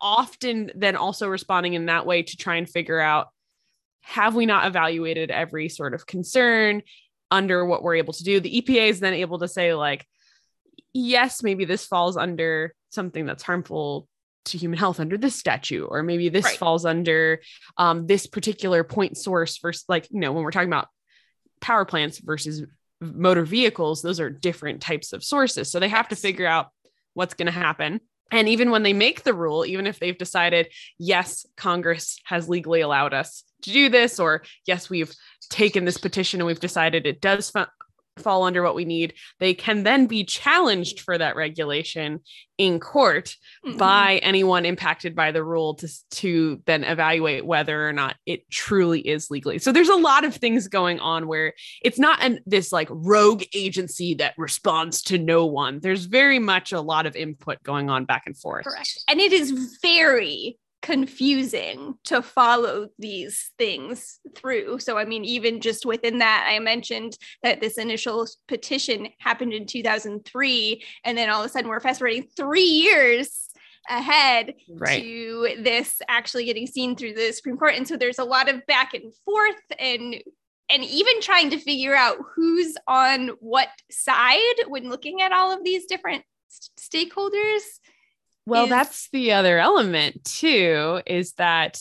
often 0.00 0.70
then 0.74 0.96
also 0.96 1.28
responding 1.28 1.74
in 1.74 1.86
that 1.86 2.04
way 2.04 2.22
to 2.22 2.36
try 2.36 2.56
and 2.56 2.68
figure 2.68 3.00
out 3.00 3.28
have 4.02 4.34
we 4.34 4.44
not 4.44 4.66
evaluated 4.66 5.30
every 5.30 5.70
sort 5.70 5.94
of 5.94 6.06
concern 6.06 6.82
under 7.30 7.64
what 7.64 7.82
we're 7.82 7.94
able 7.96 8.12
to 8.12 8.22
do? 8.22 8.38
The 8.38 8.60
EPA 8.60 8.88
is 8.88 9.00
then 9.00 9.14
able 9.14 9.38
to 9.38 9.48
say, 9.48 9.72
like, 9.72 10.06
yes, 10.92 11.42
maybe 11.42 11.64
this 11.64 11.86
falls 11.86 12.18
under 12.18 12.74
something 12.90 13.24
that's 13.24 13.42
harmful 13.42 14.06
to 14.46 14.58
human 14.58 14.78
health 14.78 15.00
under 15.00 15.16
this 15.16 15.34
statute 15.34 15.86
or 15.86 16.02
maybe 16.02 16.28
this 16.28 16.44
right. 16.44 16.58
falls 16.58 16.84
under 16.84 17.40
um, 17.78 18.06
this 18.06 18.26
particular 18.26 18.84
point 18.84 19.16
source 19.16 19.58
versus 19.58 19.84
like 19.88 20.08
you 20.10 20.20
know 20.20 20.32
when 20.32 20.44
we're 20.44 20.50
talking 20.50 20.68
about 20.68 20.88
power 21.60 21.84
plants 21.84 22.18
versus 22.18 22.62
motor 23.00 23.44
vehicles 23.44 24.02
those 24.02 24.20
are 24.20 24.30
different 24.30 24.80
types 24.80 25.12
of 25.12 25.24
sources. 25.24 25.70
So 25.70 25.80
they 25.80 25.88
have 25.88 26.08
to 26.08 26.16
figure 26.16 26.46
out 26.46 26.68
what's 27.14 27.34
going 27.34 27.46
to 27.46 27.52
happen. 27.52 28.00
And 28.30 28.48
even 28.48 28.70
when 28.70 28.82
they 28.82 28.92
make 28.92 29.22
the 29.22 29.34
rule 29.34 29.64
even 29.64 29.86
if 29.86 29.98
they've 29.98 30.16
decided 30.16 30.68
yes 30.98 31.46
congress 31.56 32.18
has 32.24 32.48
legally 32.48 32.80
allowed 32.80 33.14
us 33.14 33.44
to 33.62 33.70
do 33.70 33.88
this 33.88 34.18
or 34.18 34.42
yes 34.66 34.90
we've 34.90 35.14
taken 35.50 35.84
this 35.84 35.98
petition 35.98 36.40
and 36.40 36.46
we've 36.46 36.60
decided 36.60 37.06
it 37.06 37.20
does 37.20 37.50
fall 38.18 38.44
under 38.44 38.62
what 38.62 38.74
we 38.74 38.84
need, 38.84 39.14
they 39.40 39.54
can 39.54 39.82
then 39.82 40.06
be 40.06 40.24
challenged 40.24 41.00
for 41.00 41.18
that 41.18 41.36
regulation 41.36 42.20
in 42.56 42.78
court 42.78 43.36
mm-hmm. 43.66 43.76
by 43.76 44.20
anyone 44.22 44.64
impacted 44.64 45.16
by 45.16 45.32
the 45.32 45.42
rule 45.42 45.74
to, 45.74 45.88
to 46.10 46.62
then 46.66 46.84
evaluate 46.84 47.44
whether 47.44 47.88
or 47.88 47.92
not 47.92 48.16
it 48.26 48.48
truly 48.50 49.00
is 49.00 49.30
legally. 49.30 49.58
So 49.58 49.72
there's 49.72 49.88
a 49.88 49.96
lot 49.96 50.24
of 50.24 50.36
things 50.36 50.68
going 50.68 51.00
on 51.00 51.26
where 51.26 51.54
it's 51.82 51.98
not 51.98 52.22
an, 52.22 52.38
this 52.46 52.72
like 52.72 52.88
rogue 52.90 53.42
agency 53.52 54.14
that 54.14 54.34
responds 54.38 55.02
to 55.02 55.18
no 55.18 55.46
one. 55.46 55.80
There's 55.80 56.04
very 56.04 56.38
much 56.38 56.72
a 56.72 56.80
lot 56.80 57.06
of 57.06 57.16
input 57.16 57.62
going 57.62 57.90
on 57.90 58.04
back 58.04 58.22
and 58.26 58.36
forth. 58.36 58.64
Correct. 58.64 59.00
And 59.08 59.20
it 59.20 59.32
is 59.32 59.78
very 59.82 60.58
confusing 60.84 61.94
to 62.04 62.20
follow 62.20 62.88
these 62.98 63.52
things 63.56 64.20
through. 64.34 64.78
So, 64.78 64.98
I 64.98 65.06
mean, 65.06 65.24
even 65.24 65.62
just 65.62 65.86
within 65.86 66.18
that, 66.18 66.46
I 66.46 66.58
mentioned 66.58 67.16
that 67.42 67.62
this 67.62 67.78
initial 67.78 68.28
petition 68.48 69.08
happened 69.18 69.54
in 69.54 69.64
2003. 69.64 70.84
And 71.06 71.16
then 71.16 71.30
all 71.30 71.40
of 71.40 71.46
a 71.46 71.48
sudden, 71.48 71.70
we're 71.70 71.80
fast 71.80 72.00
forwarding 72.00 72.28
three 72.36 72.64
years 72.64 73.48
ahead 73.88 74.52
right. 74.68 75.02
to 75.02 75.56
this 75.60 76.02
actually 76.06 76.44
getting 76.44 76.66
seen 76.66 76.96
through 76.96 77.14
the 77.14 77.32
Supreme 77.32 77.56
Court. 77.56 77.76
And 77.76 77.88
so 77.88 77.96
there's 77.96 78.18
a 78.18 78.24
lot 78.24 78.50
of 78.50 78.66
back 78.66 78.92
and 78.92 79.10
forth 79.24 79.62
and 79.78 80.16
and 80.70 80.84
even 80.84 81.20
trying 81.20 81.50
to 81.50 81.58
figure 81.58 81.94
out 81.94 82.18
who's 82.34 82.74
on 82.86 83.28
what 83.40 83.68
side 83.90 84.38
when 84.68 84.90
looking 84.90 85.22
at 85.22 85.32
all 85.32 85.52
of 85.52 85.62
these 85.64 85.86
different 85.86 86.24
stakeholders 86.78 87.62
well, 88.46 88.64
is- 88.64 88.70
that's 88.70 89.08
the 89.10 89.32
other 89.32 89.58
element 89.58 90.24
too, 90.24 91.00
is 91.06 91.32
that 91.34 91.80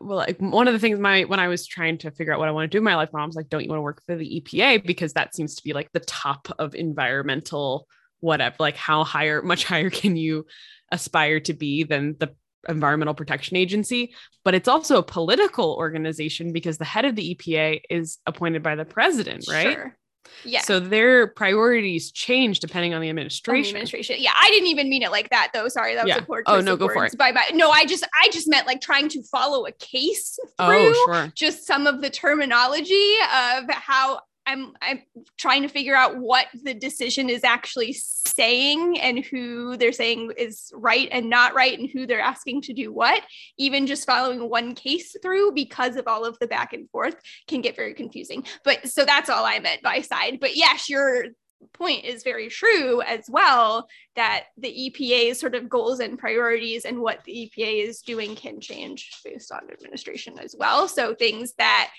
well, 0.00 0.18
like 0.18 0.38
one 0.38 0.68
of 0.68 0.74
the 0.74 0.78
things 0.78 0.98
my 1.00 1.24
when 1.24 1.40
I 1.40 1.48
was 1.48 1.66
trying 1.66 1.98
to 1.98 2.10
figure 2.10 2.32
out 2.32 2.38
what 2.38 2.48
I 2.48 2.52
want 2.52 2.70
to 2.70 2.74
do 2.74 2.78
in 2.78 2.84
my 2.84 2.94
life, 2.94 3.10
mom's 3.12 3.34
like, 3.34 3.48
don't 3.48 3.64
you 3.64 3.68
want 3.68 3.78
to 3.78 3.82
work 3.82 4.02
for 4.06 4.16
the 4.16 4.40
EPA? 4.40 4.86
Because 4.86 5.14
that 5.14 5.34
seems 5.34 5.56
to 5.56 5.64
be 5.64 5.72
like 5.72 5.90
the 5.92 6.00
top 6.00 6.48
of 6.58 6.74
environmental 6.74 7.86
whatever. 8.20 8.56
Like 8.58 8.76
how 8.76 9.04
higher, 9.04 9.42
much 9.42 9.64
higher 9.64 9.90
can 10.00 10.16
you 10.16 10.46
aspire 10.90 11.40
to 11.40 11.54
be 11.54 11.84
than 11.84 12.16
the 12.18 12.34
Environmental 12.68 13.14
Protection 13.14 13.56
Agency? 13.56 14.14
But 14.44 14.54
it's 14.54 14.68
also 14.68 14.98
a 14.98 15.02
political 15.02 15.74
organization 15.74 16.52
because 16.52 16.78
the 16.78 16.84
head 16.84 17.04
of 17.04 17.16
the 17.16 17.34
EPA 17.34 17.80
is 17.90 18.18
appointed 18.26 18.62
by 18.62 18.76
the 18.76 18.84
president, 18.84 19.46
right? 19.48 19.74
Sure. 19.74 19.97
Yeah. 20.44 20.60
So 20.60 20.80
their 20.80 21.26
priorities 21.26 22.10
change 22.12 22.60
depending 22.60 22.94
on 22.94 23.00
the 23.00 23.08
administration. 23.08 23.58
On 23.58 23.62
the 23.62 23.68
administration. 23.68 24.16
Yeah. 24.18 24.32
I 24.34 24.50
didn't 24.50 24.68
even 24.68 24.88
mean 24.88 25.02
it 25.02 25.10
like 25.10 25.30
that 25.30 25.50
though. 25.52 25.68
Sorry. 25.68 25.94
That 25.94 26.04
was 26.04 26.14
yeah. 26.14 26.18
a 26.18 26.22
poor 26.22 26.42
Oh 26.46 26.60
no, 26.60 26.76
go 26.76 26.88
for 26.88 27.06
it. 27.06 27.16
Bye 27.16 27.32
bye. 27.32 27.50
No, 27.54 27.70
I 27.70 27.84
just 27.86 28.06
I 28.20 28.28
just 28.30 28.48
meant 28.48 28.66
like 28.66 28.80
trying 28.80 29.08
to 29.10 29.22
follow 29.24 29.66
a 29.66 29.72
case 29.72 30.38
oh, 30.58 30.66
through 30.66 30.94
oh, 30.94 31.04
sure. 31.06 31.32
just 31.34 31.66
some 31.66 31.86
of 31.86 32.00
the 32.00 32.10
terminology 32.10 33.14
of 33.34 33.64
how 33.70 34.20
I'm 34.48 34.72
I'm 34.80 35.02
trying 35.36 35.62
to 35.62 35.68
figure 35.68 35.94
out 35.94 36.16
what 36.16 36.46
the 36.62 36.72
decision 36.72 37.28
is 37.28 37.44
actually 37.44 37.92
saying 37.92 38.98
and 38.98 39.24
who 39.24 39.76
they're 39.76 39.92
saying 39.92 40.32
is 40.38 40.72
right 40.74 41.08
and 41.12 41.28
not 41.28 41.54
right 41.54 41.78
and 41.78 41.88
who 41.88 42.06
they're 42.06 42.20
asking 42.20 42.62
to 42.62 42.72
do 42.72 42.90
what. 42.90 43.22
Even 43.58 43.86
just 43.86 44.06
following 44.06 44.48
one 44.48 44.74
case 44.74 45.14
through 45.22 45.52
because 45.52 45.96
of 45.96 46.08
all 46.08 46.24
of 46.24 46.38
the 46.38 46.46
back 46.46 46.72
and 46.72 46.88
forth 46.90 47.16
can 47.46 47.60
get 47.60 47.76
very 47.76 47.92
confusing. 47.92 48.42
But 48.64 48.88
so 48.88 49.04
that's 49.04 49.28
all 49.28 49.44
I 49.44 49.58
meant 49.58 49.82
by 49.82 50.00
side. 50.00 50.38
But 50.40 50.56
yes, 50.56 50.88
your 50.88 51.26
point 51.74 52.04
is 52.04 52.22
very 52.22 52.48
true 52.48 53.02
as 53.02 53.28
well 53.28 53.86
that 54.16 54.44
the 54.56 54.68
EPA's 54.68 55.38
sort 55.38 55.54
of 55.54 55.68
goals 55.68 56.00
and 56.00 56.18
priorities 56.18 56.84
and 56.86 57.00
what 57.00 57.22
the 57.24 57.50
EPA 57.50 57.86
is 57.86 58.00
doing 58.00 58.34
can 58.34 58.60
change 58.60 59.10
based 59.24 59.52
on 59.52 59.70
administration 59.70 60.38
as 60.38 60.54
well. 60.58 60.88
So 60.88 61.14
things 61.14 61.52
that 61.58 61.90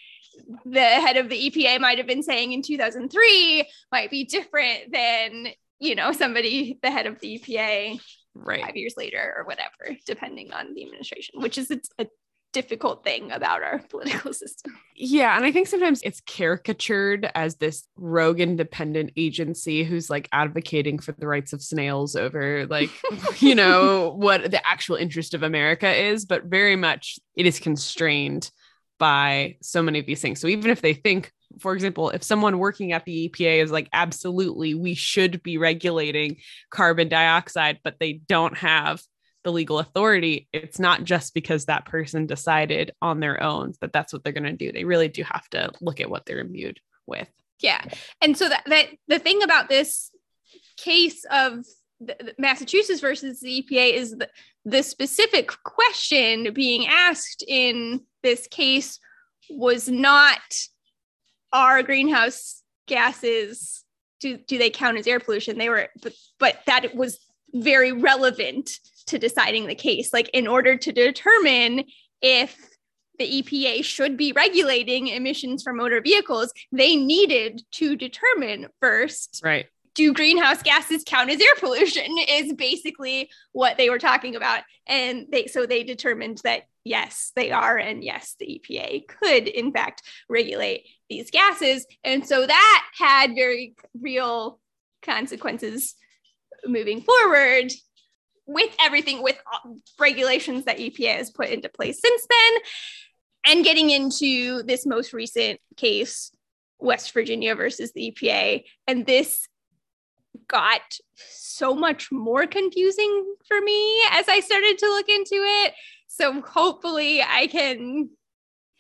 the 0.66 0.82
head 0.82 1.18
of 1.18 1.30
the 1.30 1.50
EPA 1.50 1.80
might 1.80 1.98
have 1.98 2.08
been 2.08 2.24
saying 2.24 2.54
in 2.54 2.62
2003 2.62 3.68
might 3.92 4.10
be 4.10 4.26
different 4.26 4.92
than, 4.92 5.48
you 5.80 5.96
know, 5.96 6.12
somebody, 6.12 6.80
the 6.82 6.92
head 6.92 7.06
of 7.06 7.20
the 7.20 7.40
EPA 7.40 8.00
right. 8.36 8.64
five 8.64 8.76
years 8.76 8.96
later 8.98 9.34
or 9.38 9.44
whatever, 9.46 9.98
depending 10.06 10.54
on 10.54 10.74
the 10.74 10.84
administration, 10.84 11.42
which 11.42 11.58
is 11.58 11.72
a 11.72 12.08
difficult 12.52 13.04
thing 13.04 13.32
about 13.32 13.62
our 13.62 13.80
political 13.90 14.34
system. 14.34 14.76
Yeah. 14.96 15.36
And 15.36 15.46
I 15.46 15.52
think 15.52 15.68
sometimes 15.68 16.02
it's 16.04 16.22
caricatured 16.22 17.30
as 17.36 17.56
this 17.56 17.88
rogue 17.96 18.40
independent 18.40 19.12
agency 19.16 19.84
who's 19.84 20.10
like 20.10 20.28
advocating 20.32 21.00
for 21.00 21.12
the 21.12 21.28
rights 21.28 21.54
of 21.54 21.62
snails 21.62 22.16
over 22.16 22.66
like, 22.68 22.90
you 23.40 23.56
know, 23.56 24.14
what 24.16 24.50
the 24.52 24.66
actual 24.68 24.96
interest 24.96 25.34
of 25.34 25.44
America 25.44 25.94
is, 25.94 26.26
but 26.26 26.46
very 26.46 26.76
much 26.76 27.20
it 27.36 27.46
is 27.46 27.60
constrained 27.60 28.52
by 29.00 29.58
so 29.62 29.82
many 29.82 29.98
of 30.00 30.06
these 30.06 30.22
things. 30.22 30.40
So 30.40 30.48
even 30.48 30.70
if 30.70 30.82
they 30.82 30.94
think, 30.94 31.32
for 31.60 31.74
example, 31.74 32.12
if 32.12 32.24
someone 32.24 32.60
working 32.60 32.92
at 32.92 33.06
the 33.06 33.30
EPA 33.30 33.64
is 33.64 33.72
like, 33.72 33.90
absolutely, 33.94 34.76
we 34.76 34.94
should 34.94 35.42
be 35.42 35.58
regulating 35.58 36.38
carbon 36.70 37.10
dioxide, 37.10 37.80
but 37.84 37.96
they 38.00 38.14
don't 38.14 38.58
have 38.58 39.02
the 39.44 39.52
legal 39.52 39.80
authority, 39.80 40.48
it's 40.52 40.80
not 40.80 41.06
just 41.06 41.34
because 41.34 41.66
that 41.66 41.86
person 41.86 42.26
decided 42.26 42.92
on 43.02 43.20
their 43.20 43.42
own 43.42 43.74
that 43.82 43.94
that's 43.94 44.12
what 44.12 44.24
they're 44.24 44.34
going 44.34 44.44
to 44.44 44.52
do. 44.54 44.72
They 44.72 44.84
really 44.84 45.08
do 45.08 45.24
have 45.24 45.50
to 45.52 45.72
look 45.82 46.02
at 46.02 46.10
what 46.10 46.26
they're 46.26 46.40
imbued 46.40 46.80
with. 47.08 47.30
Yeah. 47.62 47.84
And 48.22 48.38
so 48.38 48.50
that, 48.50 48.64
that 48.68 48.88
the 49.08 49.20
thing 49.20 49.42
about 49.44 49.70
this 49.70 50.12
case 50.78 51.26
of 51.32 51.66
Massachusetts 52.38 53.02
versus 53.02 53.40
the 53.40 53.64
EPA 53.64 53.94
is 53.94 54.12
the, 54.18 54.30
the 54.66 54.84
specific 54.84 55.52
question 55.64 56.54
being 56.54 56.88
asked 56.88 57.44
in 57.48 58.02
this 58.24 58.48
case 58.48 59.00
was 59.50 59.90
not 59.90 60.40
our 61.52 61.82
greenhouse 61.84 62.62
gases 62.88 63.84
do 64.20 64.38
do 64.38 64.58
they 64.58 64.70
count 64.70 64.98
as 64.98 65.08
air 65.08 65.20
pollution? 65.20 65.58
They 65.58 65.70
were, 65.70 65.88
but, 66.02 66.14
but 66.40 66.60
that 66.66 66.96
was 66.96 67.20
very 67.54 67.92
relevant 67.92 68.70
to 69.08 69.18
deciding 69.18 69.68
the 69.68 69.76
case. 69.76 70.14
Like 70.14 70.30
in 70.34 70.48
order 70.48 70.76
to 70.76 70.92
determine 70.92 71.86
if 72.22 72.58
the 73.18 73.42
EPA 73.42 73.84
should 73.84 74.18
be 74.18 74.32
regulating 74.32 75.08
emissions 75.08 75.64
from 75.64 75.78
motor 75.78 76.02
vehicles, 76.02 76.54
they 76.72 76.96
needed 76.96 77.62
to 77.72 77.96
determine 77.96 78.68
first 78.80 79.42
right 79.44 79.68
do 79.96 80.14
greenhouse 80.14 80.62
gases 80.62 81.04
count 81.06 81.30
as 81.30 81.42
air 81.42 81.56
pollution 81.58 82.16
is 82.30 82.54
basically 82.54 83.30
what 83.52 83.76
they 83.76 83.90
were 83.90 84.00
talking 84.00 84.36
about 84.36 84.62
and 84.88 85.26
they 85.32 85.48
so 85.48 85.66
they 85.66 85.84
determined 85.84 86.40
that 86.44 86.64
yes 86.90 87.32
they 87.36 87.52
are. 87.52 87.78
And 87.78 88.04
yes 88.04 88.36
the 88.40 88.60
EPA 88.60 89.08
could 89.08 89.48
in 89.48 89.72
fact 89.72 90.02
regulate 90.28 90.86
these 91.10 91.32
gases. 91.32 91.86
And 92.04 92.28
so 92.28 92.46
that 92.46 92.86
had 92.98 93.36
very 93.36 93.76
real 94.00 94.60
consequences 95.02 95.96
moving 96.66 97.02
forward 97.02 97.72
with 98.46 98.76
everything 98.82 99.22
with 99.22 99.38
regulations 100.00 100.66
that 100.66 100.80
EPA 100.80 101.18
has 101.18 101.30
put 101.30 101.50
into 101.50 101.70
place 101.70 102.02
since 102.02 102.28
then 102.28 102.62
and 103.46 103.64
getting 103.64 103.92
into 103.92 104.64
this 104.64 104.86
most 104.86 105.14
recent 105.14 105.60
case 105.78 106.32
West 106.80 107.14
Virginia 107.14 107.56
versus 107.56 107.92
the 107.94 108.12
EPA 108.12 108.64
and 108.88 109.06
this 109.06 109.48
got 110.48 110.82
so 111.16 111.76
much 111.76 112.12
more 112.12 112.48
confusing 112.48 113.36
for 113.48 113.62
me 113.62 114.02
as 114.12 114.28
I 114.28 114.40
started 114.40 114.78
to 114.80 114.88
look 114.88 115.08
into 115.08 115.36
it. 115.36 115.74
So 116.10 116.42
hopefully 116.42 117.22
I 117.22 117.48
can 117.48 118.10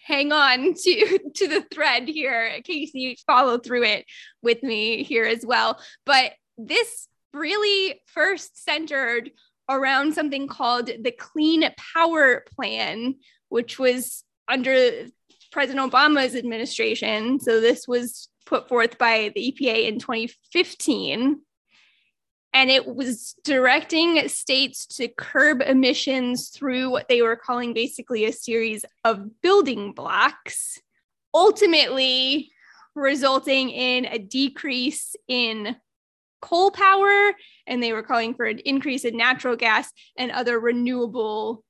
hang 0.05 0.31
on 0.31 0.73
to 0.83 1.19
to 1.35 1.47
the 1.47 1.65
thread 1.71 2.07
here, 2.07 2.59
Casey, 2.63 3.17
follow 3.25 3.57
through 3.57 3.83
it 3.83 4.05
with 4.41 4.61
me 4.63 5.03
here 5.03 5.25
as 5.25 5.45
well. 5.45 5.79
But 6.05 6.33
this 6.57 7.07
really 7.33 8.01
first 8.07 8.63
centered 8.63 9.31
around 9.69 10.15
something 10.15 10.47
called 10.47 10.87
the 10.87 11.11
Clean 11.11 11.63
Power 11.95 12.43
Plan, 12.55 13.15
which 13.49 13.77
was 13.77 14.23
under 14.47 15.05
President 15.51 15.91
Obama's 15.91 16.35
administration. 16.35 17.39
So 17.39 17.61
this 17.61 17.87
was 17.87 18.29
put 18.47 18.67
forth 18.67 18.97
by 18.97 19.31
the 19.35 19.53
EPA 19.53 19.87
in 19.87 19.99
2015 19.99 21.39
and 22.53 22.69
it 22.69 22.95
was 22.95 23.35
directing 23.43 24.27
states 24.27 24.85
to 24.85 25.07
curb 25.07 25.61
emissions 25.61 26.49
through 26.49 26.89
what 26.89 27.07
they 27.07 27.21
were 27.21 27.35
calling 27.35 27.73
basically 27.73 28.25
a 28.25 28.31
series 28.31 28.83
of 29.03 29.41
building 29.41 29.93
blocks, 29.93 30.79
ultimately 31.33 32.49
resulting 32.95 33.69
in 33.69 34.05
a 34.05 34.17
decrease 34.17 35.15
in 35.27 35.75
coal 36.41 36.71
power. 36.71 37.33
And 37.67 37.83
they 37.83 37.93
were 37.93 38.03
calling 38.03 38.33
for 38.33 38.45
an 38.45 38.59
increase 38.59 39.05
in 39.05 39.15
natural 39.15 39.55
gas 39.55 39.91
and 40.17 40.31
other 40.31 40.59
renewable 40.59 41.63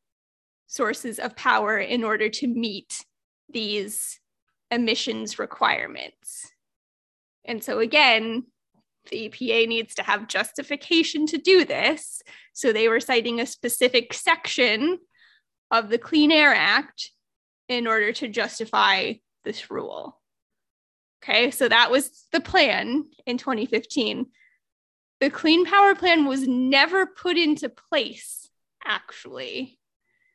sources 0.67 1.19
of 1.19 1.35
power 1.35 1.77
in 1.77 2.03
order 2.03 2.29
to 2.29 2.47
meet 2.47 3.03
these 3.49 4.19
emissions 4.71 5.39
requirements. 5.39 6.51
And 7.43 7.63
so, 7.63 7.79
again, 7.79 8.45
the 9.09 9.29
EPA 9.29 9.67
needs 9.67 9.95
to 9.95 10.03
have 10.03 10.27
justification 10.27 11.25
to 11.27 11.37
do 11.37 11.65
this. 11.65 12.21
So 12.53 12.71
they 12.71 12.87
were 12.87 12.99
citing 12.99 13.39
a 13.39 13.45
specific 13.45 14.13
section 14.13 14.99
of 15.71 15.89
the 15.89 15.97
Clean 15.97 16.31
Air 16.31 16.53
Act 16.53 17.11
in 17.67 17.87
order 17.87 18.11
to 18.13 18.27
justify 18.27 19.13
this 19.43 19.69
rule. 19.69 20.19
Okay, 21.23 21.51
so 21.51 21.67
that 21.67 21.91
was 21.91 22.25
the 22.31 22.39
plan 22.39 23.05
in 23.25 23.37
2015. 23.37 24.27
The 25.19 25.29
Clean 25.29 25.65
Power 25.65 25.95
Plan 25.95 26.25
was 26.25 26.47
never 26.47 27.05
put 27.05 27.37
into 27.37 27.69
place, 27.69 28.49
actually. 28.85 29.77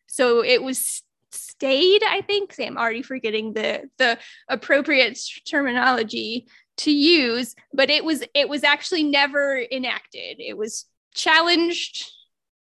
So 0.07 0.45
it 0.45 0.63
was 0.63 1.03
stayed, 1.33 2.03
I 2.05 2.21
think. 2.21 2.55
I'm 2.59 2.77
already 2.77 3.03
forgetting 3.03 3.55
the, 3.55 3.89
the 3.99 4.19
appropriate 4.49 5.19
terminology 5.49 6.47
to 6.77 6.91
use 6.91 7.55
but 7.73 7.91
it 7.91 8.05
was 8.05 8.23
it 8.35 8.49
was 8.49 8.65
actually 8.65 9.03
never 9.03 9.61
enacted. 9.71 10.37
It 10.39 10.57
was 10.57 10.87
challenged. 11.15 12.11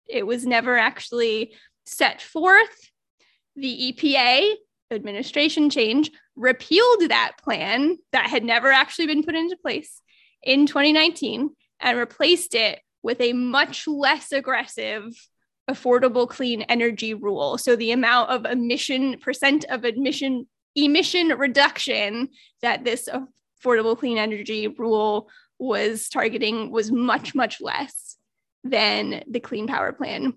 It 0.08 0.26
was 0.26 0.46
never 0.46 0.78
actually 0.78 1.54
set 1.86 2.22
forth. 2.22 2.92
The 3.56 3.94
EPA 3.94 4.56
administration 4.92 5.70
change 5.70 6.12
repealed 6.36 7.10
that 7.10 7.34
plan 7.42 7.98
that 8.12 8.30
had 8.30 8.44
never 8.44 8.72
actually 8.72 9.08
been 9.08 9.24
put 9.24 9.36
into 9.36 9.58
place 9.58 10.02
in 10.42 10.66
2019 10.66 11.50
and 11.80 11.98
replaced 11.98 12.56
it 12.56 12.80
with 13.04 13.22
a 13.22 13.34
much 13.34 13.88
less 13.88 14.32
aggressive 14.32 15.04
affordable 15.70 16.28
clean 16.28 16.64
energy 16.64 17.14
rule. 17.14 17.58
So 17.58 17.76
the 17.76 17.92
amount 17.92 18.30
of 18.30 18.46
emission 18.46 19.20
percent 19.20 19.66
of 19.70 19.86
emission 19.86 20.48
emission 20.76 21.30
reduction 21.30 22.30
that 22.64 22.84
this 22.84 23.08
affordable 23.64 23.98
clean 23.98 24.18
energy 24.18 24.68
rule 24.68 25.30
was 25.60 26.10
targeting 26.10 26.72
was 26.72 26.92
much, 26.92 27.34
much 27.34 27.62
less 27.62 28.18
than 28.64 29.24
the 29.30 29.40
Clean 29.40 29.68
Power 29.68 29.94
Plan. 29.94 30.34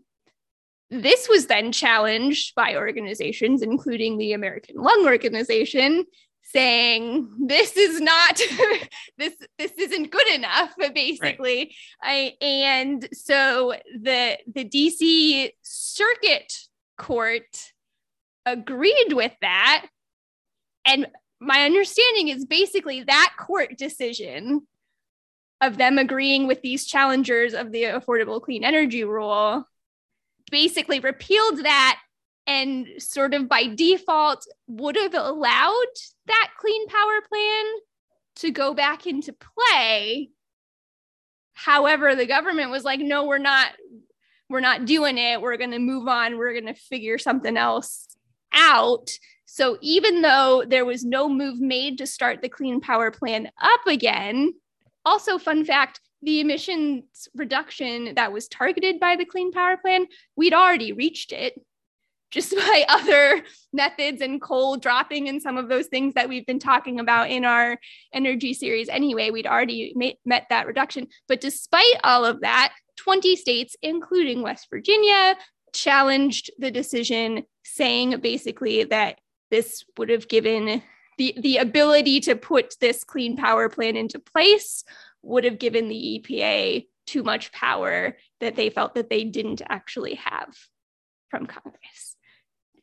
This 0.90 1.28
was 1.28 1.46
then 1.46 1.72
challenged 1.72 2.54
by 2.54 2.76
organizations, 2.76 3.62
including 3.62 4.18
the 4.18 4.34
American 4.34 4.76
Lung 4.76 5.04
Organization, 5.04 6.04
saying 6.52 7.28
this 7.46 7.76
is 7.76 8.00
not 8.00 8.40
this 9.18 9.34
this 9.58 9.72
isn't 9.72 10.12
good 10.12 10.28
enough 10.28 10.72
basically 10.94 11.74
right. 12.02 12.32
I, 12.40 12.44
and 12.44 13.08
so 13.12 13.74
the 14.00 14.38
the 14.54 14.64
dc 14.64 15.50
circuit 15.62 16.52
court 16.96 17.72
agreed 18.44 19.12
with 19.12 19.32
that 19.40 19.86
and 20.86 21.08
my 21.40 21.64
understanding 21.64 22.28
is 22.28 22.44
basically 22.44 23.02
that 23.02 23.34
court 23.38 23.76
decision 23.76 24.66
of 25.60 25.76
them 25.76 25.98
agreeing 25.98 26.46
with 26.46 26.62
these 26.62 26.86
challengers 26.86 27.54
of 27.54 27.72
the 27.72 27.84
affordable 27.84 28.40
clean 28.40 28.64
energy 28.64 29.04
rule 29.04 29.66
basically 30.50 31.00
repealed 31.00 31.64
that 31.64 31.98
and 32.46 32.86
sort 32.98 33.34
of 33.34 33.48
by 33.48 33.66
default 33.66 34.46
would 34.68 34.96
have 34.96 35.14
allowed 35.14 35.84
that 36.26 36.50
clean 36.58 36.86
power 36.88 37.20
plan 37.28 37.64
to 38.36 38.50
go 38.50 38.74
back 38.74 39.06
into 39.06 39.34
play. 39.34 40.30
However 41.54 42.14
the 42.14 42.26
government 42.26 42.70
was 42.70 42.84
like 42.84 43.00
no 43.00 43.24
we're 43.24 43.38
not 43.38 43.68
we're 44.48 44.60
not 44.60 44.84
doing 44.84 45.18
it. 45.18 45.40
We're 45.40 45.56
going 45.56 45.72
to 45.72 45.80
move 45.80 46.06
on. 46.06 46.38
We're 46.38 46.52
going 46.52 46.72
to 46.72 46.80
figure 46.80 47.18
something 47.18 47.56
else 47.56 48.15
out 48.56 49.10
so 49.56 49.78
even 49.80 50.20
though 50.20 50.64
there 50.68 50.84
was 50.84 51.02
no 51.02 51.30
move 51.30 51.60
made 51.60 51.96
to 51.98 52.06
start 52.06 52.42
the 52.42 52.48
Clean 52.48 52.78
Power 52.78 53.10
Plan 53.10 53.50
up 53.58 53.86
again, 53.86 54.52
also, 55.06 55.38
fun 55.38 55.64
fact 55.64 56.00
the 56.20 56.40
emissions 56.40 57.28
reduction 57.34 58.14
that 58.16 58.32
was 58.32 58.48
targeted 58.48 58.98
by 58.98 59.14
the 59.16 59.24
Clean 59.24 59.52
Power 59.52 59.76
Plan, 59.76 60.06
we'd 60.34 60.52
already 60.52 60.92
reached 60.92 61.32
it 61.32 61.54
just 62.30 62.54
by 62.54 62.84
other 62.88 63.42
methods 63.72 64.20
and 64.20 64.42
coal 64.42 64.76
dropping 64.76 65.28
and 65.28 65.40
some 65.40 65.56
of 65.56 65.68
those 65.68 65.86
things 65.86 66.14
that 66.14 66.28
we've 66.28 66.44
been 66.44 66.58
talking 66.58 66.98
about 66.98 67.30
in 67.30 67.44
our 67.44 67.78
energy 68.12 68.52
series 68.52 68.88
anyway. 68.88 69.30
We'd 69.30 69.46
already 69.46 69.94
met 70.24 70.46
that 70.50 70.66
reduction. 70.66 71.06
But 71.28 71.40
despite 71.40 71.94
all 72.02 72.24
of 72.24 72.40
that, 72.40 72.74
20 72.96 73.36
states, 73.36 73.76
including 73.80 74.42
West 74.42 74.66
Virginia, 74.68 75.36
challenged 75.72 76.50
the 76.58 76.70
decision, 76.70 77.44
saying 77.74 78.20
basically 78.20 78.84
that 78.84 79.18
this 79.50 79.84
would 79.96 80.08
have 80.08 80.28
given 80.28 80.82
the, 81.18 81.34
the 81.40 81.56
ability 81.58 82.20
to 82.20 82.36
put 82.36 82.74
this 82.80 83.04
clean 83.04 83.36
power 83.36 83.68
plan 83.68 83.96
into 83.96 84.18
place 84.18 84.84
would 85.22 85.44
have 85.44 85.58
given 85.58 85.88
the 85.88 86.22
EPA 86.24 86.86
too 87.06 87.22
much 87.22 87.52
power 87.52 88.16
that 88.40 88.56
they 88.56 88.70
felt 88.70 88.94
that 88.94 89.08
they 89.08 89.24
didn't 89.24 89.62
actually 89.68 90.14
have 90.14 90.54
from 91.30 91.46
Congress. 91.46 92.16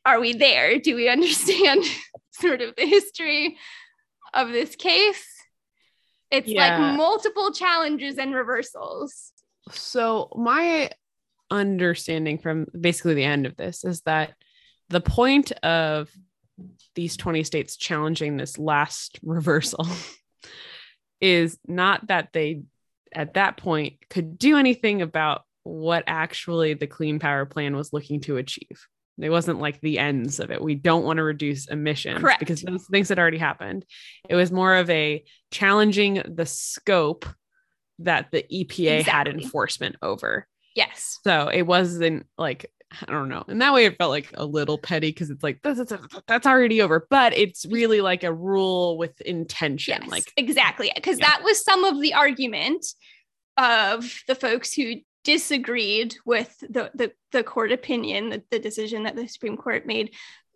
Are 0.05 0.19
we 0.19 0.33
there? 0.33 0.79
Do 0.79 0.95
we 0.95 1.09
understand 1.09 1.83
sort 2.31 2.61
of 2.61 2.75
the 2.75 2.85
history 2.85 3.57
of 4.33 4.49
this 4.49 4.75
case? 4.75 5.25
It's 6.31 6.47
yeah. 6.47 6.79
like 6.79 6.97
multiple 6.97 7.51
challenges 7.51 8.17
and 8.17 8.33
reversals. 8.33 9.31
So, 9.71 10.29
my 10.35 10.89
understanding 11.51 12.39
from 12.39 12.65
basically 12.79 13.13
the 13.13 13.23
end 13.23 13.45
of 13.45 13.55
this 13.55 13.85
is 13.85 14.01
that 14.01 14.33
the 14.93 15.01
point 15.01 15.51
of 15.63 16.09
these 16.95 17.17
20 17.17 17.43
states 17.43 17.75
challenging 17.75 18.37
this 18.37 18.57
last 18.57 19.19
reversal 19.23 19.87
is 21.19 21.57
not 21.67 22.07
that 22.07 22.29
they 22.33 22.63
at 23.13 23.35
that 23.35 23.57
point 23.57 23.95
could 24.09 24.37
do 24.37 24.57
anything 24.57 25.01
about 25.01 25.43
what 25.63 26.03
actually 26.07 26.73
the 26.73 26.87
clean 26.87 27.19
power 27.19 27.45
plan 27.45 27.75
was 27.75 27.93
looking 27.93 28.19
to 28.19 28.37
achieve 28.37 28.87
it 29.21 29.29
wasn't 29.29 29.59
like 29.59 29.79
the 29.81 29.99
ends 29.99 30.39
of 30.39 30.51
it 30.51 30.61
we 30.61 30.75
don't 30.75 31.05
want 31.05 31.17
to 31.17 31.23
reduce 31.23 31.67
emissions 31.67 32.19
Correct. 32.19 32.39
because 32.39 32.61
those 32.61 32.85
things 32.87 33.09
had 33.09 33.19
already 33.19 33.37
happened 33.37 33.85
it 34.27 34.35
was 34.35 34.51
more 34.51 34.75
of 34.75 34.89
a 34.89 35.23
challenging 35.51 36.21
the 36.25 36.45
scope 36.45 37.25
that 37.99 38.31
the 38.31 38.45
EPA 38.51 39.03
had 39.03 39.27
enforcement 39.27 39.95
over. 40.01 40.47
Yes. 40.75 41.19
So 41.23 41.49
it 41.49 41.63
wasn't 41.63 42.25
like 42.37 42.71
I 43.01 43.11
don't 43.11 43.29
know. 43.29 43.43
And 43.47 43.61
that 43.61 43.73
way, 43.73 43.85
it 43.85 43.97
felt 43.97 44.11
like 44.11 44.29
a 44.35 44.45
little 44.45 44.77
petty 44.77 45.09
because 45.09 45.29
it's 45.29 45.43
like 45.43 45.59
that's, 45.63 45.79
that's 45.79 45.93
that's 46.27 46.47
already 46.47 46.81
over, 46.81 47.07
but 47.09 47.33
it's 47.35 47.65
really 47.65 48.01
like 48.01 48.23
a 48.23 48.33
rule 48.33 48.97
with 48.97 49.19
intention. 49.21 49.97
Yes, 50.01 50.09
Like 50.11 50.31
exactly. 50.37 50.91
Because 50.95 51.19
Yeah. 51.19 51.27
that 51.27 51.43
was 51.43 51.63
some 51.63 51.83
of 51.83 52.01
the 52.01 52.13
argument 52.13 52.85
of 53.57 54.21
the 54.27 54.35
folks 54.35 54.73
who 54.73 54.95
disagreed 55.23 56.15
with 56.25 56.57
the 56.59 56.91
the, 56.93 57.11
the 57.31 57.43
court 57.43 57.71
opinion, 57.71 58.29
the, 58.29 58.43
the 58.51 58.59
decision 58.59 59.03
that 59.03 59.15
the 59.15 59.27
Supreme 59.27 59.57
Court 59.57 59.85
made. 59.85 60.13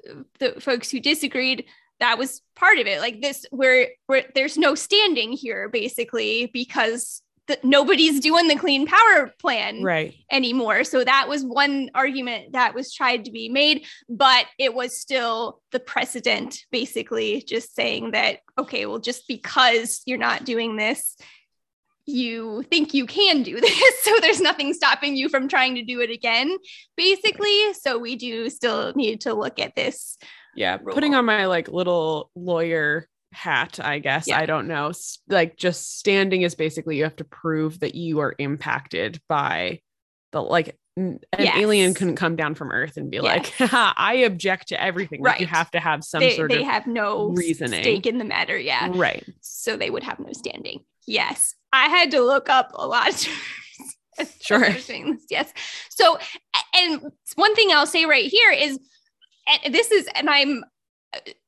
Uh, 0.10 0.24
the 0.40 0.60
folks 0.62 0.92
who 0.92 1.00
disagreed, 1.00 1.66
that 2.00 2.18
was 2.18 2.42
part 2.56 2.78
of 2.78 2.86
it. 2.88 3.00
Like 3.00 3.22
this, 3.22 3.46
where 3.50 3.90
where 4.06 4.26
there's 4.36 4.58
no 4.58 4.76
standing 4.76 5.32
here, 5.32 5.70
basically, 5.70 6.46
because 6.54 7.22
the, 7.48 7.58
nobody's 7.64 8.20
doing 8.20 8.48
the 8.48 8.56
clean 8.56 8.86
power 8.86 9.34
plan 9.39 9.82
right. 9.82 10.14
anymore. 10.32 10.84
So 10.84 11.04
that 11.04 11.28
was 11.30 11.43
one 11.43 11.89
argument 11.95 12.54
that 12.54 12.74
was 12.74 12.93
tried 12.93 13.26
to 13.26 13.32
be 13.32 13.50
made, 13.50 13.86
but 14.10 14.45
it 14.60 14.74
was 14.74 14.98
still 14.98 15.62
the 15.72 15.80
precedent, 15.80 16.60
basically 16.72 17.41
just 17.41 17.74
saying 17.74 18.12
that, 18.12 18.39
okay, 18.58 18.86
well, 18.86 19.00
just 19.00 19.28
because 19.28 20.02
you're 20.06 20.18
not 20.18 20.45
doing 20.45 20.76
this, 20.76 21.18
you 22.06 22.64
think 22.70 22.93
you 22.93 23.06
can 23.06 23.43
do 23.43 23.60
this. 23.62 24.04
So 24.04 24.18
there's 24.20 24.41
nothing 24.41 24.74
stopping 24.74 25.16
you 25.16 25.30
from 25.30 25.48
trying 25.48 25.76
to 25.76 25.84
do 25.84 26.02
it 26.02 26.10
again, 26.10 26.56
basically. 26.95 27.74
So 27.74 27.98
we 27.98 28.16
do 28.16 28.50
still 28.50 28.93
need 28.95 29.22
to 29.22 29.34
look 29.34 29.60
at 29.60 29.76
this. 29.76 30.18
Yeah. 30.56 30.78
rule. 30.82 30.95
Putting 30.95 31.14
on 31.14 31.26
my 31.26 31.45
like 31.45 31.68
little 31.68 32.32
lawyer 32.36 33.08
hat, 33.34 33.80
I 33.82 33.99
guess. 33.99 34.28
Yeah. 34.28 34.39
I 34.39 34.45
don't 34.45 34.67
know. 34.67 34.91
Like 35.28 35.57
just 35.57 35.97
standing 35.99 36.41
is 36.43 36.55
basically 36.55 36.97
you 36.97 37.03
have 37.03 37.15
to 37.17 37.23
prove 37.23 37.80
that 37.82 37.95
you 37.95 38.19
are 38.19 38.34
impacted 38.39 39.19
by 39.28 39.82
the 40.32 40.41
like 40.41 40.78
an 40.95 41.19
Yes. 41.38 41.57
alien 41.57 41.93
couldn't 41.93 42.15
come 42.15 42.36
down 42.36 42.55
from 42.55 42.71
Earth 42.71 42.97
and 42.97 43.11
be 43.11 43.19
like, 43.19 43.53
Yes. 43.59 43.69
"Haha, 43.69 43.93
I 43.95 44.13
object 44.15 44.69
to 44.69 44.82
everything. 44.82 45.21
Like, 45.21 45.39
you 45.39 45.45
have 45.45 45.69
to 45.71 45.80
have 45.80 46.03
some 46.03 46.21
They, 46.21 46.36
sort 46.36 46.49
they 46.49 46.61
of 46.61 46.67
have 46.67 46.88
no 46.88 47.30
reasoning. 47.30 47.84
stake 47.84 48.07
in 48.07 48.17
the 48.17 48.25
matter. 48.25 48.57
Yeah. 48.57 48.89
right. 48.95 49.23
So 49.41 49.78
they 49.78 49.89
would 49.91 50.03
have 50.03 50.19
no 50.19 50.34
standing. 50.34 50.80
Yes. 51.05 51.53
I 51.71 51.88
had 51.89 52.11
to 52.11 52.21
look 52.21 52.49
up 52.49 52.71
a 52.73 52.88
lot 52.88 53.09
of 53.09 54.28
Sure. 54.41 54.65
I 54.65 54.73
was 54.73 54.88
doing 54.88 55.13
this. 55.13 55.25
Yes. 55.30 55.53
So, 55.89 56.17
and 56.75 57.01
one 57.36 57.53
thing 57.53 57.69
I'll 57.71 57.86
say 57.86 58.05
right 58.05 58.25
here 58.25 58.51
is, 58.51 58.80
and 59.63 59.73
this 59.73 59.91
is, 59.91 60.09
and 60.15 60.28
I'm 60.30 60.63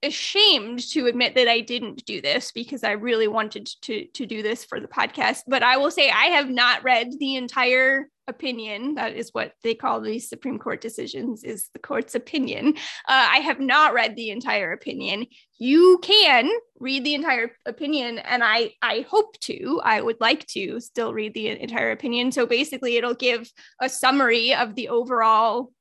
ashamed 0.04 0.80
to 0.92 1.08
admit 1.08 1.36
that 1.36 1.48
I 1.48 1.62
didn't 1.62 2.06
do 2.06 2.22
this 2.22 2.52
because 2.52 2.84
I 2.84 2.92
really 2.92 3.28
wanted 3.28 3.68
to 3.84 4.06
to 4.06 4.26
do 4.26 4.42
this 4.42 4.66
for 4.66 4.80
the 4.80 4.88
podcast. 4.88 5.42
But 5.48 5.64
I 5.64 5.78
will 5.78 5.92
say 5.92 6.10
I 6.10 6.26
have 6.26 6.50
not 6.50 6.84
read 6.84 7.12
the 7.20 7.36
entire 7.36 8.10
opinion. 8.28 8.96
That 8.96 9.16
is 9.16 9.32
what 9.34 9.54
they 9.64 9.76
call 9.76 10.00
these 10.00 10.30
Supreme 10.30 10.60
Court 10.60 10.80
decisions 10.80 11.44
is 11.44 11.70
the 11.74 11.80
court's 11.80 12.16
opinion. 12.16 12.76
Uh, 13.08 13.28
I 13.32 13.38
have 13.40 13.60
not 13.60 13.94
read 13.94 14.16
the 14.16 14.30
entire 14.30 14.72
opinion. 14.72 15.26
You 15.58 16.00
can 16.02 16.50
read 16.80 17.04
the 17.04 17.16
entire 17.16 17.52
opinion, 17.66 18.20
and 18.20 18.44
I 18.44 18.74
I 18.82 19.06
hope 19.10 19.38
to. 19.42 19.82
I 19.84 20.02
would 20.02 20.22
like 20.22 20.46
to 20.48 20.80
still 20.80 21.14
read 21.14 21.34
the 21.34 21.50
entire 21.50 21.92
opinion. 21.92 22.32
So 22.32 22.46
basically, 22.46 22.96
it'll 22.96 23.16
give 23.16 23.52
a 23.82 23.90
summary 23.90 24.54
of 24.54 24.76
the 24.76 24.90
overall 24.90 25.72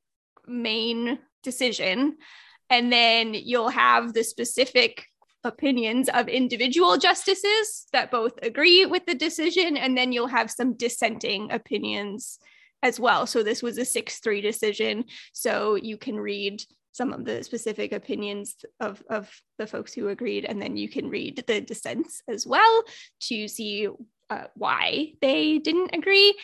main 0.46 1.18
decision 1.42 2.16
and 2.70 2.92
then 2.92 3.34
you'll 3.34 3.70
have 3.70 4.14
the 4.14 4.24
specific 4.24 5.06
opinions 5.44 6.08
of 6.08 6.28
individual 6.28 6.96
justices 6.96 7.86
that 7.92 8.10
both 8.10 8.32
agree 8.42 8.86
with 8.86 9.06
the 9.06 9.14
decision 9.14 9.76
and 9.76 9.96
then 9.96 10.12
you'll 10.12 10.26
have 10.26 10.50
some 10.50 10.74
dissenting 10.74 11.50
opinions 11.50 12.38
as 12.82 13.00
well. 13.00 13.26
So 13.26 13.42
this 13.42 13.62
was 13.62 13.78
a 13.78 13.82
6-3 13.82 14.42
decision. 14.42 15.04
So 15.32 15.76
you 15.76 15.96
can 15.96 16.16
read 16.16 16.62
some 16.92 17.12
of 17.12 17.24
the 17.24 17.44
specific 17.44 17.92
opinions 17.92 18.56
of, 18.80 19.02
of 19.08 19.30
the 19.58 19.66
folks 19.66 19.92
who 19.92 20.08
agreed 20.08 20.44
and 20.44 20.60
then 20.60 20.76
you 20.76 20.88
can 20.88 21.08
read 21.08 21.44
the 21.46 21.60
dissents 21.60 22.22
as 22.28 22.46
well 22.46 22.82
to 23.20 23.46
see 23.48 23.88
uh, 24.30 24.44
why 24.54 25.12
they 25.20 25.58
didn't 25.58 25.94
agree. 25.94 26.36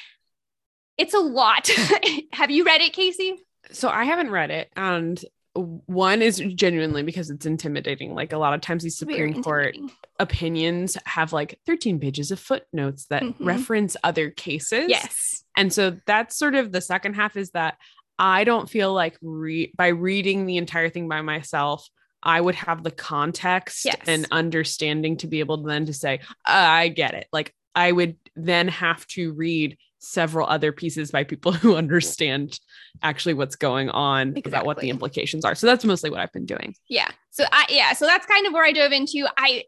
It's 0.97 1.15
a 1.15 1.19
lot. 1.19 1.69
Have 2.33 2.51
you 2.51 2.65
read 2.65 2.81
it 2.81 2.93
casey? 2.93 3.45
So 3.73 3.89
I 3.89 4.05
haven't 4.05 4.31
read 4.31 4.51
it. 4.51 4.71
And 4.77 5.23
one 5.55 6.21
is 6.23 6.39
genuinely 6.55 7.03
because 7.03 7.31
it's 7.31 7.47
intimidating. 7.47 8.15
Like 8.15 8.33
a 8.33 8.39
lot 8.39 8.55
of 8.55 8.61
times 8.61 8.83
these 8.83 8.99
Supreme 8.99 9.43
Court 9.43 9.77
opinions 10.19 10.97
have 11.05 11.33
like 11.33 11.59
13 11.67 11.99
pages 12.01 12.31
of 12.31 12.41
footnotes 12.41 13.07
that 13.07 13.23
Mhm. 13.23 13.35
reference 13.41 13.97
other 14.03 14.31
cases. 14.31 14.87
yes 14.89 15.45
And 15.57 15.73
so 15.73 15.97
that's 16.07 16.37
sort 16.37 16.55
of 16.57 16.73
the 16.73 16.81
second 16.81 17.15
half 17.15 17.37
is 17.37 17.51
that 17.51 17.77
I 18.19 18.45
don't 18.45 18.69
feel 18.71 18.93
like 18.93 19.17
re- 19.23 19.73
by 19.77 19.89
reading 19.89 20.47
the 20.47 20.57
entire 20.57 20.89
thing 20.89 21.09
by 21.09 21.21
myself, 21.21 21.89
I 22.23 22.41
would 22.41 22.55
have 22.57 22.83
the 22.83 22.91
context 22.91 23.85
Yes. 23.85 23.97
and 24.07 24.27
understanding 24.31 25.17
to 25.19 25.27
be 25.27 25.41
able 25.41 25.59
to 25.63 25.69
then 25.69 25.87
to 25.87 25.93
say, 25.93 26.21
"Uh, 26.47 26.53
I 26.53 26.89
get 26.89 27.15
it. 27.15 27.27
Like 27.33 27.53
I 27.75 27.93
would 27.93 28.17
then 28.37 28.69
have 28.69 29.07
to 29.09 29.33
read 29.33 29.77
several 30.05 30.47
other 30.49 30.73
pieces 30.73 31.11
by 31.11 31.25
people 31.25 31.53
who 31.63 31.77
understand 31.77 32.59
actually 33.03 33.35
what's 33.35 33.57
going 33.57 33.89
on 33.91 34.35
about 34.45 34.67
what 34.67 34.79
the 34.79 34.91
implications 34.91 35.45
are. 35.45 35.55
So 35.55 35.67
that's 35.67 35.85
mostly 35.85 36.11
what 36.11 36.21
I've 36.21 36.33
been 36.33 36.47
doing. 36.47 36.75
yeah 36.89 37.11
so 37.35 37.45
i 37.53 37.67
yeah 37.69 37.93
so 37.93 38.07
that's 38.07 38.27
kind 38.27 38.47
of 38.47 38.53
where 38.53 38.65
i 38.65 38.73
dove 38.73 38.93
into 38.93 39.27
i 39.37 39.65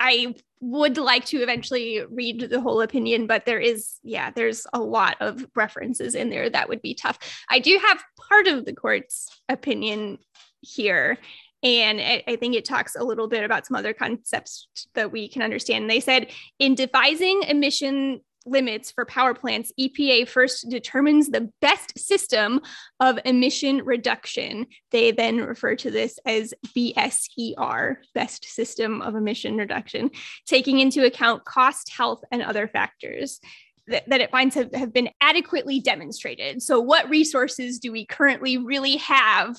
i 0.00 0.34
would 0.60 0.96
like 0.96 1.24
to 1.24 1.38
eventually 1.38 2.02
read 2.10 2.40
the 2.40 2.60
whole 2.60 2.80
opinion 2.80 3.26
but 3.26 3.44
there 3.44 3.60
is 3.60 3.98
yeah 4.02 4.30
there's 4.30 4.66
a 4.72 4.80
lot 4.80 5.16
of 5.20 5.44
references 5.54 6.14
in 6.14 6.30
there 6.30 6.48
that 6.48 6.68
would 6.68 6.82
be 6.82 6.94
tough 6.94 7.18
i 7.48 7.58
do 7.58 7.80
have 7.86 8.02
part 8.28 8.46
of 8.46 8.64
the 8.64 8.74
court's 8.74 9.28
opinion 9.48 10.18
here 10.60 11.18
and 11.62 11.98
I, 11.98 12.22
I 12.28 12.36
think 12.36 12.54
it 12.54 12.66
talks 12.66 12.94
a 12.94 13.02
little 13.02 13.26
bit 13.26 13.42
about 13.42 13.66
some 13.66 13.74
other 13.74 13.94
concepts 13.94 14.68
that 14.94 15.10
we 15.10 15.28
can 15.28 15.40
understand. 15.40 15.88
They 15.88 15.98
said 15.98 16.30
in 16.58 16.74
devising 16.74 17.42
emission 17.44 18.20
limits 18.46 18.90
for 18.90 19.04
power 19.04 19.34
plants, 19.34 19.72
EPA 19.78 20.28
first 20.28 20.68
determines 20.68 21.28
the 21.28 21.50
best 21.60 21.98
system 21.98 22.60
of 23.00 23.18
emission 23.24 23.84
reduction. 23.84 24.66
They 24.90 25.12
then 25.12 25.38
refer 25.38 25.76
to 25.76 25.90
this 25.90 26.18
as 26.26 26.54
BSER, 26.76 27.96
best 28.14 28.44
system 28.44 29.02
of 29.02 29.14
emission 29.14 29.56
reduction, 29.56 30.10
taking 30.46 30.80
into 30.80 31.04
account 31.04 31.44
cost, 31.44 31.90
health, 31.90 32.22
and 32.30 32.42
other 32.42 32.68
factors 32.68 33.40
that, 33.86 34.20
it 34.20 34.30
finds 34.30 34.54
have, 34.54 34.72
have 34.74 34.92
been 34.92 35.10
adequately 35.20 35.80
demonstrated. 35.80 36.62
So, 36.62 36.80
what 36.80 37.08
resources 37.08 37.78
do 37.78 37.92
we 37.92 38.06
currently 38.06 38.56
really 38.56 38.96
have 38.96 39.56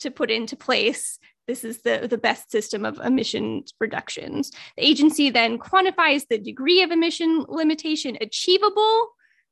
to 0.00 0.10
put 0.10 0.30
into 0.30 0.56
place? 0.56 1.18
This 1.46 1.64
is 1.64 1.82
the, 1.82 2.06
the 2.10 2.18
best 2.18 2.50
system 2.50 2.84
of 2.84 2.98
emission 2.98 3.64
reductions. 3.80 4.50
The 4.76 4.86
agency 4.86 5.30
then 5.30 5.58
quantifies 5.58 6.26
the 6.28 6.38
degree 6.38 6.82
of 6.82 6.90
emission 6.90 7.44
limitation 7.48 8.18
achievable 8.20 9.10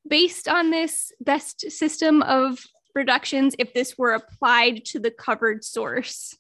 based 0.08 0.48
on 0.48 0.70
this 0.70 1.12
best 1.20 1.70
system 1.70 2.22
of 2.22 2.58
reductions 2.94 3.54
if 3.58 3.72
this 3.74 3.96
were 3.96 4.12
applied 4.12 4.84
to 4.86 4.98
the 4.98 5.10
covered 5.10 5.64
source. 5.64 6.36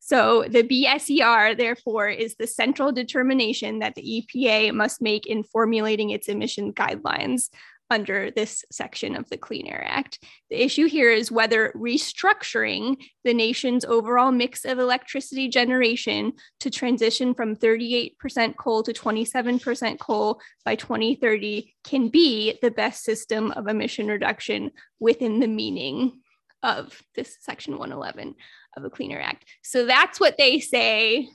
So 0.00 0.46
the 0.48 0.62
BSER, 0.62 1.56
therefore, 1.58 2.08
is 2.08 2.36
the 2.36 2.46
central 2.46 2.92
determination 2.92 3.80
that 3.80 3.94
the 3.94 4.24
EPA 4.34 4.72
must 4.72 5.02
make 5.02 5.26
in 5.26 5.42
formulating 5.42 6.10
its 6.10 6.28
emission 6.28 6.72
guidelines 6.72 7.50
under 7.90 8.30
this 8.30 8.64
section 8.70 9.16
of 9.16 9.28
the 9.30 9.36
Clean 9.36 9.66
Air 9.66 9.84
Act. 9.86 10.22
The 10.50 10.62
issue 10.62 10.86
here 10.86 11.10
is 11.10 11.32
whether 11.32 11.72
restructuring 11.74 12.96
the 13.24 13.34
nation's 13.34 13.84
overall 13.84 14.30
mix 14.30 14.64
of 14.64 14.78
electricity 14.78 15.48
generation 15.48 16.32
to 16.60 16.70
transition 16.70 17.34
from 17.34 17.56
38% 17.56 18.56
coal 18.56 18.82
to 18.82 18.92
27% 18.92 19.98
coal 19.98 20.40
by 20.64 20.76
2030 20.76 21.74
can 21.84 22.08
be 22.08 22.58
the 22.60 22.70
best 22.70 23.04
system 23.04 23.52
of 23.52 23.68
emission 23.68 24.08
reduction 24.08 24.70
within 25.00 25.40
the 25.40 25.48
meaning 25.48 26.20
of 26.62 27.02
this 27.14 27.36
section 27.40 27.78
111 27.78 28.34
of 28.76 28.82
the 28.82 28.90
Clean 28.90 29.12
Air 29.12 29.22
Act. 29.22 29.44
So 29.62 29.86
that's 29.86 30.20
what 30.20 30.36
they 30.36 30.60
say 30.60 31.28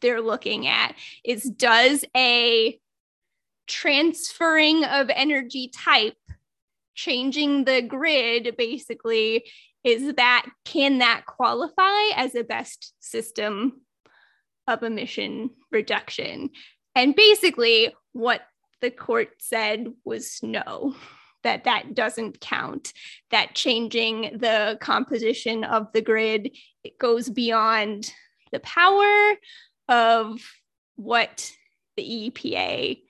they're 0.00 0.20
looking 0.20 0.66
at 0.66 0.94
is 1.24 1.42
does 1.42 2.04
a 2.16 2.78
transferring 3.68 4.84
of 4.84 5.10
energy 5.10 5.68
type 5.68 6.16
changing 6.94 7.64
the 7.64 7.80
grid 7.80 8.56
basically 8.58 9.44
is 9.84 10.14
that 10.14 10.46
can 10.64 10.98
that 10.98 11.24
qualify 11.26 12.10
as 12.16 12.34
a 12.34 12.42
best 12.42 12.92
system 12.98 13.80
of 14.66 14.82
emission 14.82 15.50
reduction? 15.70 16.50
And 16.94 17.14
basically 17.14 17.94
what 18.12 18.42
the 18.80 18.90
court 18.90 19.30
said 19.38 19.92
was 20.04 20.40
no 20.42 20.94
that 21.44 21.64
that 21.64 21.94
doesn't 21.94 22.40
count 22.40 22.92
that 23.30 23.54
changing 23.54 24.38
the 24.38 24.76
composition 24.80 25.64
of 25.64 25.86
the 25.92 26.02
grid 26.02 26.50
it 26.82 26.98
goes 26.98 27.28
beyond 27.28 28.12
the 28.52 28.60
power 28.60 29.34
of 29.88 30.40
what 30.96 31.52
the 31.96 32.30
EPA 32.30 33.00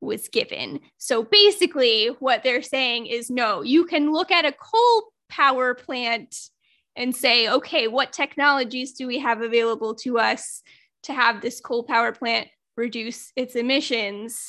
was 0.00 0.28
given. 0.28 0.80
So 0.98 1.22
basically, 1.22 2.08
what 2.18 2.42
they're 2.42 2.62
saying 2.62 3.06
is 3.06 3.30
no, 3.30 3.62
you 3.62 3.84
can 3.84 4.12
look 4.12 4.30
at 4.30 4.44
a 4.44 4.52
coal 4.52 5.12
power 5.28 5.74
plant 5.74 6.36
and 6.96 7.14
say, 7.14 7.48
okay, 7.48 7.88
what 7.88 8.12
technologies 8.12 8.92
do 8.92 9.06
we 9.06 9.18
have 9.18 9.40
available 9.40 9.94
to 9.96 10.18
us 10.18 10.62
to 11.04 11.12
have 11.12 11.40
this 11.40 11.60
coal 11.60 11.84
power 11.84 12.12
plant 12.12 12.48
reduce 12.76 13.32
its 13.36 13.54
emissions? 13.54 14.40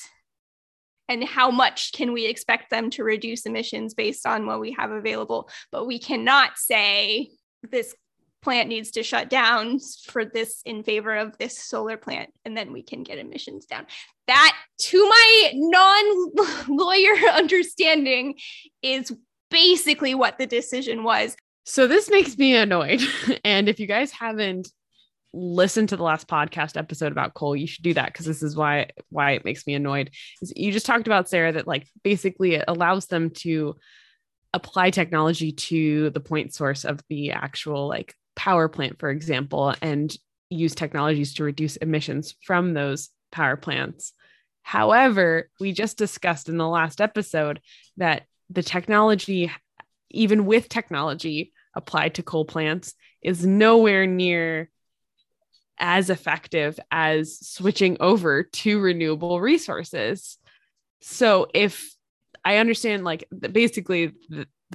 And 1.07 1.23
how 1.23 1.51
much 1.51 1.91
can 1.91 2.13
we 2.13 2.25
expect 2.25 2.69
them 2.69 2.89
to 2.91 3.03
reduce 3.03 3.45
emissions 3.45 3.93
based 3.93 4.25
on 4.25 4.45
what 4.45 4.61
we 4.61 4.71
have 4.71 4.91
available? 4.91 5.49
But 5.71 5.85
we 5.85 5.99
cannot 5.99 6.57
say 6.57 7.31
this 7.69 7.93
plant 8.41 8.69
needs 8.69 8.91
to 8.91 9.03
shut 9.03 9.29
down 9.29 9.79
for 10.07 10.25
this 10.25 10.61
in 10.65 10.83
favor 10.83 11.15
of 11.15 11.37
this 11.37 11.57
solar 11.57 11.97
plant 11.97 12.31
and 12.43 12.57
then 12.57 12.73
we 12.73 12.81
can 12.81 13.03
get 13.03 13.17
emissions 13.17 13.65
down. 13.65 13.85
That 14.27 14.55
to 14.79 15.09
my 15.09 15.51
non 15.53 16.31
lawyer 16.67 17.29
understanding 17.33 18.35
is 18.81 19.13
basically 19.49 20.15
what 20.15 20.37
the 20.37 20.47
decision 20.47 21.03
was. 21.03 21.35
So 21.65 21.87
this 21.87 22.09
makes 22.09 22.37
me 22.37 22.55
annoyed. 22.55 23.01
And 23.43 23.69
if 23.69 23.79
you 23.79 23.87
guys 23.87 24.11
haven't 24.11 24.69
listened 25.33 25.89
to 25.89 25.97
the 25.97 26.03
last 26.03 26.27
podcast 26.27 26.75
episode 26.75 27.13
about 27.13 27.33
coal 27.33 27.55
you 27.55 27.65
should 27.65 27.85
do 27.85 27.93
that 27.93 28.07
because 28.07 28.25
this 28.25 28.43
is 28.43 28.53
why 28.53 28.89
why 29.09 29.31
it 29.31 29.45
makes 29.45 29.65
me 29.65 29.75
annoyed. 29.75 30.11
You 30.55 30.71
just 30.71 30.85
talked 30.85 31.07
about 31.07 31.29
sarah 31.29 31.53
that 31.53 31.67
like 31.67 31.87
basically 32.03 32.55
it 32.55 32.65
allows 32.67 33.07
them 33.07 33.29
to 33.29 33.75
apply 34.53 34.89
technology 34.89 35.53
to 35.53 36.09
the 36.09 36.19
point 36.19 36.53
source 36.53 36.83
of 36.83 36.99
the 37.09 37.31
actual 37.31 37.87
like 37.87 38.13
power 38.35 38.67
plant, 38.67 38.99
for 38.99 39.09
example, 39.09 39.73
and 39.81 40.15
use 40.49 40.75
technologies 40.75 41.33
to 41.35 41.43
reduce 41.43 41.77
emissions 41.77 42.35
from 42.43 42.73
those 42.73 43.09
power 43.31 43.55
plants. 43.55 44.13
However, 44.63 45.49
we 45.59 45.71
just 45.71 45.97
discussed 45.97 46.49
in 46.49 46.57
the 46.57 46.67
last 46.67 47.01
episode 47.01 47.61
that 47.97 48.23
the 48.49 48.63
technology, 48.63 49.51
even 50.09 50.45
with 50.45 50.69
technology 50.69 51.53
applied 51.75 52.15
to 52.15 52.23
coal 52.23 52.45
plants, 52.45 52.93
is 53.21 53.45
nowhere 53.45 54.05
near 54.05 54.69
as 55.79 56.09
effective 56.09 56.79
as 56.91 57.39
switching 57.39 57.97
over 57.99 58.43
to 58.43 58.79
renewable 58.79 59.41
resources. 59.41 60.37
So, 61.01 61.47
if 61.53 61.95
I 62.45 62.57
understand, 62.57 63.03
like, 63.03 63.27
basically, 63.31 64.13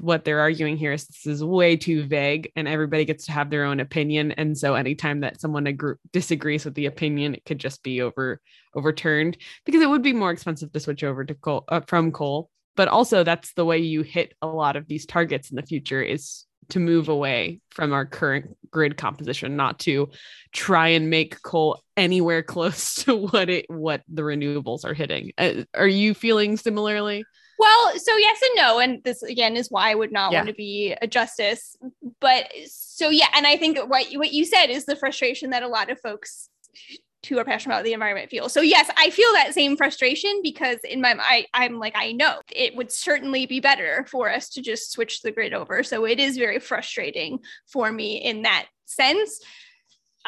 what 0.00 0.24
they're 0.24 0.40
arguing 0.40 0.76
here 0.76 0.92
is 0.92 1.06
this 1.06 1.26
is 1.26 1.44
way 1.44 1.76
too 1.76 2.04
vague 2.04 2.52
and 2.56 2.68
everybody 2.68 3.04
gets 3.04 3.26
to 3.26 3.32
have 3.32 3.50
their 3.50 3.64
own 3.64 3.80
opinion. 3.80 4.32
And 4.32 4.56
so 4.56 4.74
anytime 4.74 5.20
that 5.20 5.40
someone 5.40 5.66
agree- 5.66 5.96
disagrees 6.12 6.64
with 6.64 6.74
the 6.74 6.86
opinion 6.86 7.34
it 7.34 7.44
could 7.44 7.58
just 7.58 7.82
be 7.82 8.02
over 8.02 8.40
overturned 8.74 9.38
because 9.64 9.80
it 9.80 9.88
would 9.88 10.02
be 10.02 10.12
more 10.12 10.30
expensive 10.30 10.72
to 10.72 10.80
switch 10.80 11.02
over 11.02 11.24
to 11.24 11.34
coal 11.34 11.64
uh, 11.68 11.80
from 11.80 12.12
coal. 12.12 12.50
But 12.76 12.88
also 12.88 13.24
that's 13.24 13.54
the 13.54 13.64
way 13.64 13.78
you 13.78 14.02
hit 14.02 14.34
a 14.42 14.46
lot 14.46 14.76
of 14.76 14.86
these 14.86 15.06
targets 15.06 15.50
in 15.50 15.56
the 15.56 15.62
future 15.62 16.02
is 16.02 16.44
to 16.68 16.80
move 16.80 17.08
away 17.08 17.60
from 17.70 17.92
our 17.92 18.04
current 18.04 18.56
grid 18.70 18.96
composition 18.96 19.56
not 19.56 19.78
to 19.78 20.10
try 20.52 20.88
and 20.88 21.08
make 21.08 21.40
coal 21.42 21.80
anywhere 21.96 22.42
close 22.54 22.96
to 22.96 23.16
what 23.16 23.48
it 23.48 23.66
what 23.68 24.02
the 24.08 24.22
renewables 24.22 24.84
are 24.84 24.94
hitting. 24.94 25.32
Uh, 25.38 25.64
are 25.74 25.88
you 25.88 26.12
feeling 26.12 26.56
similarly 26.56 27.24
well, 27.58 27.98
so 27.98 28.16
yes 28.16 28.40
and 28.42 28.50
no. 28.56 28.78
And 28.78 29.02
this 29.04 29.22
again 29.22 29.56
is 29.56 29.70
why 29.70 29.90
I 29.90 29.94
would 29.94 30.12
not 30.12 30.32
yeah. 30.32 30.38
want 30.38 30.48
to 30.48 30.54
be 30.54 30.94
a 31.00 31.06
justice. 31.06 31.76
But 32.20 32.50
so 32.66 33.10
yeah, 33.10 33.28
and 33.34 33.46
I 33.46 33.56
think 33.56 33.78
what 33.88 34.06
what 34.14 34.32
you 34.32 34.44
said 34.44 34.66
is 34.66 34.84
the 34.84 34.96
frustration 34.96 35.50
that 35.50 35.62
a 35.62 35.68
lot 35.68 35.90
of 35.90 36.00
folks 36.00 36.48
who 37.28 37.38
are 37.38 37.44
passionate 37.44 37.74
about 37.74 37.84
the 37.84 37.92
environment 37.92 38.30
feel. 38.30 38.48
So 38.48 38.60
yes, 38.60 38.88
I 38.96 39.10
feel 39.10 39.32
that 39.32 39.52
same 39.52 39.76
frustration 39.76 40.40
because 40.42 40.78
in 40.84 41.00
my 41.00 41.16
I, 41.18 41.46
I'm 41.52 41.78
like 41.78 41.94
I 41.96 42.12
know 42.12 42.40
it 42.52 42.76
would 42.76 42.92
certainly 42.92 43.46
be 43.46 43.60
better 43.60 44.06
for 44.10 44.30
us 44.30 44.48
to 44.50 44.62
just 44.62 44.92
switch 44.92 45.22
the 45.22 45.32
grid 45.32 45.52
over. 45.52 45.82
So 45.82 46.04
it 46.04 46.20
is 46.20 46.36
very 46.36 46.60
frustrating 46.60 47.40
for 47.66 47.90
me 47.90 48.16
in 48.16 48.42
that 48.42 48.66
sense 48.84 49.40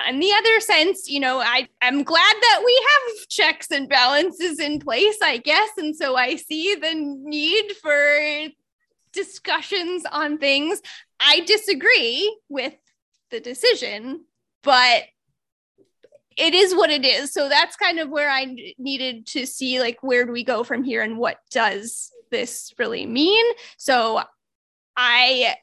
in 0.09 0.21
the 0.21 0.33
other 0.33 0.61
sense, 0.61 1.09
you 1.09 1.21
know, 1.21 1.41
I, 1.41 1.69
I'm 1.83 2.03
glad 2.03 2.35
that 2.41 2.63
we 2.65 2.87
have 2.91 3.29
checks 3.29 3.71
and 3.71 3.89
balances 3.89 4.61
in 4.61 4.81
place, 4.81 5.19
I 5.23 5.39
guess. 5.39 5.71
And 5.77 5.97
so 5.97 6.17
I 6.17 6.37
see 6.37 6.75
the 6.75 6.95
need 6.95 7.73
for 7.83 8.49
discussions 9.13 10.05
on 10.11 10.39
things. 10.39 10.81
I 11.21 11.41
disagree 11.41 12.39
with 12.49 12.75
the 13.31 13.41
decision, 13.41 14.25
but 14.63 15.05
it 16.37 16.55
is 16.55 16.75
what 16.75 16.91
it 16.91 17.05
is. 17.05 17.33
So 17.33 17.49
that's 17.49 17.77
kind 17.77 17.99
of 17.99 18.11
where 18.11 18.31
I 18.31 18.75
needed 18.79 19.27
to 19.29 19.47
see 19.47 19.81
like 19.81 19.99
where 20.03 20.25
do 20.25 20.33
we 20.33 20.45
go 20.45 20.63
from 20.63 20.85
here 20.85 21.03
and 21.03 21.19
what 21.19 21.39
does 21.51 22.13
this 22.31 22.73
really 22.79 23.07
mean? 23.07 23.45
So 23.77 24.23
I 24.97 25.57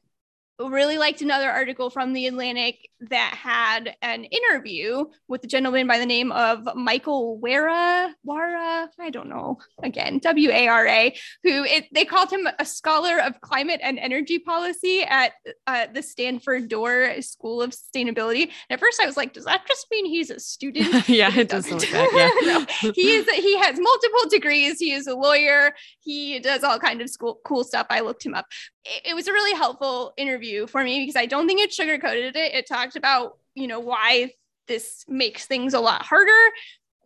really 0.60 0.98
liked 0.98 1.22
another 1.22 1.50
article 1.50 1.90
from 1.90 2.14
the 2.14 2.28
Atlantic 2.28 2.90
that 3.10 3.34
had 3.36 3.96
an 4.02 4.24
interview 4.26 5.06
with 5.28 5.44
a 5.44 5.48
gentleman 5.48 5.88
by 5.88 6.00
the 6.00 6.06
name 6.06 6.32
of 6.32 6.68
Michael 6.76 7.40
Wara, 7.44 8.12
Wara, 8.28 8.88
I 9.00 9.10
don't 9.10 9.30
know, 9.30 9.60
again, 9.84 10.20
W 10.20 10.50
A 10.50 10.68
R 10.68 10.88
A, 10.88 11.16
who 11.44 11.64
it, 11.64 11.86
they 11.94 12.06
called 12.06 12.32
him 12.32 12.48
a 12.60 12.66
scholar 12.66 13.20
of 13.20 13.40
climate 13.42 13.80
and 13.84 14.00
energy 14.00 14.40
policy 14.40 15.04
at 15.04 15.34
uh, 15.68 15.88
the 15.94 16.02
Stanford 16.02 16.70
Doerr 16.70 17.22
School 17.22 17.62
of 17.62 17.72
Sustainability. 17.72 18.44
And 18.44 18.72
at 18.72 18.80
first, 18.80 19.00
I 19.02 19.06
was 19.06 19.18
like, 19.18 19.34
does 19.34 19.46
that 19.46 19.68
just 19.68 19.88
mean 19.92 20.06
he's 20.06 20.30
a 20.30 20.40
student? 20.40 21.08
yeah, 21.10 21.36
it 21.36 21.50
does. 21.50 21.66
That, 21.66 22.12
yeah. 22.14 22.30
no, 22.84 22.92
he 22.94 23.16
is. 23.16 23.30
He 23.30 23.58
has 23.58 23.80
multiple 23.80 24.30
degrees. 24.30 24.80
He 24.80 24.92
is 24.92 25.08
a 25.08 25.16
lawyer. 25.16 25.74
He 26.00 26.40
does 26.40 26.64
all 26.64 26.80
kind 26.80 27.02
of 27.02 27.10
school, 27.10 27.40
cool 27.46 27.64
stuff. 27.64 27.88
I 27.90 28.02
looked 28.02 28.26
him 28.26 28.34
up. 28.34 28.46
It, 28.86 29.12
it 29.12 29.14
was 29.16 29.28
a 29.28 29.34
really 29.34 29.56
helpful 29.56 30.14
interview 30.18 30.68
for 30.68 30.84
me 30.84 31.02
because 31.02 31.16
I 31.16 31.26
don't 31.26 31.48
think 31.48 31.62
it 31.62 31.72
sugarcoated 31.72 32.36
it. 32.36 32.54
It 32.54 32.68
talked 32.68 32.95
talked 32.96 32.98
about, 32.98 33.38
you 33.54 33.68
know, 33.68 33.80
why 33.80 34.32
this 34.68 35.06
makes 35.08 35.46
things 35.46 35.74
a 35.74 35.80
lot 35.80 36.04
harder, 36.04 36.32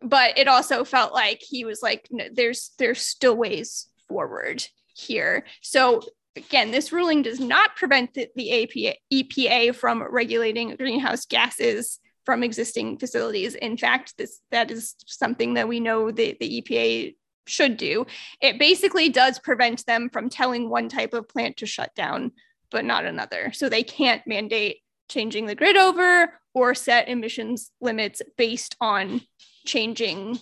but 0.02 0.38
it 0.38 0.48
also 0.48 0.84
felt 0.84 1.14
like 1.14 1.42
he 1.42 1.66
was 1.66 1.82
like, 1.82 2.08
no, 2.12 2.26
there's 2.32 2.72
there's 2.78 3.02
still 3.02 3.36
ways 3.36 3.88
forward 4.08 4.66
here. 4.94 5.46
So 5.62 6.02
again, 6.36 6.72
this 6.72 6.92
ruling 6.92 7.22
does 7.22 7.40
not 7.40 7.76
prevent 7.76 8.14
the, 8.14 8.28
the 8.36 8.64
APA, 8.64 8.98
EPA 9.12 9.76
from 9.76 10.04
regulating 10.10 10.76
greenhouse 10.76 11.26
gases 11.26 12.00
from 12.26 12.44
existing 12.44 12.98
facilities. 12.98 13.56
In 13.56 13.78
fact, 13.78 14.14
this 14.18 14.40
that 14.52 14.72
is 14.72 14.96
something 15.06 15.56
that 15.56 15.68
we 15.68 15.80
know 15.80 16.12
that 16.12 16.40
the 16.40 16.62
EPA 16.62 17.16
should 17.48 17.78
do. 17.78 18.06
It 18.42 18.60
basically 18.60 19.10
does 19.10 19.40
prevent 19.40 19.86
them 19.86 20.10
from 20.10 20.30
telling 20.30 20.70
one 20.70 20.88
type 20.88 21.14
of 21.14 21.28
plant 21.28 21.58
to 21.58 21.66
shut 21.66 21.94
down, 21.96 22.32
but 22.70 22.86
not 22.86 23.06
another. 23.06 23.52
So 23.54 23.68
they 23.68 23.84
can't 23.84 24.26
mandate 24.28 24.78
changing 25.10 25.48
the 25.48 25.56
grid 25.56 25.76
over 25.76 26.34
or 26.54 26.74
set 26.74 27.10
emissions 27.10 27.72
limits 27.82 28.22
based 28.38 28.76
on 28.80 29.22
changing 29.66 30.40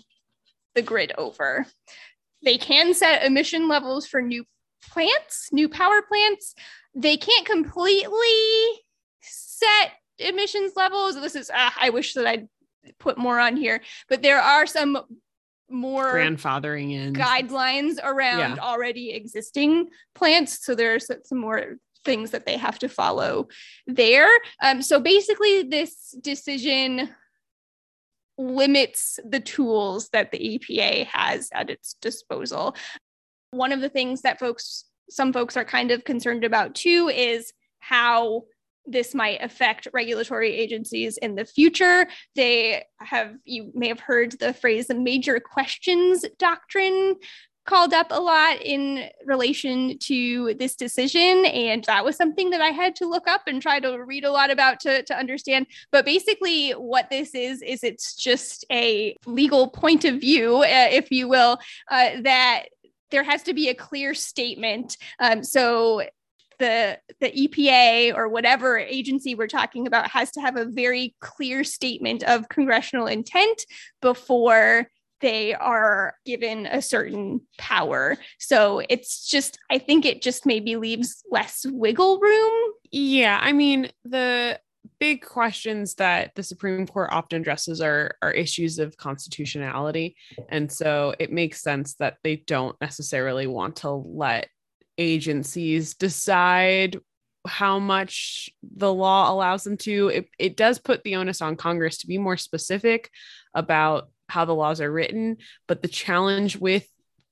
the 0.75 0.81
grid 0.81 1.11
over. 1.17 1.65
They 2.43 2.57
can 2.57 2.93
set 2.93 3.25
emission 3.25 3.67
levels 3.67 4.05
for 4.05 4.21
new 4.21 4.45
plants, 4.89 5.49
new 5.51 5.67
power 5.67 6.01
plants. 6.01 6.53
They 6.93 7.17
can't 7.17 7.45
completely 7.45 8.83
set 9.21 9.91
emissions 10.19 10.73
levels. 10.75 11.15
This 11.15 11.35
is, 11.35 11.49
uh, 11.49 11.71
I 11.79 11.89
wish 11.89 12.13
that 12.13 12.27
I'd 12.27 12.47
put 12.99 13.17
more 13.17 13.39
on 13.39 13.57
here, 13.57 13.81
but 14.07 14.21
there 14.21 14.39
are 14.39 14.65
some 14.65 14.97
more 15.69 16.13
grandfathering 16.13 16.93
in 16.93 17.13
guidelines 17.13 17.97
around 18.01 18.55
yeah. 18.55 18.61
already 18.61 19.11
existing 19.11 19.89
plants. 20.15 20.65
So 20.65 20.75
there's 20.75 21.09
some 21.25 21.39
more 21.39 21.77
things 22.05 22.31
that 22.31 22.45
they 22.45 22.57
have 22.57 22.79
to 22.79 22.89
follow 22.89 23.47
there. 23.85 24.29
Um, 24.61 24.81
so 24.81 24.99
basically, 24.99 25.63
this 25.63 26.15
decision 26.21 27.09
limits 28.37 29.19
the 29.27 29.39
tools 29.39 30.09
that 30.09 30.31
the 30.31 30.59
EPA 30.59 31.07
has 31.07 31.49
at 31.53 31.69
its 31.69 31.95
disposal. 32.01 32.75
One 33.51 33.71
of 33.71 33.81
the 33.81 33.89
things 33.89 34.21
that 34.21 34.39
folks, 34.39 34.85
some 35.09 35.33
folks 35.33 35.57
are 35.57 35.65
kind 35.65 35.91
of 35.91 36.03
concerned 36.03 36.43
about 36.43 36.75
too, 36.75 37.09
is 37.13 37.51
how 37.79 38.43
this 38.87 39.13
might 39.13 39.43
affect 39.43 39.87
regulatory 39.93 40.55
agencies 40.55 41.17
in 41.17 41.35
the 41.35 41.45
future. 41.45 42.07
They 42.35 42.83
have, 42.99 43.35
you 43.43 43.71
may 43.73 43.89
have 43.89 43.99
heard 43.99 44.33
the 44.39 44.53
phrase 44.53 44.87
the 44.87 44.95
major 44.95 45.39
questions 45.39 46.23
doctrine, 46.39 47.15
called 47.67 47.93
up 47.93 48.07
a 48.09 48.19
lot 48.19 48.61
in 48.63 49.09
relation 49.25 49.99
to 49.99 50.55
this 50.55 50.75
decision. 50.75 51.45
And 51.45 51.83
that 51.83 52.03
was 52.03 52.15
something 52.15 52.49
that 52.49 52.61
I 52.61 52.69
had 52.69 52.95
to 52.95 53.05
look 53.07 53.27
up 53.27 53.41
and 53.45 53.61
try 53.61 53.79
to 53.81 54.03
read 54.03 54.23
a 54.23 54.31
lot 54.31 54.49
about 54.49 54.79
to, 54.81 55.03
to 55.03 55.15
understand. 55.15 55.67
But 55.91 56.05
basically, 56.05 56.71
what 56.71 57.09
this 57.11 57.35
is, 57.35 57.61
is 57.61 57.83
it's 57.83 58.15
just 58.15 58.65
a 58.71 59.15
legal 59.25 59.67
point 59.67 60.05
of 60.05 60.19
view, 60.19 60.57
uh, 60.57 60.87
if 60.91 61.11
you 61.11 61.27
will, 61.27 61.59
uh, 61.91 62.21
that 62.21 62.63
there 63.11 63.23
has 63.23 63.43
to 63.43 63.53
be 63.53 63.69
a 63.69 63.75
clear 63.75 64.13
statement. 64.13 64.97
Um, 65.19 65.43
so 65.43 66.03
the 66.59 66.97
the 67.19 67.31
EPA 67.31 68.15
or 68.15 68.27
whatever 68.29 68.79
agency 68.79 69.35
we're 69.35 69.47
talking 69.47 69.85
about 69.85 70.09
has 70.09 70.31
to 70.31 70.41
have 70.41 70.57
a 70.57 70.65
very 70.65 71.15
clear 71.19 71.63
statement 71.63 72.23
of 72.23 72.49
congressional 72.49 73.05
intent 73.05 73.65
before 74.01 74.89
they 75.21 75.53
are 75.53 76.15
given 76.25 76.65
a 76.65 76.81
certain 76.81 77.41
power. 77.57 78.17
So 78.39 78.81
it's 78.89 79.27
just, 79.27 79.57
I 79.69 79.79
think 79.79 80.05
it 80.05 80.21
just 80.21 80.45
maybe 80.45 80.75
leaves 80.75 81.23
less 81.29 81.65
wiggle 81.67 82.19
room. 82.19 82.73
Yeah. 82.91 83.39
I 83.41 83.51
mean, 83.53 83.89
the 84.05 84.59
big 84.99 85.23
questions 85.23 85.95
that 85.95 86.31
the 86.35 86.43
Supreme 86.43 86.87
Court 86.87 87.09
often 87.11 87.41
addresses 87.41 87.81
are, 87.81 88.15
are 88.21 88.31
issues 88.31 88.79
of 88.79 88.97
constitutionality. 88.97 90.15
And 90.49 90.71
so 90.71 91.13
it 91.19 91.31
makes 91.31 91.61
sense 91.61 91.95
that 91.95 92.17
they 92.23 92.37
don't 92.37 92.75
necessarily 92.81 93.47
want 93.47 93.77
to 93.77 93.91
let 93.91 94.47
agencies 94.97 95.93
decide 95.93 96.97
how 97.45 97.79
much 97.79 98.49
the 98.75 98.93
law 98.93 99.31
allows 99.31 99.63
them 99.63 99.77
to. 99.77 100.09
It, 100.09 100.29
it 100.37 100.57
does 100.57 100.79
put 100.79 101.03
the 101.03 101.15
onus 101.15 101.41
on 101.41 101.55
Congress 101.55 101.99
to 101.99 102.07
be 102.07 102.17
more 102.17 102.37
specific 102.37 103.09
about 103.53 104.09
how 104.27 104.45
the 104.45 104.55
laws 104.55 104.81
are 104.81 104.91
written. 104.91 105.37
But 105.67 105.81
the 105.81 105.87
challenge 105.87 106.57
with 106.57 106.87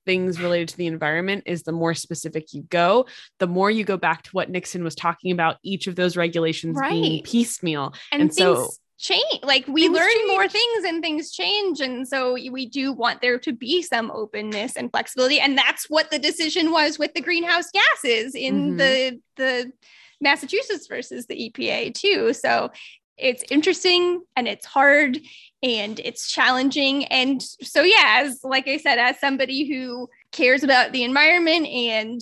things 0.06 0.40
related 0.40 0.68
to 0.68 0.76
the 0.76 0.86
environment 0.86 1.44
is 1.46 1.64
the 1.64 1.72
more 1.72 1.92
specific 1.92 2.54
you 2.54 2.62
go, 2.62 3.06
the 3.38 3.46
more 3.46 3.70
you 3.70 3.84
go 3.84 3.96
back 3.96 4.22
to 4.22 4.30
what 4.30 4.48
Nixon 4.48 4.84
was 4.84 4.94
talking 4.94 5.32
about, 5.32 5.56
each 5.62 5.88
of 5.88 5.96
those 5.96 6.16
regulations 6.16 6.76
right. 6.76 6.90
being 6.90 7.22
piecemeal. 7.22 7.92
And, 8.12 8.22
and 8.22 8.34
so 8.34 8.70
change 8.98 9.42
like 9.42 9.66
we 9.68 9.88
learn 9.88 10.10
change. 10.10 10.28
more 10.28 10.48
things 10.48 10.84
and 10.84 11.02
things 11.02 11.30
change 11.30 11.80
and 11.80 12.08
so 12.08 12.32
we 12.32 12.64
do 12.64 12.92
want 12.92 13.20
there 13.20 13.38
to 13.38 13.52
be 13.52 13.82
some 13.82 14.10
openness 14.10 14.74
and 14.74 14.90
flexibility 14.90 15.38
and 15.38 15.56
that's 15.56 15.90
what 15.90 16.10
the 16.10 16.18
decision 16.18 16.70
was 16.70 16.98
with 16.98 17.12
the 17.12 17.20
greenhouse 17.20 17.66
gases 17.70 18.34
in 18.34 18.68
mm-hmm. 18.68 18.76
the 18.78 19.20
the 19.36 19.72
Massachusetts 20.18 20.86
versus 20.86 21.26
the 21.26 21.50
EPA 21.50 21.92
too 21.92 22.32
so 22.32 22.70
it's 23.18 23.44
interesting 23.50 24.22
and 24.36 24.46
it's 24.46 24.66
hard 24.66 25.18
and 25.62 26.00
it's 26.00 26.30
challenging 26.30 27.04
and 27.06 27.42
so 27.42 27.82
yeah 27.82 28.22
as 28.24 28.40
like 28.44 28.68
i 28.68 28.76
said 28.76 28.98
as 28.98 29.18
somebody 29.18 29.66
who 29.66 30.08
cares 30.32 30.62
about 30.62 30.92
the 30.92 31.02
environment 31.02 31.66
and 31.66 32.20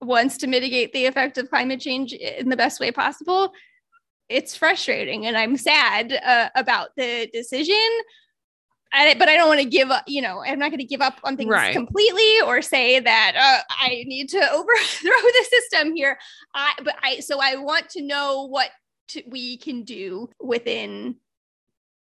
wants 0.00 0.36
to 0.38 0.46
mitigate 0.46 0.92
the 0.92 1.06
effect 1.06 1.38
of 1.38 1.48
climate 1.50 1.80
change 1.80 2.12
in 2.12 2.48
the 2.48 2.56
best 2.56 2.80
way 2.80 2.90
possible 2.90 3.52
it's 4.28 4.56
frustrating 4.56 5.26
and 5.26 5.36
i'm 5.36 5.56
sad 5.56 6.12
uh, 6.24 6.48
about 6.54 6.90
the 6.96 7.28
decision 7.32 7.76
I, 8.92 9.14
but 9.18 9.28
I 9.28 9.36
don't 9.36 9.48
want 9.48 9.60
to 9.60 9.66
give 9.66 9.90
up, 9.90 10.04
you 10.06 10.22
know, 10.22 10.42
I'm 10.44 10.58
not 10.58 10.70
going 10.70 10.78
to 10.78 10.84
give 10.84 11.00
up 11.00 11.18
on 11.24 11.36
things 11.36 11.50
right. 11.50 11.74
completely 11.74 12.40
or 12.46 12.62
say 12.62 12.98
that 13.00 13.32
uh, 13.36 13.62
I 13.68 14.04
need 14.06 14.28
to 14.30 14.38
overthrow 14.52 15.10
the 15.10 15.46
system 15.50 15.94
here. 15.94 16.16
I, 16.54 16.72
but 16.82 16.94
I, 17.02 17.20
so 17.20 17.38
I 17.42 17.56
want 17.56 17.90
to 17.90 18.02
know 18.02 18.46
what 18.48 18.70
we 19.26 19.56
can 19.56 19.82
do 19.84 20.30
within 20.40 21.16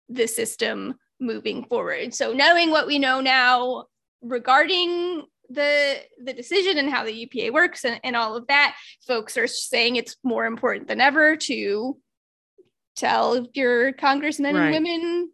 the 0.09 0.27
system 0.27 0.95
moving 1.19 1.63
forward. 1.65 2.13
So 2.13 2.33
knowing 2.33 2.69
what 2.71 2.87
we 2.87 2.99
know 2.99 3.21
now 3.21 3.85
regarding 4.21 5.25
the 5.49 5.97
the 6.23 6.33
decision 6.33 6.77
and 6.77 6.89
how 6.89 7.03
the 7.03 7.25
EPA 7.27 7.51
works 7.51 7.83
and, 7.85 7.99
and 8.03 8.15
all 8.15 8.35
of 8.35 8.47
that, 8.47 8.75
folks 9.05 9.37
are 9.37 9.47
saying 9.47 9.95
it's 9.95 10.15
more 10.23 10.45
important 10.45 10.87
than 10.87 11.01
ever 11.01 11.35
to 11.35 11.97
tell 12.95 13.47
your 13.53 13.93
congressmen 13.93 14.55
right. 14.55 14.65
and 14.65 14.73
women 14.73 15.31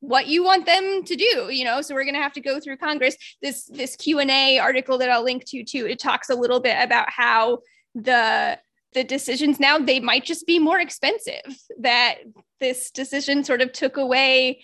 what 0.00 0.28
you 0.28 0.44
want 0.44 0.64
them 0.66 1.02
to 1.02 1.16
do 1.16 1.48
you 1.50 1.64
know 1.64 1.80
so 1.80 1.94
we're 1.94 2.04
going 2.04 2.14
to 2.14 2.20
have 2.20 2.32
to 2.32 2.40
go 2.40 2.60
through 2.60 2.76
congress 2.76 3.16
this 3.42 3.64
this 3.64 3.96
q&a 3.96 4.58
article 4.58 4.98
that 4.98 5.10
i'll 5.10 5.24
link 5.24 5.44
to 5.44 5.64
too 5.64 5.86
it 5.86 5.98
talks 5.98 6.30
a 6.30 6.34
little 6.34 6.60
bit 6.60 6.76
about 6.80 7.10
how 7.10 7.58
the 7.94 8.58
the 8.94 9.04
decisions 9.04 9.60
now 9.60 9.78
they 9.78 10.00
might 10.00 10.24
just 10.24 10.46
be 10.46 10.58
more 10.58 10.80
expensive 10.80 11.42
that 11.78 12.16
this 12.60 12.90
decision 12.90 13.44
sort 13.44 13.60
of 13.60 13.72
took 13.72 13.96
away 13.96 14.62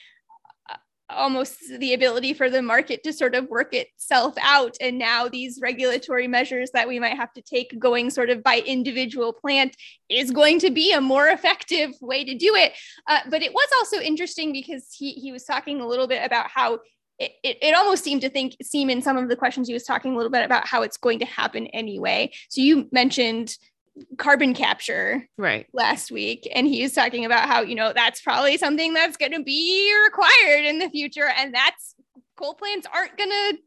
uh, 0.71 0.77
almost 1.11 1.57
the 1.79 1.95
ability 1.95 2.33
for 2.33 2.49
the 2.49 2.63
market 2.63 3.03
to 3.05 3.13
sort 3.13 3.35
of 3.35 3.49
work 3.49 3.75
itself 3.75 4.35
out. 4.43 4.77
And 4.81 4.99
now 4.99 5.29
these 5.29 5.61
regulatory 5.63 6.27
measures 6.27 6.71
that 6.73 6.89
we 6.89 6.99
might 6.99 7.17
have 7.17 7.33
to 7.35 7.43
take 7.43 7.79
going 7.79 8.11
sort 8.11 8.31
of 8.31 8.43
by 8.43 8.61
individual 8.61 9.33
plant 9.33 9.77
is 10.09 10.31
going 10.31 10.59
to 10.61 10.71
be 10.71 10.93
a 10.93 11.01
more 11.01 11.29
effective 11.29 11.91
way 12.01 12.25
to 12.25 12.35
do 12.35 12.55
it. 12.55 12.73
Uh, 13.07 13.21
but 13.29 13.43
it 13.43 13.53
was 13.53 13.69
also 13.79 14.01
interesting 14.01 14.53
because 14.53 14.95
he, 14.97 15.13
he 15.13 15.31
was 15.33 15.45
talking 15.45 15.81
a 15.81 15.87
little 15.87 16.09
bit 16.09 16.25
about 16.25 16.49
how 16.49 16.81
it, 17.21 17.33
it, 17.45 17.59
it, 17.63 17.77
almost 17.77 18.03
seemed 18.03 18.23
to 18.23 18.29
think 18.29 18.57
seem 18.61 18.91
in 18.91 19.01
some 19.01 19.17
of 19.17 19.29
the 19.29 19.37
questions 19.37 19.69
he 19.69 19.75
was 19.75 19.85
talking 19.85 20.15
a 20.15 20.17
little 20.17 20.33
bit 20.33 20.45
about 20.45 20.67
how 20.67 20.83
it's 20.83 20.97
going 20.97 21.21
to 21.21 21.25
happen 21.25 21.69
anyway. 21.69 22.33
So 22.49 22.61
you 22.61 22.89
mentioned 22.91 23.57
carbon 24.19 24.55
capture 24.55 25.29
right. 25.39 25.67
last 25.73 26.11
week 26.11 26.49
and 26.53 26.67
he 26.67 26.83
was 26.83 26.93
talking 26.93 27.25
about 27.25 27.49
how 27.49 27.63
you 27.63 27.77
know 27.77 27.93
that's 27.95 28.21
probably 28.21 28.57
something 28.57 28.93
that's 28.93 29.17
going 29.17 29.33
to 29.33 29.43
be 29.43 29.93
required 30.05 30.65
in 30.65 30.79
the 30.79 30.91
future 30.91 31.29
and 31.37 31.55
that's 31.55 31.95
coal 32.37 32.55
plants 32.55 32.89
aren't 32.93 33.17
going 33.17 33.31
to 33.31 33.59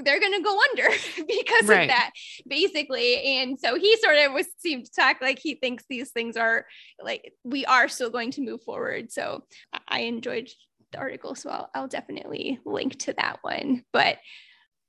they're 0.00 0.20
going 0.20 0.32
to 0.32 0.42
go 0.42 0.58
under 0.70 0.88
because 1.16 1.68
right. 1.68 1.82
of 1.82 1.88
that 1.88 2.10
basically. 2.46 3.22
And 3.22 3.58
so 3.58 3.76
he 3.76 3.96
sort 3.98 4.16
of 4.16 4.32
was 4.32 4.46
seemed 4.58 4.86
to 4.86 4.92
talk 4.92 5.18
like 5.20 5.38
he 5.38 5.54
thinks 5.54 5.84
these 5.88 6.10
things 6.10 6.36
are 6.36 6.66
like 7.02 7.32
we 7.44 7.64
are 7.66 7.88
still 7.88 8.10
going 8.10 8.30
to 8.32 8.42
move 8.42 8.62
forward. 8.62 9.12
So 9.12 9.44
i 9.88 10.00
enjoyed 10.00 10.48
the 10.92 10.98
article 10.98 11.34
so 11.34 11.48
i'll, 11.48 11.70
I'll 11.74 11.88
definitely 11.88 12.60
link 12.64 12.98
to 13.00 13.12
that 13.14 13.38
one. 13.42 13.84
But 13.92 14.18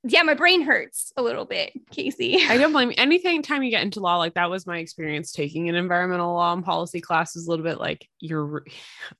yeah, 0.06 0.22
my 0.22 0.34
brain 0.34 0.60
hurts 0.60 1.12
a 1.16 1.22
little 1.22 1.46
bit, 1.46 1.72
Casey. 1.90 2.36
I 2.48 2.58
don't 2.58 2.72
blame 2.72 2.90
you. 2.90 2.94
Anything 2.98 3.40
time 3.40 3.62
you 3.62 3.70
get 3.70 3.82
into 3.82 4.00
law, 4.00 4.18
like 4.18 4.34
that 4.34 4.50
was 4.50 4.66
my 4.66 4.78
experience 4.78 5.32
taking 5.32 5.70
an 5.70 5.76
environmental 5.76 6.34
law 6.34 6.52
and 6.52 6.62
policy 6.62 7.00
class 7.00 7.34
is 7.36 7.46
a 7.46 7.50
little 7.50 7.64
bit 7.64 7.80
like 7.80 8.06
you're 8.20 8.64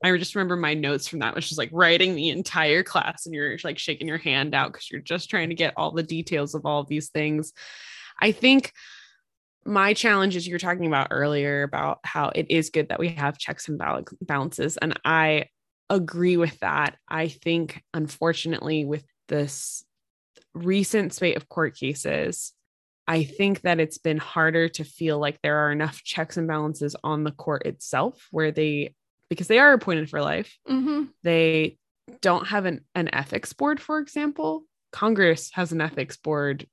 I 0.02 0.14
just 0.18 0.34
remember 0.34 0.56
my 0.56 0.74
notes 0.74 1.08
from 1.08 1.20
that 1.20 1.34
was 1.34 1.48
just 1.48 1.58
like 1.58 1.70
writing 1.72 2.14
the 2.14 2.28
entire 2.28 2.82
class 2.82 3.24
and 3.24 3.34
you're 3.34 3.56
like 3.64 3.78
shaking 3.78 4.06
your 4.06 4.18
hand 4.18 4.54
out 4.54 4.72
because 4.72 4.90
you're 4.90 5.00
just 5.00 5.30
trying 5.30 5.48
to 5.48 5.54
get 5.54 5.72
all 5.78 5.90
the 5.90 6.02
details 6.02 6.54
of 6.54 6.66
all 6.66 6.80
of 6.80 6.88
these 6.88 7.08
things. 7.08 7.54
I 8.20 8.32
think 8.32 8.72
my 9.64 9.94
challenge 9.94 10.36
is 10.36 10.46
you're 10.46 10.58
talking 10.58 10.86
about 10.86 11.08
earlier 11.10 11.62
about 11.62 12.00
how 12.04 12.30
it 12.34 12.50
is 12.50 12.68
good 12.68 12.90
that 12.90 12.98
we 12.98 13.08
have 13.08 13.38
checks 13.38 13.68
and 13.68 13.80
balances. 14.20 14.76
And 14.76 15.00
I 15.02 15.46
agree 15.88 16.36
with 16.36 16.58
that. 16.60 16.96
I 17.08 17.28
think 17.28 17.82
unfortunately 17.94 18.84
with 18.84 19.04
this 19.28 19.82
recent 20.54 21.12
spate 21.12 21.36
of 21.36 21.48
court 21.48 21.76
cases, 21.76 22.52
I 23.06 23.24
think 23.24 23.62
that 23.62 23.80
it's 23.80 23.98
been 23.98 24.18
harder 24.18 24.68
to 24.70 24.84
feel 24.84 25.18
like 25.18 25.38
there 25.42 25.58
are 25.58 25.72
enough 25.72 26.02
checks 26.02 26.36
and 26.36 26.48
balances 26.48 26.96
on 27.04 27.24
the 27.24 27.32
court 27.32 27.66
itself 27.66 28.28
where 28.30 28.50
they, 28.50 28.94
because 29.28 29.48
they 29.48 29.58
are 29.58 29.72
appointed 29.72 30.08
for 30.08 30.22
life, 30.22 30.56
mm-hmm. 30.68 31.04
they 31.22 31.78
don't 32.20 32.46
have 32.48 32.64
an, 32.64 32.80
an 32.94 33.14
ethics 33.14 33.52
board, 33.52 33.80
for 33.80 33.98
example. 33.98 34.64
Congress 34.92 35.50
has 35.52 35.72
an 35.72 35.80
ethics 35.80 36.16
board. 36.16 36.66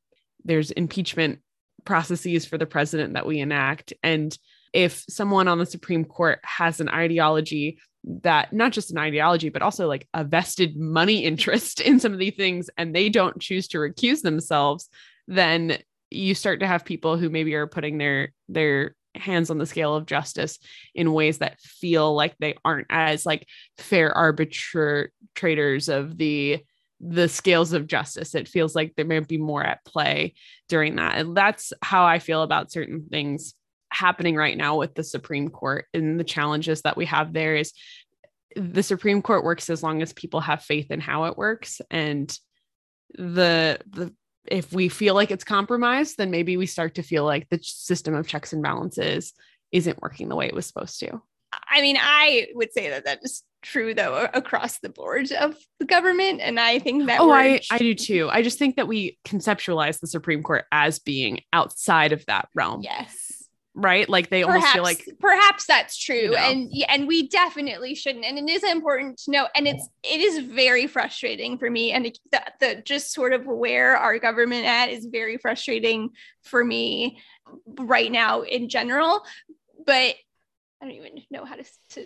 There's 0.46 0.72
impeachment 0.72 1.40
processes 1.86 2.46
for 2.46 2.58
the 2.58 2.66
president 2.66 3.14
that 3.14 3.26
we 3.26 3.40
enact. 3.40 3.94
And 4.04 4.38
if 4.74 5.04
someone 5.10 5.48
on 5.48 5.58
the 5.58 5.66
Supreme 5.66 6.06
Court 6.06 6.40
has 6.44 6.80
an 6.80 6.90
ideology 6.90 7.80
that 8.04 8.52
not 8.52 8.72
just 8.72 8.92
an 8.92 8.98
ideology, 8.98 9.50
but 9.50 9.62
also 9.62 9.88
like 9.88 10.08
a 10.14 10.24
vested 10.24 10.78
money 10.78 11.20
interest 11.26 11.82
in 11.82 12.00
some 12.00 12.14
of 12.14 12.20
these 12.20 12.36
things, 12.36 12.70
and 12.78 12.96
they 12.96 13.10
don't 13.10 13.40
choose 13.40 13.68
to 13.70 13.78
recuse 13.78 14.22
themselves, 14.22 14.90
then 15.28 15.78
you 16.10 16.36
start 16.36 16.60
to 16.60 16.68
have 16.68 16.84
people 16.84 17.18
who 17.18 17.30
maybe 17.30 17.54
are 17.56 17.68
putting 17.68 17.98
their 17.98 18.34
their 18.50 18.96
hands 19.16 19.50
on 19.50 19.58
the 19.58 19.66
scale 19.66 19.96
of 19.96 20.06
justice 20.06 20.58
in 20.96 21.12
ways 21.12 21.40
that 21.40 21.60
feel 21.60 22.16
like 22.16 22.34
they 22.40 22.56
aren't 22.64 22.88
as 22.90 23.26
like 23.26 23.46
fair 23.78 24.16
arbitrators 24.16 25.90
of 25.90 26.18
the 26.18 26.60
the 27.04 27.28
scales 27.28 27.74
of 27.74 27.88
justice. 27.88 28.36
It 28.36 28.48
feels 28.48 28.76
like 28.76 28.94
there 28.96 29.06
may 29.06 29.20
be 29.20 29.38
more 29.38 29.64
at 29.64 29.84
play 29.86 30.36
during 30.72 30.96
that 30.96 31.18
and 31.18 31.36
that's 31.36 31.74
how 31.82 32.06
i 32.06 32.18
feel 32.18 32.44
about 32.44 32.72
certain 32.72 33.06
things 33.12 33.56
happening 33.92 34.36
right 34.36 34.58
now 34.58 34.78
with 34.78 34.96
the 34.96 35.04
Supreme 35.04 35.50
Court 35.50 35.86
and 35.94 36.20
the 36.20 36.24
challenges 36.24 36.82
that 36.82 36.98
we 36.98 37.06
have 37.06 37.34
there 37.34 37.56
is 37.56 37.74
the 38.56 38.84
Supreme 38.84 39.22
Court 39.22 39.44
works 39.44 39.70
as 39.70 39.84
long 39.84 40.02
as 40.02 40.14
people 40.14 40.40
have 40.42 40.64
faith 40.64 40.92
in 40.92 41.00
how 41.00 41.26
it 41.26 41.38
works. 41.38 41.82
And 41.90 42.36
the 43.18 43.80
the 43.90 44.14
if 44.48 44.74
we 44.74 44.90
feel 44.90 45.14
like 45.14 45.30
it's 45.30 45.44
compromised 45.44 46.18
then 46.18 46.32
maybe 46.32 46.58
we 46.58 46.66
start 46.66 46.96
to 46.96 47.04
feel 47.04 47.24
like 47.26 47.48
the 47.50 47.60
system 47.62 48.16
of 48.16 48.28
checks 48.28 48.54
and 48.54 48.64
balances 48.64 49.34
isn't 49.72 50.02
working 50.02 50.30
the 50.30 50.36
way 50.36 50.48
it 50.48 50.56
was 50.56 50.66
supposed 50.66 51.00
to. 51.00 51.22
I 51.70 51.82
mean, 51.82 51.98
I 52.00 52.48
would 52.56 52.74
say 52.74 52.90
that 52.90 53.06
that 53.06 53.20
is 53.24 53.44
true 53.62 53.94
though 53.94 54.28
across 54.34 54.80
the 54.80 54.90
board 54.90 55.32
of 55.34 55.56
the 55.80 55.86
government. 55.86 56.42
And 56.42 56.60
i 56.60 56.80
think 56.80 57.06
that 57.06 57.20
oh 57.20 57.32
I, 57.32 57.62
I 57.70 57.78
do 57.78 57.94
too. 57.94 58.30
I 58.32 58.42
just 58.42 58.58
think 58.58 58.78
that 58.78 58.88
we 58.88 59.20
conceptualize 59.28 60.00
the 60.00 60.08
supreme 60.08 60.42
court 60.42 60.66
as 60.72 60.98
being 61.00 61.42
outside 61.52 62.14
of 62.14 62.26
that 62.26 62.48
realm. 62.56 62.82
Yes 62.82 63.21
right 63.74 64.10
like 64.10 64.30
they 64.30 64.44
perhaps, 64.44 64.64
almost 64.64 64.74
feel 64.74 64.84
like 64.84 65.20
perhaps 65.20 65.66
that's 65.66 65.98
true 65.98 66.16
you 66.16 66.32
know. 66.32 66.38
and 66.38 66.72
and 66.90 67.08
we 67.08 67.30
definitely 67.30 67.96
shouldn't 67.96 68.26
and 68.26 68.38
it 68.38 68.50
is 68.50 68.64
important 68.64 69.18
to 69.18 69.32
know 69.32 69.48
and 69.56 69.66
it's 69.66 69.88
it 70.04 70.20
is 70.20 70.40
very 70.40 70.88
frustrating 70.88 71.58
for 71.58 71.70
me 71.70 71.94
and 71.94 72.06
the, 72.32 72.42
the 72.60 72.82
just 72.86 73.14
sort 73.14 73.32
of 73.32 73.46
where 73.46 73.96
our 73.96 74.20
government 74.20 74.66
at 74.66 74.90
is 74.90 75.06
very 75.06 75.38
frustrating 75.38 76.10
for 76.44 76.64
me 76.64 77.18
right 77.80 78.12
now 78.12 78.42
in 78.42 78.68
general 78.68 79.24
but 79.86 80.16
i 80.82 80.86
don't 80.86 80.92
even 80.92 81.22
know 81.30 81.46
how 81.46 81.56
to, 81.56 81.64
to 81.90 82.06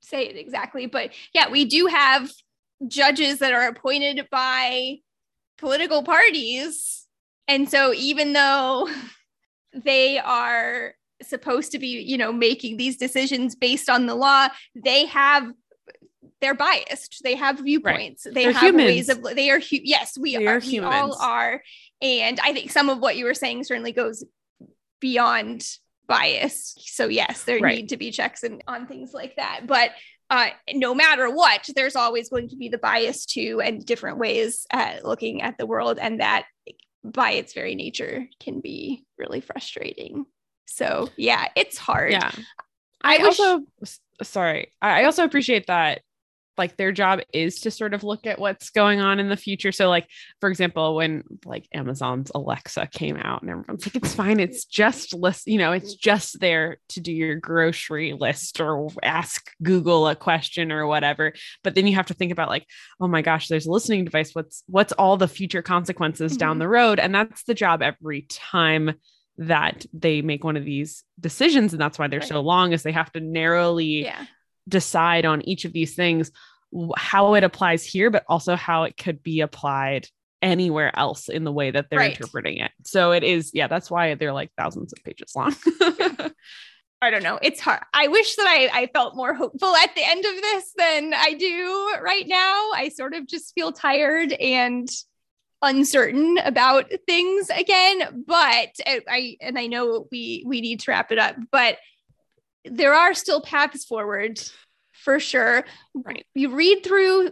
say 0.00 0.26
it 0.26 0.36
exactly 0.36 0.84
but 0.84 1.10
yeah 1.32 1.48
we 1.48 1.64
do 1.64 1.86
have 1.86 2.30
judges 2.86 3.38
that 3.38 3.52
are 3.52 3.66
appointed 3.68 4.28
by 4.30 4.98
political 5.58 6.02
parties. 6.02 7.06
And 7.46 7.68
so 7.68 7.92
even 7.92 8.32
though 8.32 8.88
they 9.72 10.18
are 10.18 10.94
supposed 11.22 11.72
to 11.72 11.78
be, 11.78 12.00
you 12.02 12.18
know, 12.18 12.32
making 12.32 12.76
these 12.76 12.96
decisions 12.96 13.54
based 13.54 13.88
on 13.88 14.06
the 14.06 14.14
law, 14.14 14.48
they 14.74 15.06
have 15.06 15.52
they're 16.40 16.54
biased. 16.54 17.20
They 17.24 17.34
have 17.34 17.58
viewpoints. 17.58 18.24
Right. 18.24 18.34
They 18.34 18.44
they're 18.44 18.52
have 18.52 18.62
humans. 18.62 18.86
ways 18.86 19.08
of 19.08 19.22
they 19.22 19.50
are 19.50 19.58
hu- 19.58 19.82
yes, 19.82 20.16
we 20.18 20.36
they 20.36 20.46
are, 20.46 20.56
are 20.56 20.60
we 20.60 20.78
all 20.78 21.20
are. 21.20 21.62
And 22.00 22.38
I 22.40 22.52
think 22.52 22.70
some 22.70 22.88
of 22.88 23.00
what 23.00 23.16
you 23.16 23.24
were 23.24 23.34
saying 23.34 23.64
certainly 23.64 23.92
goes 23.92 24.24
beyond 25.00 25.66
bias. 26.06 26.74
So 26.78 27.08
yes, 27.08 27.44
there 27.44 27.58
right. 27.58 27.76
need 27.76 27.88
to 27.90 27.96
be 27.96 28.10
checks 28.10 28.42
and 28.42 28.62
on 28.68 28.86
things 28.86 29.12
like 29.12 29.36
that. 29.36 29.62
But 29.66 29.90
uh, 30.30 30.48
no 30.72 30.94
matter 30.94 31.30
what, 31.30 31.68
there's 31.74 31.96
always 31.96 32.28
going 32.28 32.48
to 32.50 32.56
be 32.56 32.68
the 32.68 32.78
bias 32.78 33.26
too, 33.26 33.60
and 33.62 33.84
different 33.84 34.18
ways 34.18 34.66
at 34.70 35.04
looking 35.04 35.42
at 35.42 35.58
the 35.58 35.66
world, 35.66 35.98
and 35.98 36.20
that 36.20 36.44
by 37.02 37.32
its 37.32 37.54
very 37.54 37.74
nature 37.74 38.28
can 38.40 38.60
be 38.60 39.06
really 39.16 39.40
frustrating. 39.40 40.26
So 40.68 41.08
yeah, 41.16 41.48
it's 41.56 41.78
hard. 41.78 42.12
Yeah. 42.12 42.30
I, 43.02 43.16
I 43.16 43.22
wish- 43.22 43.40
also 43.40 43.64
sorry. 44.22 44.72
I 44.82 45.04
also 45.04 45.24
appreciate 45.24 45.66
that 45.66 46.00
like 46.58 46.76
their 46.76 46.92
job 46.92 47.20
is 47.32 47.60
to 47.60 47.70
sort 47.70 47.94
of 47.94 48.02
look 48.02 48.26
at 48.26 48.38
what's 48.38 48.70
going 48.70 49.00
on 49.00 49.20
in 49.20 49.28
the 49.28 49.36
future. 49.36 49.72
So 49.72 49.88
like 49.88 50.08
for 50.40 50.50
example, 50.50 50.96
when 50.96 51.22
like 51.44 51.68
Amazon's 51.72 52.32
Alexa 52.34 52.88
came 52.88 53.16
out 53.16 53.42
and 53.42 53.50
everyone's 53.50 53.86
like, 53.86 53.94
it's 53.94 54.14
fine, 54.14 54.40
it's 54.40 54.64
just 54.64 55.14
list, 55.14 55.46
you 55.46 55.58
know, 55.58 55.72
it's 55.72 55.94
just 55.94 56.40
there 56.40 56.78
to 56.90 57.00
do 57.00 57.12
your 57.12 57.36
grocery 57.36 58.12
list 58.12 58.60
or 58.60 58.88
ask 59.02 59.52
Google 59.62 60.08
a 60.08 60.16
question 60.16 60.72
or 60.72 60.86
whatever. 60.86 61.32
But 61.62 61.76
then 61.76 61.86
you 61.86 61.94
have 61.94 62.06
to 62.06 62.14
think 62.14 62.32
about 62.32 62.48
like, 62.48 62.66
oh 63.00 63.08
my 63.08 63.22
gosh, 63.22 63.48
there's 63.48 63.66
a 63.66 63.70
listening 63.70 64.04
device. 64.04 64.34
What's 64.34 64.64
what's 64.66 64.92
all 64.92 65.16
the 65.16 65.28
future 65.28 65.62
consequences 65.62 66.32
mm-hmm. 66.32 66.38
down 66.38 66.58
the 66.58 66.68
road? 66.68 66.98
And 66.98 67.14
that's 67.14 67.44
the 67.44 67.54
job 67.54 67.82
every 67.82 68.22
time 68.28 68.94
that 69.38 69.86
they 69.92 70.20
make 70.20 70.44
one 70.44 70.56
of 70.56 70.64
these 70.64 71.04
decisions 71.18 71.72
and 71.72 71.80
that's 71.80 71.98
why 71.98 72.08
they're 72.08 72.20
right. 72.20 72.28
so 72.28 72.40
long 72.40 72.72
is 72.72 72.82
they 72.82 72.92
have 72.92 73.10
to 73.12 73.20
narrowly 73.20 74.04
yeah. 74.04 74.26
decide 74.68 75.24
on 75.24 75.46
each 75.48 75.64
of 75.64 75.72
these 75.72 75.94
things 75.94 76.32
how 76.96 77.34
it 77.34 77.44
applies 77.44 77.84
here 77.84 78.10
but 78.10 78.24
also 78.28 78.56
how 78.56 78.82
it 78.82 78.96
could 78.96 79.22
be 79.22 79.40
applied 79.40 80.06
anywhere 80.42 80.96
else 80.96 81.28
in 81.28 81.44
the 81.44 81.52
way 81.52 81.70
that 81.70 81.86
they're 81.88 82.00
right. 82.00 82.16
interpreting 82.16 82.58
it 82.58 82.70
so 82.84 83.12
it 83.12 83.22
is 83.22 83.52
yeah 83.54 83.68
that's 83.68 83.90
why 83.90 84.14
they're 84.14 84.32
like 84.32 84.50
thousands 84.58 84.92
of 84.92 85.02
pages 85.04 85.32
long 85.34 85.54
I 87.00 87.10
don't 87.10 87.22
know. 87.22 87.38
It's 87.40 87.60
hard. 87.60 87.80
I 87.94 88.08
wish 88.08 88.34
that 88.34 88.46
I, 88.48 88.80
I 88.80 88.86
felt 88.92 89.14
more 89.14 89.32
hopeful 89.32 89.72
at 89.76 89.94
the 89.94 90.04
end 90.04 90.24
of 90.24 90.34
this 90.34 90.72
than 90.76 91.14
I 91.14 91.34
do 91.34 91.96
right 92.02 92.26
now. 92.26 92.70
I 92.74 92.88
sort 92.88 93.14
of 93.14 93.26
just 93.28 93.54
feel 93.54 93.70
tired 93.70 94.32
and 94.32 94.88
uncertain 95.62 96.38
about 96.44 96.84
things 97.06 97.50
again 97.50 98.24
but 98.26 98.68
uh, 98.86 99.00
i 99.08 99.36
and 99.40 99.58
i 99.58 99.66
know 99.66 100.06
we 100.12 100.44
we 100.46 100.60
need 100.60 100.78
to 100.78 100.90
wrap 100.90 101.10
it 101.10 101.18
up 101.18 101.34
but 101.50 101.78
there 102.64 102.94
are 102.94 103.14
still 103.14 103.40
paths 103.40 103.84
forward 103.84 104.40
for 104.92 105.20
sure. 105.20 105.64
Right. 105.94 106.26
You 106.34 106.54
read 106.54 106.84
through 106.84 107.30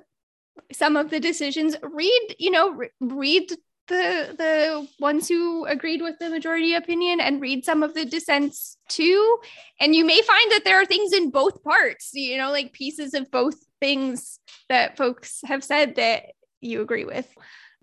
some 0.73 0.97
of 0.97 1.11
the 1.11 1.21
decisions 1.21 1.77
read 1.83 2.35
you 2.39 2.51
know 2.51 2.71
re- 2.71 2.91
read 3.01 3.51
the 3.89 4.35
the 4.37 4.89
ones 4.99 5.29
who 5.29 5.65
agreed 5.67 6.03
with 6.03 6.19
the 6.19 6.31
majority 6.31 6.75
opinion 6.75 7.21
and 7.21 7.41
read 7.41 7.65
some 7.65 7.83
of 7.83 7.95
the 7.95 8.05
dissents 8.05 8.79
too. 8.89 9.39
And 9.81 9.95
you 9.95 10.05
may 10.05 10.21
find 10.23 10.53
that 10.53 10.63
there 10.65 10.81
are 10.81 10.87
things 10.87 11.13
in 11.13 11.31
both 11.31 11.63
parts 11.63 12.11
you 12.15 12.39
know 12.39 12.51
like 12.51 12.73
pieces 12.73 13.15
of 13.15 13.31
both 13.31 13.57
things 13.81 14.41
that 14.69 14.97
folks 14.97 15.41
have 15.45 15.63
said 15.63 15.97
that 15.97 16.23
you 16.61 16.81
agree 16.81 17.05
with 17.05 17.29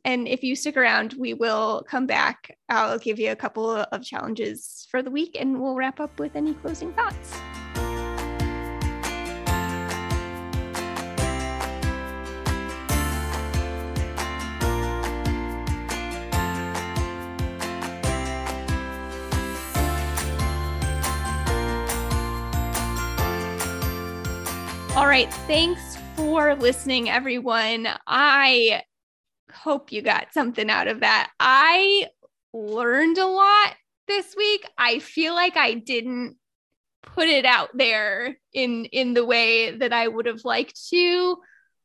and 0.06 0.28
if 0.28 0.44
you 0.44 0.56
stick 0.56 0.76
around, 0.76 1.14
we 1.18 1.34
will 1.34 1.86
come 1.90 2.06
back. 2.06 2.58
I'll 2.70 3.00
give 3.00 3.20
you 3.20 3.32
a 3.32 3.36
couple 3.36 3.70
of 3.72 4.04
challenges 4.04 4.88
for 4.92 5.02
the 5.02 5.10
week 5.12 5.38
and 5.40 5.62
we'll 5.62 5.76
wrap 5.76 6.00
up 6.00 6.20
with 6.20 6.36
any 6.36 6.54
closing 6.56 6.94
thoughts. 6.94 7.34
All 24.96 25.08
right. 25.08 25.34
Thanks 25.48 25.98
for 26.16 26.54
listening, 26.56 27.10
everyone. 27.10 27.88
I 28.06 28.84
hope 29.54 29.92
you 29.92 30.02
got 30.02 30.34
something 30.34 30.70
out 30.70 30.88
of 30.88 31.02
that. 31.02 31.32
I 31.40 32.08
learned 32.54 33.18
a 33.18 33.26
lot 33.26 33.76
this 34.08 34.36
week. 34.36 34.66
I 34.78 35.00
feel 35.00 35.34
like 35.34 35.58
I 35.58 35.74
didn't 35.74 36.38
put 37.02 37.28
it 37.28 37.46
out 37.46 37.70
there 37.74 38.38
in 38.54 38.86
in 38.86 39.14
the 39.14 39.26
way 39.26 39.72
that 39.72 39.94
I 39.94 40.08
would 40.08 40.26
have 40.26 40.46
liked 40.46 40.90
to 40.90 41.38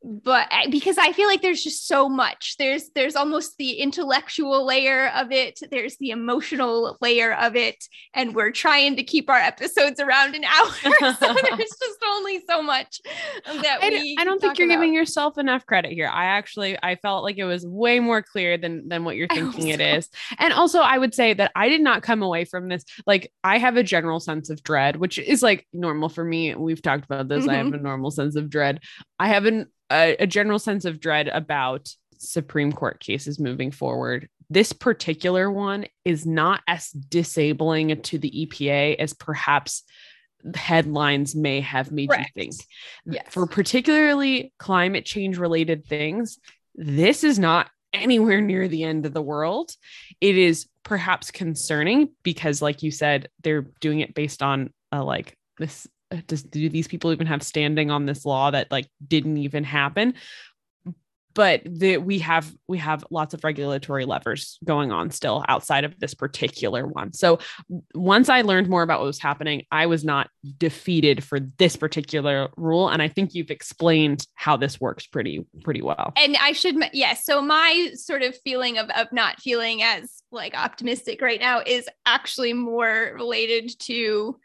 but 0.02 0.48
because 0.70 0.96
I 0.96 1.12
feel 1.12 1.26
like 1.26 1.42
there's 1.42 1.62
just 1.62 1.88
so 1.88 2.08
much. 2.08 2.54
There's 2.58 2.90
there's 2.94 3.16
almost 3.16 3.56
the 3.58 3.72
intellectual 3.72 4.64
layer 4.64 5.08
of 5.08 5.32
it. 5.32 5.58
There's 5.70 5.96
the 5.96 6.10
emotional 6.10 6.96
layer 7.00 7.34
of 7.34 7.56
it, 7.56 7.84
and 8.14 8.34
we're 8.34 8.52
trying 8.52 8.94
to 8.96 9.02
keep 9.02 9.28
our 9.28 9.38
episodes 9.38 9.98
around 9.98 10.36
an 10.36 10.44
hour. 10.44 10.70
so 11.00 11.34
there's 11.34 11.58
just 11.58 12.04
only 12.06 12.40
so 12.48 12.62
much 12.62 13.00
that 13.44 13.78
I, 13.82 13.88
we. 13.90 14.16
I 14.18 14.24
don't 14.24 14.40
think 14.40 14.58
you're 14.58 14.68
about. 14.68 14.76
giving 14.76 14.94
yourself 14.94 15.36
enough 15.36 15.66
credit 15.66 15.92
here. 15.92 16.08
I 16.08 16.26
actually 16.26 16.78
I 16.80 16.94
felt 16.96 17.24
like 17.24 17.38
it 17.38 17.44
was 17.44 17.66
way 17.66 17.98
more 17.98 18.22
clear 18.22 18.56
than 18.56 18.88
than 18.88 19.04
what 19.04 19.16
you're 19.16 19.28
thinking 19.28 19.68
it 19.68 19.80
so. 19.80 19.86
is. 19.86 20.08
And 20.38 20.52
also, 20.52 20.78
I 20.78 20.96
would 20.96 21.14
say 21.14 21.34
that 21.34 21.50
I 21.56 21.68
did 21.68 21.80
not 21.80 22.02
come 22.02 22.22
away 22.22 22.44
from 22.44 22.68
this 22.68 22.84
like 23.04 23.32
I 23.42 23.58
have 23.58 23.76
a 23.76 23.82
general 23.82 24.20
sense 24.20 24.48
of 24.48 24.62
dread, 24.62 24.96
which 24.96 25.18
is 25.18 25.42
like 25.42 25.66
normal 25.72 26.08
for 26.08 26.24
me. 26.24 26.54
We've 26.54 26.82
talked 26.82 27.04
about 27.04 27.28
this. 27.28 27.40
Mm-hmm. 27.40 27.50
I 27.50 27.54
have 27.54 27.66
mm-hmm. 27.66 27.74
a 27.74 27.78
normal 27.82 28.12
sense 28.12 28.36
of 28.36 28.48
dread. 28.48 28.80
I 29.18 29.28
haven't 29.28 29.68
a, 29.90 30.16
a 30.20 30.26
general 30.26 30.58
sense 30.58 30.84
of 30.84 31.00
dread 31.00 31.28
about 31.28 31.88
Supreme 32.18 32.72
Court 32.72 33.00
cases 33.00 33.38
moving 33.38 33.70
forward. 33.70 34.28
This 34.50 34.72
particular 34.72 35.50
one 35.50 35.86
is 36.04 36.26
not 36.26 36.62
as 36.66 36.90
disabling 36.90 38.00
to 38.02 38.18
the 38.18 38.46
EPA 38.46 38.96
as 38.98 39.12
perhaps 39.14 39.84
headlines 40.54 41.34
may 41.34 41.60
have 41.60 41.92
made 41.92 42.10
Correct. 42.10 42.30
you 42.34 42.42
think. 42.42 42.54
Yes. 43.06 43.26
For 43.30 43.46
particularly 43.46 44.52
climate 44.58 45.04
change 45.04 45.38
related 45.38 45.84
things, 45.86 46.38
this 46.74 47.24
is 47.24 47.38
not 47.38 47.70
anywhere 47.92 48.40
near 48.40 48.68
the 48.68 48.84
end 48.84 49.06
of 49.06 49.14
the 49.14 49.22
world. 49.22 49.72
It 50.20 50.36
is 50.36 50.68
perhaps 50.84 51.30
concerning 51.30 52.10
because, 52.22 52.62
like 52.62 52.82
you 52.82 52.90
said, 52.90 53.28
they're 53.42 53.66
doing 53.80 54.00
it 54.00 54.14
based 54.14 54.42
on 54.42 54.72
a 54.92 55.02
like 55.02 55.36
this 55.58 55.86
does 56.26 56.42
do 56.42 56.68
these 56.68 56.88
people 56.88 57.12
even 57.12 57.26
have 57.26 57.42
standing 57.42 57.90
on 57.90 58.06
this 58.06 58.24
law 58.24 58.50
that 58.50 58.70
like 58.70 58.88
didn't 59.06 59.38
even 59.38 59.64
happen? 59.64 60.14
But 61.34 61.62
the, 61.64 61.98
we 61.98 62.18
have 62.18 62.52
we 62.66 62.78
have 62.78 63.04
lots 63.10 63.32
of 63.32 63.44
regulatory 63.44 64.04
levers 64.06 64.58
going 64.64 64.90
on 64.90 65.12
still 65.12 65.44
outside 65.46 65.84
of 65.84 65.96
this 66.00 66.12
particular 66.12 66.84
one. 66.84 67.12
So 67.12 67.38
once 67.94 68.28
i 68.28 68.40
learned 68.40 68.68
more 68.68 68.82
about 68.82 68.98
what 68.98 69.06
was 69.06 69.20
happening 69.20 69.62
i 69.70 69.86
was 69.86 70.04
not 70.04 70.30
defeated 70.56 71.22
for 71.22 71.38
this 71.38 71.76
particular 71.76 72.48
rule. 72.56 72.88
And 72.88 73.00
i 73.00 73.06
think 73.06 73.34
you've 73.34 73.52
explained 73.52 74.26
how 74.34 74.56
this 74.56 74.80
works 74.80 75.06
pretty 75.06 75.46
pretty 75.62 75.82
well. 75.82 76.12
And 76.16 76.36
i 76.40 76.50
should 76.50 76.74
yes. 76.76 76.90
Yeah, 76.92 77.14
so 77.14 77.40
my 77.40 77.90
sort 77.94 78.22
of 78.22 78.36
feeling 78.42 78.78
of, 78.78 78.90
of 78.90 79.12
not 79.12 79.40
feeling 79.40 79.80
as 79.80 80.22
like 80.32 80.56
optimistic 80.56 81.22
right 81.22 81.38
now 81.38 81.62
is 81.64 81.88
actually 82.04 82.52
more 82.52 83.12
related 83.14 83.78
to 83.82 84.40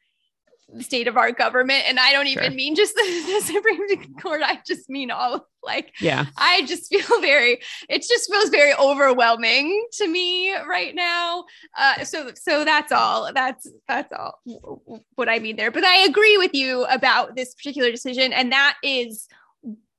state 0.80 1.08
of 1.08 1.18
our 1.18 1.32
government. 1.32 1.84
And 1.88 2.00
I 2.00 2.12
don't 2.12 2.28
even 2.28 2.46
sure. 2.46 2.54
mean 2.54 2.76
just 2.76 2.96
the, 2.96 3.02
the, 3.02 3.42
Supreme 3.42 4.16
Court. 4.16 4.42
I 4.44 4.60
just 4.66 4.90
mean 4.90 5.12
all 5.12 5.48
like, 5.64 5.94
yeah, 6.02 6.26
I 6.38 6.66
just 6.66 6.90
feel 6.90 7.02
very, 7.22 7.62
it 7.90 8.04
just 8.08 8.32
feels 8.32 8.50
very 8.50 8.74
overwhelming 8.76 9.88
to 9.94 10.08
me 10.08 10.54
right 10.56 10.94
now. 10.94 11.46
Uh, 11.78 12.04
so, 12.04 12.32
so 12.36 12.66
that's 12.66 12.92
all, 12.92 13.32
that's, 13.34 13.68
that's 13.88 14.12
all 14.14 14.40
what 15.16 15.30
I 15.30 15.40
mean 15.40 15.56
there. 15.56 15.72
But 15.72 15.84
I 15.84 16.00
agree 16.04 16.38
with 16.38 16.54
you 16.54 16.86
about 16.86 17.36
this 17.36 17.54
particular 17.54 17.92
decision. 17.92 18.34
And 18.34 18.52
that 18.52 18.78
is 18.84 19.28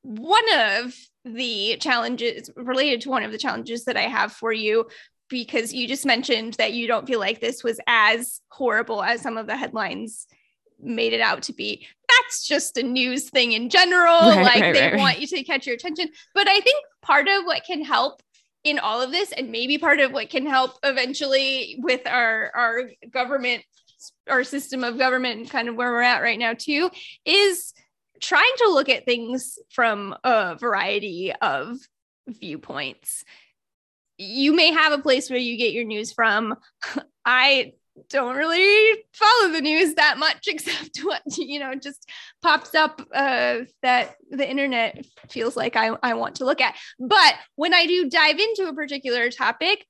one 0.02 0.44
of 0.54 0.94
the 1.24 1.78
challenges 1.80 2.50
related 2.56 3.00
to 3.02 3.10
one 3.10 3.22
of 3.22 3.32
the 3.32 3.38
challenges 3.38 3.84
that 3.84 3.96
I 3.96 4.02
have 4.02 4.32
for 4.32 4.52
you 4.52 4.86
because 5.30 5.72
you 5.72 5.88
just 5.88 6.04
mentioned 6.04 6.54
that 6.54 6.74
you 6.74 6.86
don't 6.86 7.06
feel 7.06 7.18
like 7.18 7.40
this 7.40 7.64
was 7.64 7.80
as 7.86 8.40
horrible 8.50 9.02
as 9.02 9.22
some 9.22 9.38
of 9.38 9.46
the 9.46 9.56
headlines 9.56 10.26
made 10.80 11.12
it 11.12 11.20
out 11.20 11.42
to 11.44 11.52
be. 11.52 11.86
That's 12.08 12.46
just 12.46 12.76
a 12.76 12.82
news 12.82 13.30
thing 13.30 13.52
in 13.52 13.70
general. 13.70 14.20
Right, 14.20 14.42
like 14.42 14.62
right, 14.62 14.74
they 14.74 14.90
right, 14.92 14.98
want 14.98 15.20
you 15.20 15.26
to 15.26 15.44
catch 15.44 15.66
your 15.66 15.76
attention. 15.76 16.08
But 16.34 16.48
I 16.48 16.60
think 16.60 16.84
part 17.02 17.28
of 17.28 17.44
what 17.44 17.64
can 17.64 17.84
help 17.84 18.22
in 18.64 18.78
all 18.78 19.02
of 19.02 19.10
this, 19.10 19.32
and 19.32 19.50
maybe 19.50 19.78
part 19.78 20.00
of 20.00 20.12
what 20.12 20.30
can 20.30 20.46
help 20.46 20.78
eventually 20.82 21.78
with 21.82 22.06
our 22.06 22.50
our 22.54 22.90
government, 23.10 23.62
our 24.28 24.44
system 24.44 24.84
of 24.84 24.98
government, 24.98 25.50
kind 25.50 25.68
of 25.68 25.76
where 25.76 25.92
we're 25.92 26.02
at 26.02 26.22
right 26.22 26.38
now 26.38 26.54
too, 26.54 26.90
is 27.24 27.72
trying 28.20 28.52
to 28.58 28.68
look 28.68 28.88
at 28.88 29.04
things 29.04 29.58
from 29.70 30.16
a 30.24 30.56
variety 30.56 31.32
of 31.42 31.76
viewpoints. 32.26 33.24
You 34.16 34.54
may 34.54 34.72
have 34.72 34.92
a 34.92 35.02
place 35.02 35.28
where 35.28 35.38
you 35.38 35.58
get 35.58 35.72
your 35.72 35.84
news 35.84 36.12
from. 36.12 36.56
I 37.24 37.72
don't 38.08 38.36
really 38.36 39.04
follow 39.12 39.52
the 39.52 39.60
news 39.60 39.94
that 39.94 40.18
much 40.18 40.44
except 40.48 40.98
what 40.98 41.22
you 41.36 41.58
know 41.58 41.74
just 41.74 42.08
pops 42.42 42.74
up 42.74 43.00
uh, 43.14 43.60
that 43.82 44.16
the 44.30 44.48
internet 44.48 45.04
feels 45.30 45.56
like 45.56 45.76
I, 45.76 45.96
I 46.02 46.14
want 46.14 46.36
to 46.36 46.44
look 46.44 46.60
at. 46.60 46.74
But 46.98 47.34
when 47.56 47.74
i 47.74 47.86
do 47.86 48.08
dive 48.08 48.38
into 48.38 48.68
a 48.68 48.74
particular 48.74 49.30
topic 49.30 49.86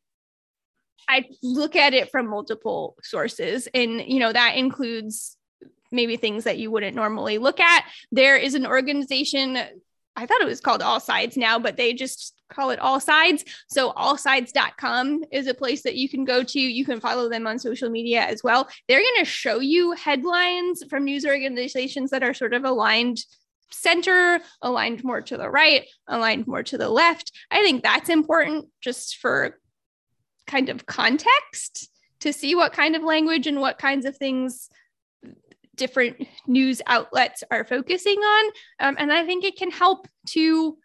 i 1.09 1.25
look 1.43 1.77
at 1.77 1.95
it 1.95 2.11
from 2.11 2.29
multiple 2.29 2.97
sources. 3.03 3.69
And 3.75 4.01
you 4.01 4.21
know 4.21 4.33
that 4.33 4.57
includes 4.57 5.37
maybe 5.91 6.17
things 6.17 6.45
that 6.45 6.59
you 6.59 6.71
wouldn't 6.71 6.97
normally 6.97 7.39
look 7.39 7.61
at. 7.61 7.85
There 8.11 8.37
is 8.37 8.55
an 8.55 8.67
organization 8.67 9.59
I 10.17 10.27
thought 10.27 10.41
it 10.41 10.47
was 10.47 10.61
called 10.61 10.83
All 10.83 11.01
Sides 11.01 11.37
now, 11.37 11.59
but 11.59 11.77
they 11.77 11.93
just 11.93 12.35
call 12.49 12.71
it 12.71 12.79
All 12.79 13.01
Sides. 13.01 13.45
So 13.69 13.93
allsides.com 13.93 15.25
is 15.33 15.47
a 15.47 15.55
place 15.55 15.83
that 15.83 15.97
you 15.97 16.09
can 16.09 16.25
go 16.25 16.43
to. 16.43 16.61
You 16.61 16.85
can 16.85 17.01
follow 17.01 17.29
them 17.29 17.47
on 17.47 17.59
social 17.59 17.91
media 17.91 18.23
as 18.23 18.43
well. 18.43 18.69
They're 18.89 19.01
going 19.01 19.25
to 19.25 19.25
show 19.25 19.59
you 19.61 19.93
headlines 19.93 20.85
from 20.89 21.05
news 21.05 21.27
organizations 21.27 22.11
that 22.11 22.23
are 22.23 22.35
sort 22.35 22.55
of 22.55 22.65
aligned 22.65 23.25
center, 23.71 24.41
aligned 24.63 25.03
more 25.03 25.21
to 25.21 25.37
the 25.37 25.51
right, 25.51 25.87
aligned 26.07 26.47
more 26.47 26.63
to 26.63 26.79
the 26.79 26.89
left. 26.89 27.33
I 27.51 27.63
think 27.63 27.83
that's 27.83 28.09
important 28.09 28.67
just 28.81 29.17
for 29.17 29.59
kind 30.47 30.69
of 30.69 30.87
context 30.87 31.91
to 32.21 32.33
see 32.33 32.55
what 32.55 32.73
kind 32.73 32.95
of 32.95 33.03
language 33.03 33.47
and 33.47 33.61
what 33.61 33.79
kinds 33.79 34.07
of 34.07 34.17
things 34.17 34.69
different 35.75 36.27
news 36.47 36.81
outlets 36.87 37.43
are 37.51 37.65
focusing 37.65 38.19
on. 38.19 38.51
Um, 38.81 38.97
and 38.99 39.13
I 39.13 39.25
think 39.25 39.45
it 39.45 39.57
can 39.57 39.71
help 39.71 40.07
to 40.31 40.77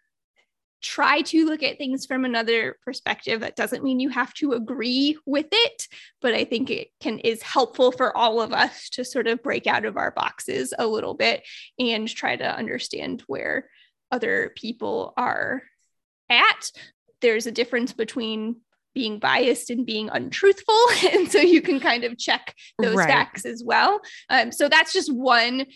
try 0.82 1.20
to 1.20 1.44
look 1.44 1.62
at 1.62 1.78
things 1.78 2.06
from 2.06 2.24
another 2.24 2.76
perspective 2.84 3.40
that 3.40 3.56
doesn't 3.56 3.84
mean 3.84 4.00
you 4.00 4.08
have 4.08 4.32
to 4.32 4.52
agree 4.52 5.16
with 5.26 5.48
it 5.52 5.86
but 6.22 6.34
i 6.34 6.44
think 6.44 6.70
it 6.70 6.88
can 7.00 7.18
is 7.18 7.42
helpful 7.42 7.92
for 7.92 8.16
all 8.16 8.40
of 8.40 8.52
us 8.52 8.88
to 8.88 9.04
sort 9.04 9.26
of 9.26 9.42
break 9.42 9.66
out 9.66 9.84
of 9.84 9.96
our 9.96 10.10
boxes 10.10 10.72
a 10.78 10.86
little 10.86 11.14
bit 11.14 11.42
and 11.78 12.08
try 12.08 12.34
to 12.34 12.56
understand 12.56 13.22
where 13.26 13.68
other 14.10 14.52
people 14.56 15.12
are 15.16 15.62
at 16.30 16.72
there's 17.20 17.46
a 17.46 17.52
difference 17.52 17.92
between 17.92 18.56
being 18.94 19.18
biased 19.18 19.70
and 19.70 19.86
being 19.86 20.08
untruthful. 20.10 20.78
and 21.12 21.30
so 21.30 21.38
you 21.38 21.62
can 21.62 21.80
kind 21.80 22.04
of 22.04 22.18
check 22.18 22.54
those 22.78 22.96
right. 22.96 23.08
facts 23.08 23.44
as 23.44 23.62
well. 23.64 24.00
Um, 24.28 24.52
so 24.52 24.68
that's 24.68 24.92
just 24.92 25.12
one 25.12 25.66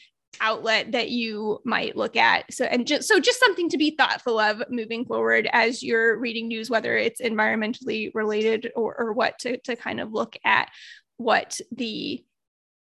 outlet 0.41 0.93
that 0.93 1.11
you 1.11 1.61
might 1.65 1.97
look 1.97 2.17
at 2.17 2.53
so 2.53 2.65
and 2.65 2.89
just 2.89 3.07
so 3.07 3.21
just 3.21 3.39
something 3.39 3.69
to 3.69 3.79
be 3.79 3.93
thoughtful 3.93 4.37
of 4.37 4.65
moving 4.69 5.05
forward 5.05 5.49
as 5.53 5.81
you're 5.81 6.19
reading 6.19 6.49
news 6.49 6.69
whether 6.69 6.97
it's 6.97 7.21
environmentally 7.21 8.11
related 8.15 8.73
or, 8.75 8.97
or 8.99 9.13
what 9.13 9.39
to, 9.39 9.59
to 9.59 9.77
kind 9.77 10.01
of 10.01 10.13
look 10.13 10.37
at 10.45 10.71
what 11.19 11.61
the 11.71 12.25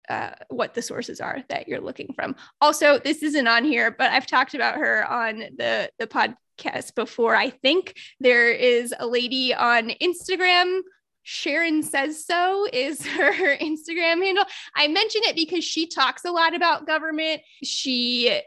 uh, 0.09 0.31
what 0.49 0.73
the 0.73 0.81
sources 0.81 1.19
are 1.19 1.43
that 1.49 1.67
you're 1.67 1.81
looking 1.81 2.13
from. 2.15 2.35
Also, 2.61 2.97
this 2.97 3.21
isn't 3.23 3.47
on 3.47 3.65
here, 3.65 3.91
but 3.91 4.09
I've 4.11 4.25
talked 4.25 4.53
about 4.53 4.75
her 4.75 5.05
on 5.05 5.39
the 5.57 5.89
the 5.99 6.07
pod 6.07 6.35
podcast 6.57 6.95
before. 6.95 7.35
I 7.35 7.49
think 7.49 7.97
there 8.19 8.51
is 8.51 8.93
a 8.97 9.07
lady 9.07 9.53
on 9.53 9.91
Instagram. 10.01 10.81
Sharon 11.23 11.83
says 11.83 12.25
so 12.25 12.67
is 12.71 13.05
her 13.05 13.57
Instagram 13.57 14.23
handle. 14.23 14.45
I 14.75 14.87
mention 14.87 15.21
it 15.25 15.35
because 15.35 15.63
she 15.63 15.87
talks 15.87 16.25
a 16.25 16.31
lot 16.31 16.55
about 16.55 16.87
government. 16.87 17.41
She 17.63 18.41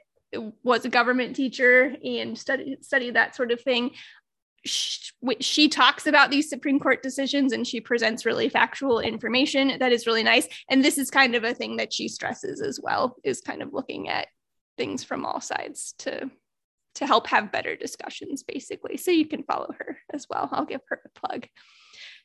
was 0.62 0.84
a 0.84 0.88
government 0.88 1.34
teacher 1.34 1.96
and 2.04 2.38
studied 2.38 2.84
studied 2.84 3.14
that 3.14 3.34
sort 3.34 3.52
of 3.52 3.60
thing. 3.60 3.92
She, 4.64 5.10
she, 5.40 5.68
talks 5.70 6.06
about 6.06 6.30
these 6.30 6.50
Supreme 6.50 6.78
Court 6.78 7.02
decisions 7.02 7.54
and 7.54 7.66
she 7.66 7.80
presents 7.80 8.26
really 8.26 8.50
factual 8.50 9.00
information 9.00 9.78
that 9.78 9.90
is 9.90 10.06
really 10.06 10.22
nice. 10.22 10.46
And 10.68 10.84
this 10.84 10.98
is 10.98 11.10
kind 11.10 11.34
of 11.34 11.44
a 11.44 11.54
thing 11.54 11.78
that 11.78 11.94
she 11.94 12.08
stresses 12.08 12.60
as 12.60 12.78
well, 12.78 13.16
is 13.24 13.40
kind 13.40 13.62
of 13.62 13.72
looking 13.72 14.10
at 14.10 14.28
things 14.76 15.02
from 15.02 15.24
all 15.24 15.40
sides 15.40 15.94
to 16.00 16.30
to 16.96 17.06
help 17.06 17.26
have 17.28 17.52
better 17.52 17.76
discussions, 17.76 18.42
basically. 18.42 18.96
So 18.96 19.10
you 19.10 19.26
can 19.26 19.42
follow 19.44 19.72
her 19.78 19.98
as 20.12 20.26
well. 20.28 20.48
I'll 20.52 20.64
give 20.64 20.80
her 20.88 21.00
a 21.04 21.18
plug. 21.18 21.46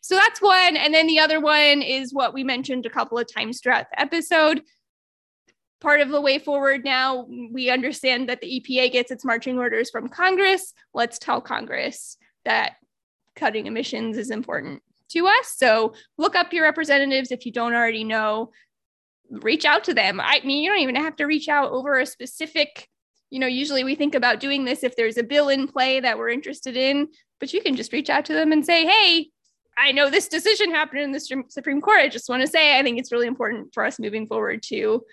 So 0.01 0.16
that's 0.16 0.41
one. 0.41 0.78
And 0.78 0.93
then 0.93 1.07
the 1.07 1.20
other 1.20 1.39
one 1.39 1.82
is 1.82 2.13
what 2.13 2.34
we 2.34 2.43
mentioned 2.43 2.86
a 2.86 2.91
couple 2.91 3.18
of 3.18 3.32
times 3.32 3.59
throughout 3.59 3.88
the 3.91 3.99
episode. 3.99 4.61
Part 5.82 6.01
of 6.01 6.09
the 6.09 6.22
way 6.22 6.39
forward 6.39 6.84
now, 6.84 7.28
we 7.51 7.70
understand 7.70 8.30
that 8.30 8.41
the 8.41 8.61
EPA 8.61 8.91
gets 8.91 9.11
its 9.11 9.26
marching 9.26 9.57
orders 9.57 9.89
from 9.89 10.07
Congress. 10.07 10.74
Let's 10.93 11.20
tell 11.20 11.41
Congress 11.41 12.18
that 12.43 12.76
cutting 13.36 13.66
emissions 13.66 14.18
is 14.18 14.30
important 14.30 14.82
to 15.09 15.28
us. 15.28 15.55
So 15.57 15.93
look 16.18 16.36
up 16.36 16.53
your 16.53 16.63
representatives 16.63 17.32
if 17.32 17.45
you 17.45 17.51
don't 17.51 17.74
already 17.74 18.03
know. 18.03 18.51
Reach 19.30 19.66
out 19.66 19.84
to 19.86 19.93
them. 19.93 20.20
I 20.22 20.41
mean, 20.43 20.63
you 20.63 20.70
don't 20.70 20.80
even 20.80 20.95
have 20.95 21.16
to 21.18 21.26
reach 21.26 21.49
out 21.49 21.72
over 21.72 21.99
a 21.99 22.05
specific 22.05 22.88
you 23.30 23.39
know, 23.39 23.47
usually 23.47 23.84
we 23.84 23.95
think 23.95 24.15
about 24.15 24.39
doing 24.39 24.65
this 24.65 24.84
if 24.84 24.95
there's 24.95 25.17
a 25.17 25.23
bill 25.23 25.49
in 25.49 25.67
play 25.67 25.99
that 25.99 26.17
we're 26.17 26.30
interested 26.30 26.78
in, 26.78 27.07
but 27.39 27.53
you 27.53 27.61
can 27.61 27.76
just 27.76 27.93
reach 27.93 28.09
out 28.09 28.26
to 28.26 28.34
them 28.34 28.51
and 28.51 28.65
say, 28.65 28.86
hey, 28.86 29.30
I 29.78 29.91
know 29.91 30.09
this 30.09 30.28
decision 30.28 30.71
happened 30.71 31.01
in 31.01 31.11
the 31.11 31.43
Supreme 31.49 31.82
Court. 31.82 31.99
I 31.99 32.07
just 32.07 32.30
want 32.30 32.41
to 32.41 32.47
say 32.47 32.80
I 32.80 32.84
think 32.84 32.97
it's 32.97 33.11
really 33.11 33.28
important 33.28 33.73
for 33.73 33.84
us 33.84 33.99
moving 33.99 34.26
forward 34.26 34.63
to 34.63 35.03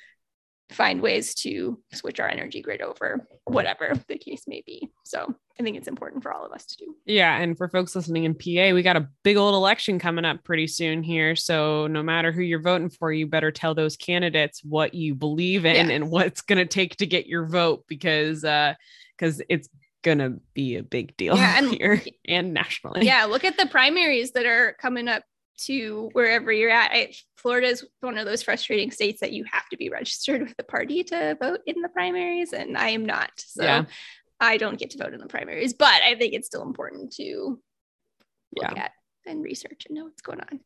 find 0.73 1.01
ways 1.01 1.35
to 1.37 1.79
switch 1.93 2.20
our 2.20 2.29
energy 2.29 2.61
grid 2.61 2.83
over, 2.83 3.27
whatever 3.45 3.93
the 4.09 4.18
case 4.18 4.45
may 4.47 4.62
be. 4.64 4.91
So 5.05 5.35
I 5.59 5.62
think 5.62 5.77
it's 5.77 5.89
important 5.89 6.23
for 6.23 6.33
all 6.33 6.45
of 6.45 6.53
us 6.53 6.66
to 6.66 6.77
do. 6.79 6.95
Yeah. 7.07 7.37
And 7.37 7.57
for 7.57 7.68
folks 7.68 7.95
listening 7.95 8.25
in 8.25 8.35
PA, 8.35 8.75
we 8.75 8.83
got 8.83 8.97
a 8.97 9.09
big 9.23 9.37
old 9.37 9.55
election 9.55 9.99
coming 9.99 10.25
up 10.25 10.43
pretty 10.45 10.66
soon 10.66 11.03
here. 11.03 11.37
So 11.37 11.87
no 11.87 12.03
matter 12.03 12.33
who 12.33 12.43
you're 12.43 12.62
voting 12.62 12.91
for, 12.91 13.12
you 13.12 13.27
better 13.27 13.51
tell 13.51 13.75
those 13.75 13.97
candidates 13.97 14.64
what 14.64 14.95
you 14.95 15.14
believe 15.14 15.64
in 15.64 15.89
yeah. 15.89 15.95
and 15.95 16.11
what's 16.11 16.41
going 16.41 16.59
to 16.59 16.66
take 16.66 16.97
to 16.97 17.07
get 17.07 17.27
your 17.27 17.47
vote 17.47 17.85
because, 17.87 18.45
uh, 18.45 18.75
because 19.16 19.43
it's 19.49 19.68
gonna 20.03 20.35
be 20.53 20.77
a 20.77 20.83
big 20.83 21.16
deal 21.16 21.37
yeah, 21.37 21.59
and, 21.59 21.70
here 21.79 22.03
and 22.27 22.53
nationally. 22.53 23.07
Yeah, 23.07 23.25
look 23.25 23.45
at 23.45 23.57
the 23.57 23.66
primaries 23.66 24.33
that 24.33 24.47
are 24.47 24.77
coming 24.81 25.09
up 25.09 25.23
to 25.59 26.11
wherever 26.13 26.53
you're 26.53 26.71
at. 26.71 26.91
I, 26.93 27.13
Florida 27.37 27.69
is 27.69 27.87
one 28.01 28.19
of 28.19 28.27
those 28.27 28.43
frustrating 28.43 28.91
states 28.91 29.21
that 29.21 29.33
you 29.33 29.45
have 29.51 29.69
to 29.71 29.77
be 29.77 29.89
registered 29.89 30.43
with 30.43 30.57
the 30.57 30.65
party 30.65 31.05
to 31.05 31.37
vote 31.41 31.61
in 31.66 31.81
the 31.83 31.89
primaries, 31.89 32.53
and 32.53 32.77
I 32.77 32.91
am 32.91 33.07
not. 33.07 33.31
So 33.37 33.62
yeah. 33.62 33.85
I 34.41 34.57
don't 34.57 34.79
get 34.79 34.91
to 34.91 34.99
vote 34.99 35.15
in 35.15 35.20
the 35.20 35.27
primaries, 35.27 35.74
but 35.74 36.03
I 36.03 36.15
think 36.16 36.35
it's 36.35 36.47
still 36.47 36.62
important 36.62 37.12
to 37.15 37.61
look 38.57 38.73
yeah. 38.73 38.85
at 38.85 38.93
and 39.27 39.43
research 39.43 39.87
and 39.87 39.97
know 39.97 40.05
what's 40.05 40.23
going 40.23 40.41
on. 40.41 40.61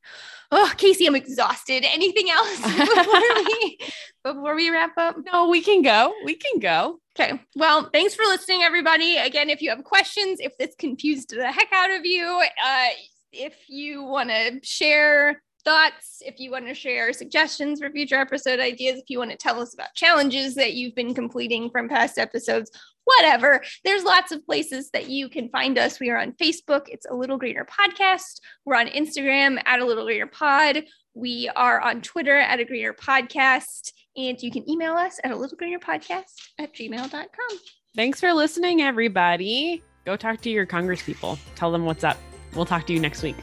Oh, 0.51 0.73
Casey, 0.77 1.07
I'm 1.07 1.15
exhausted. 1.15 1.85
Anything 1.87 2.31
else 2.31 2.57
before 2.63 3.45
we 3.45 3.79
before 4.25 4.55
we 4.55 4.71
wrap 4.71 4.97
up? 4.97 5.17
No, 5.33 5.49
we 5.49 5.61
can 5.61 5.83
go. 5.83 6.15
We 6.25 6.37
can 6.37 6.59
go. 6.59 7.01
Okay. 7.19 7.41
Well, 7.55 7.89
thanks 7.93 8.15
for 8.15 8.25
listening, 8.25 8.63
everybody. 8.63 9.17
Again, 9.17 9.51
if 9.51 9.63
you 9.63 9.71
have 9.71 9.85
questions, 9.85 10.41
if 10.41 10.57
this 10.59 10.75
confused 10.79 11.31
the 11.31 11.51
heck 11.51 11.69
out 11.73 11.91
of 11.91 12.05
you, 12.05 12.43
uh, 12.65 12.89
if 13.37 13.69
you 13.69 14.03
want 14.03 14.31
to 14.31 14.61
share 14.63 15.43
thoughts, 15.65 16.23
if 16.25 16.39
you 16.39 16.51
want 16.51 16.67
to 16.69 16.75
share 16.75 17.13
suggestions 17.13 17.81
for 17.81 17.91
future 17.91 18.17
episode 18.17 18.61
ideas, 18.61 19.01
if 19.01 19.11
you 19.11 19.19
want 19.19 19.33
to 19.33 19.37
tell 19.37 19.61
us 19.61 19.75
about 19.75 19.95
challenges 19.95 20.55
that 20.55 20.75
you've 20.75 20.95
been 20.95 21.13
completing 21.13 21.71
from 21.71 21.89
past 21.89 22.19
episodes, 22.19 22.71
whatever. 23.05 23.63
There's 23.85 24.05
lots 24.05 24.33
of 24.33 24.47
places 24.47 24.91
that 24.91 25.09
you 25.09 25.29
can 25.29 25.49
find 25.49 25.77
us. 25.77 25.99
We 25.99 26.11
are 26.11 26.19
on 26.19 26.33
Facebook, 26.33 26.83
it's 26.87 27.07
a 27.07 27.15
Little 27.15 27.37
Greener 27.37 27.67
Podcast. 27.67 28.41
We're 28.65 28.77
on 28.77 28.87
Instagram 28.87 29.61
at 29.67 29.81
a 29.81 29.85
Little 29.85 30.05
Greener 30.05 30.29
Pod. 30.29 30.85
We 31.15 31.51
are 31.57 31.81
on 31.81 32.01
Twitter 32.01 32.37
at 32.37 32.61
a 32.61 32.65
Greener 32.65 32.93
Podcast. 32.93 33.93
And 34.17 34.41
you 34.41 34.51
can 34.51 34.69
email 34.71 34.95
us 34.95 35.19
at 35.25 35.31
a 35.31 35.37
Little 35.37 35.57
Greener 35.57 35.79
Podcast 35.79 36.33
at 36.59 36.75
gmail.com. 36.75 37.59
Thanks 37.97 38.21
for 38.21 38.33
listening, 38.33 38.83
everybody. 38.83 39.83
Go 40.05 40.17
talk 40.17 40.41
to 40.43 40.51
your 40.51 40.67
Congress 40.67 41.03
people. 41.03 41.39
Tell 41.57 41.73
them 41.73 41.85
what's 41.85 42.05
up. 42.05 42.19
We'll 42.55 42.66
talk 42.66 42.86
to 42.86 42.93
you 42.93 43.01
next 43.01 43.23
week. 43.23 43.36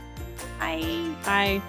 Bye. 0.60 1.14
Bye. 1.26 1.62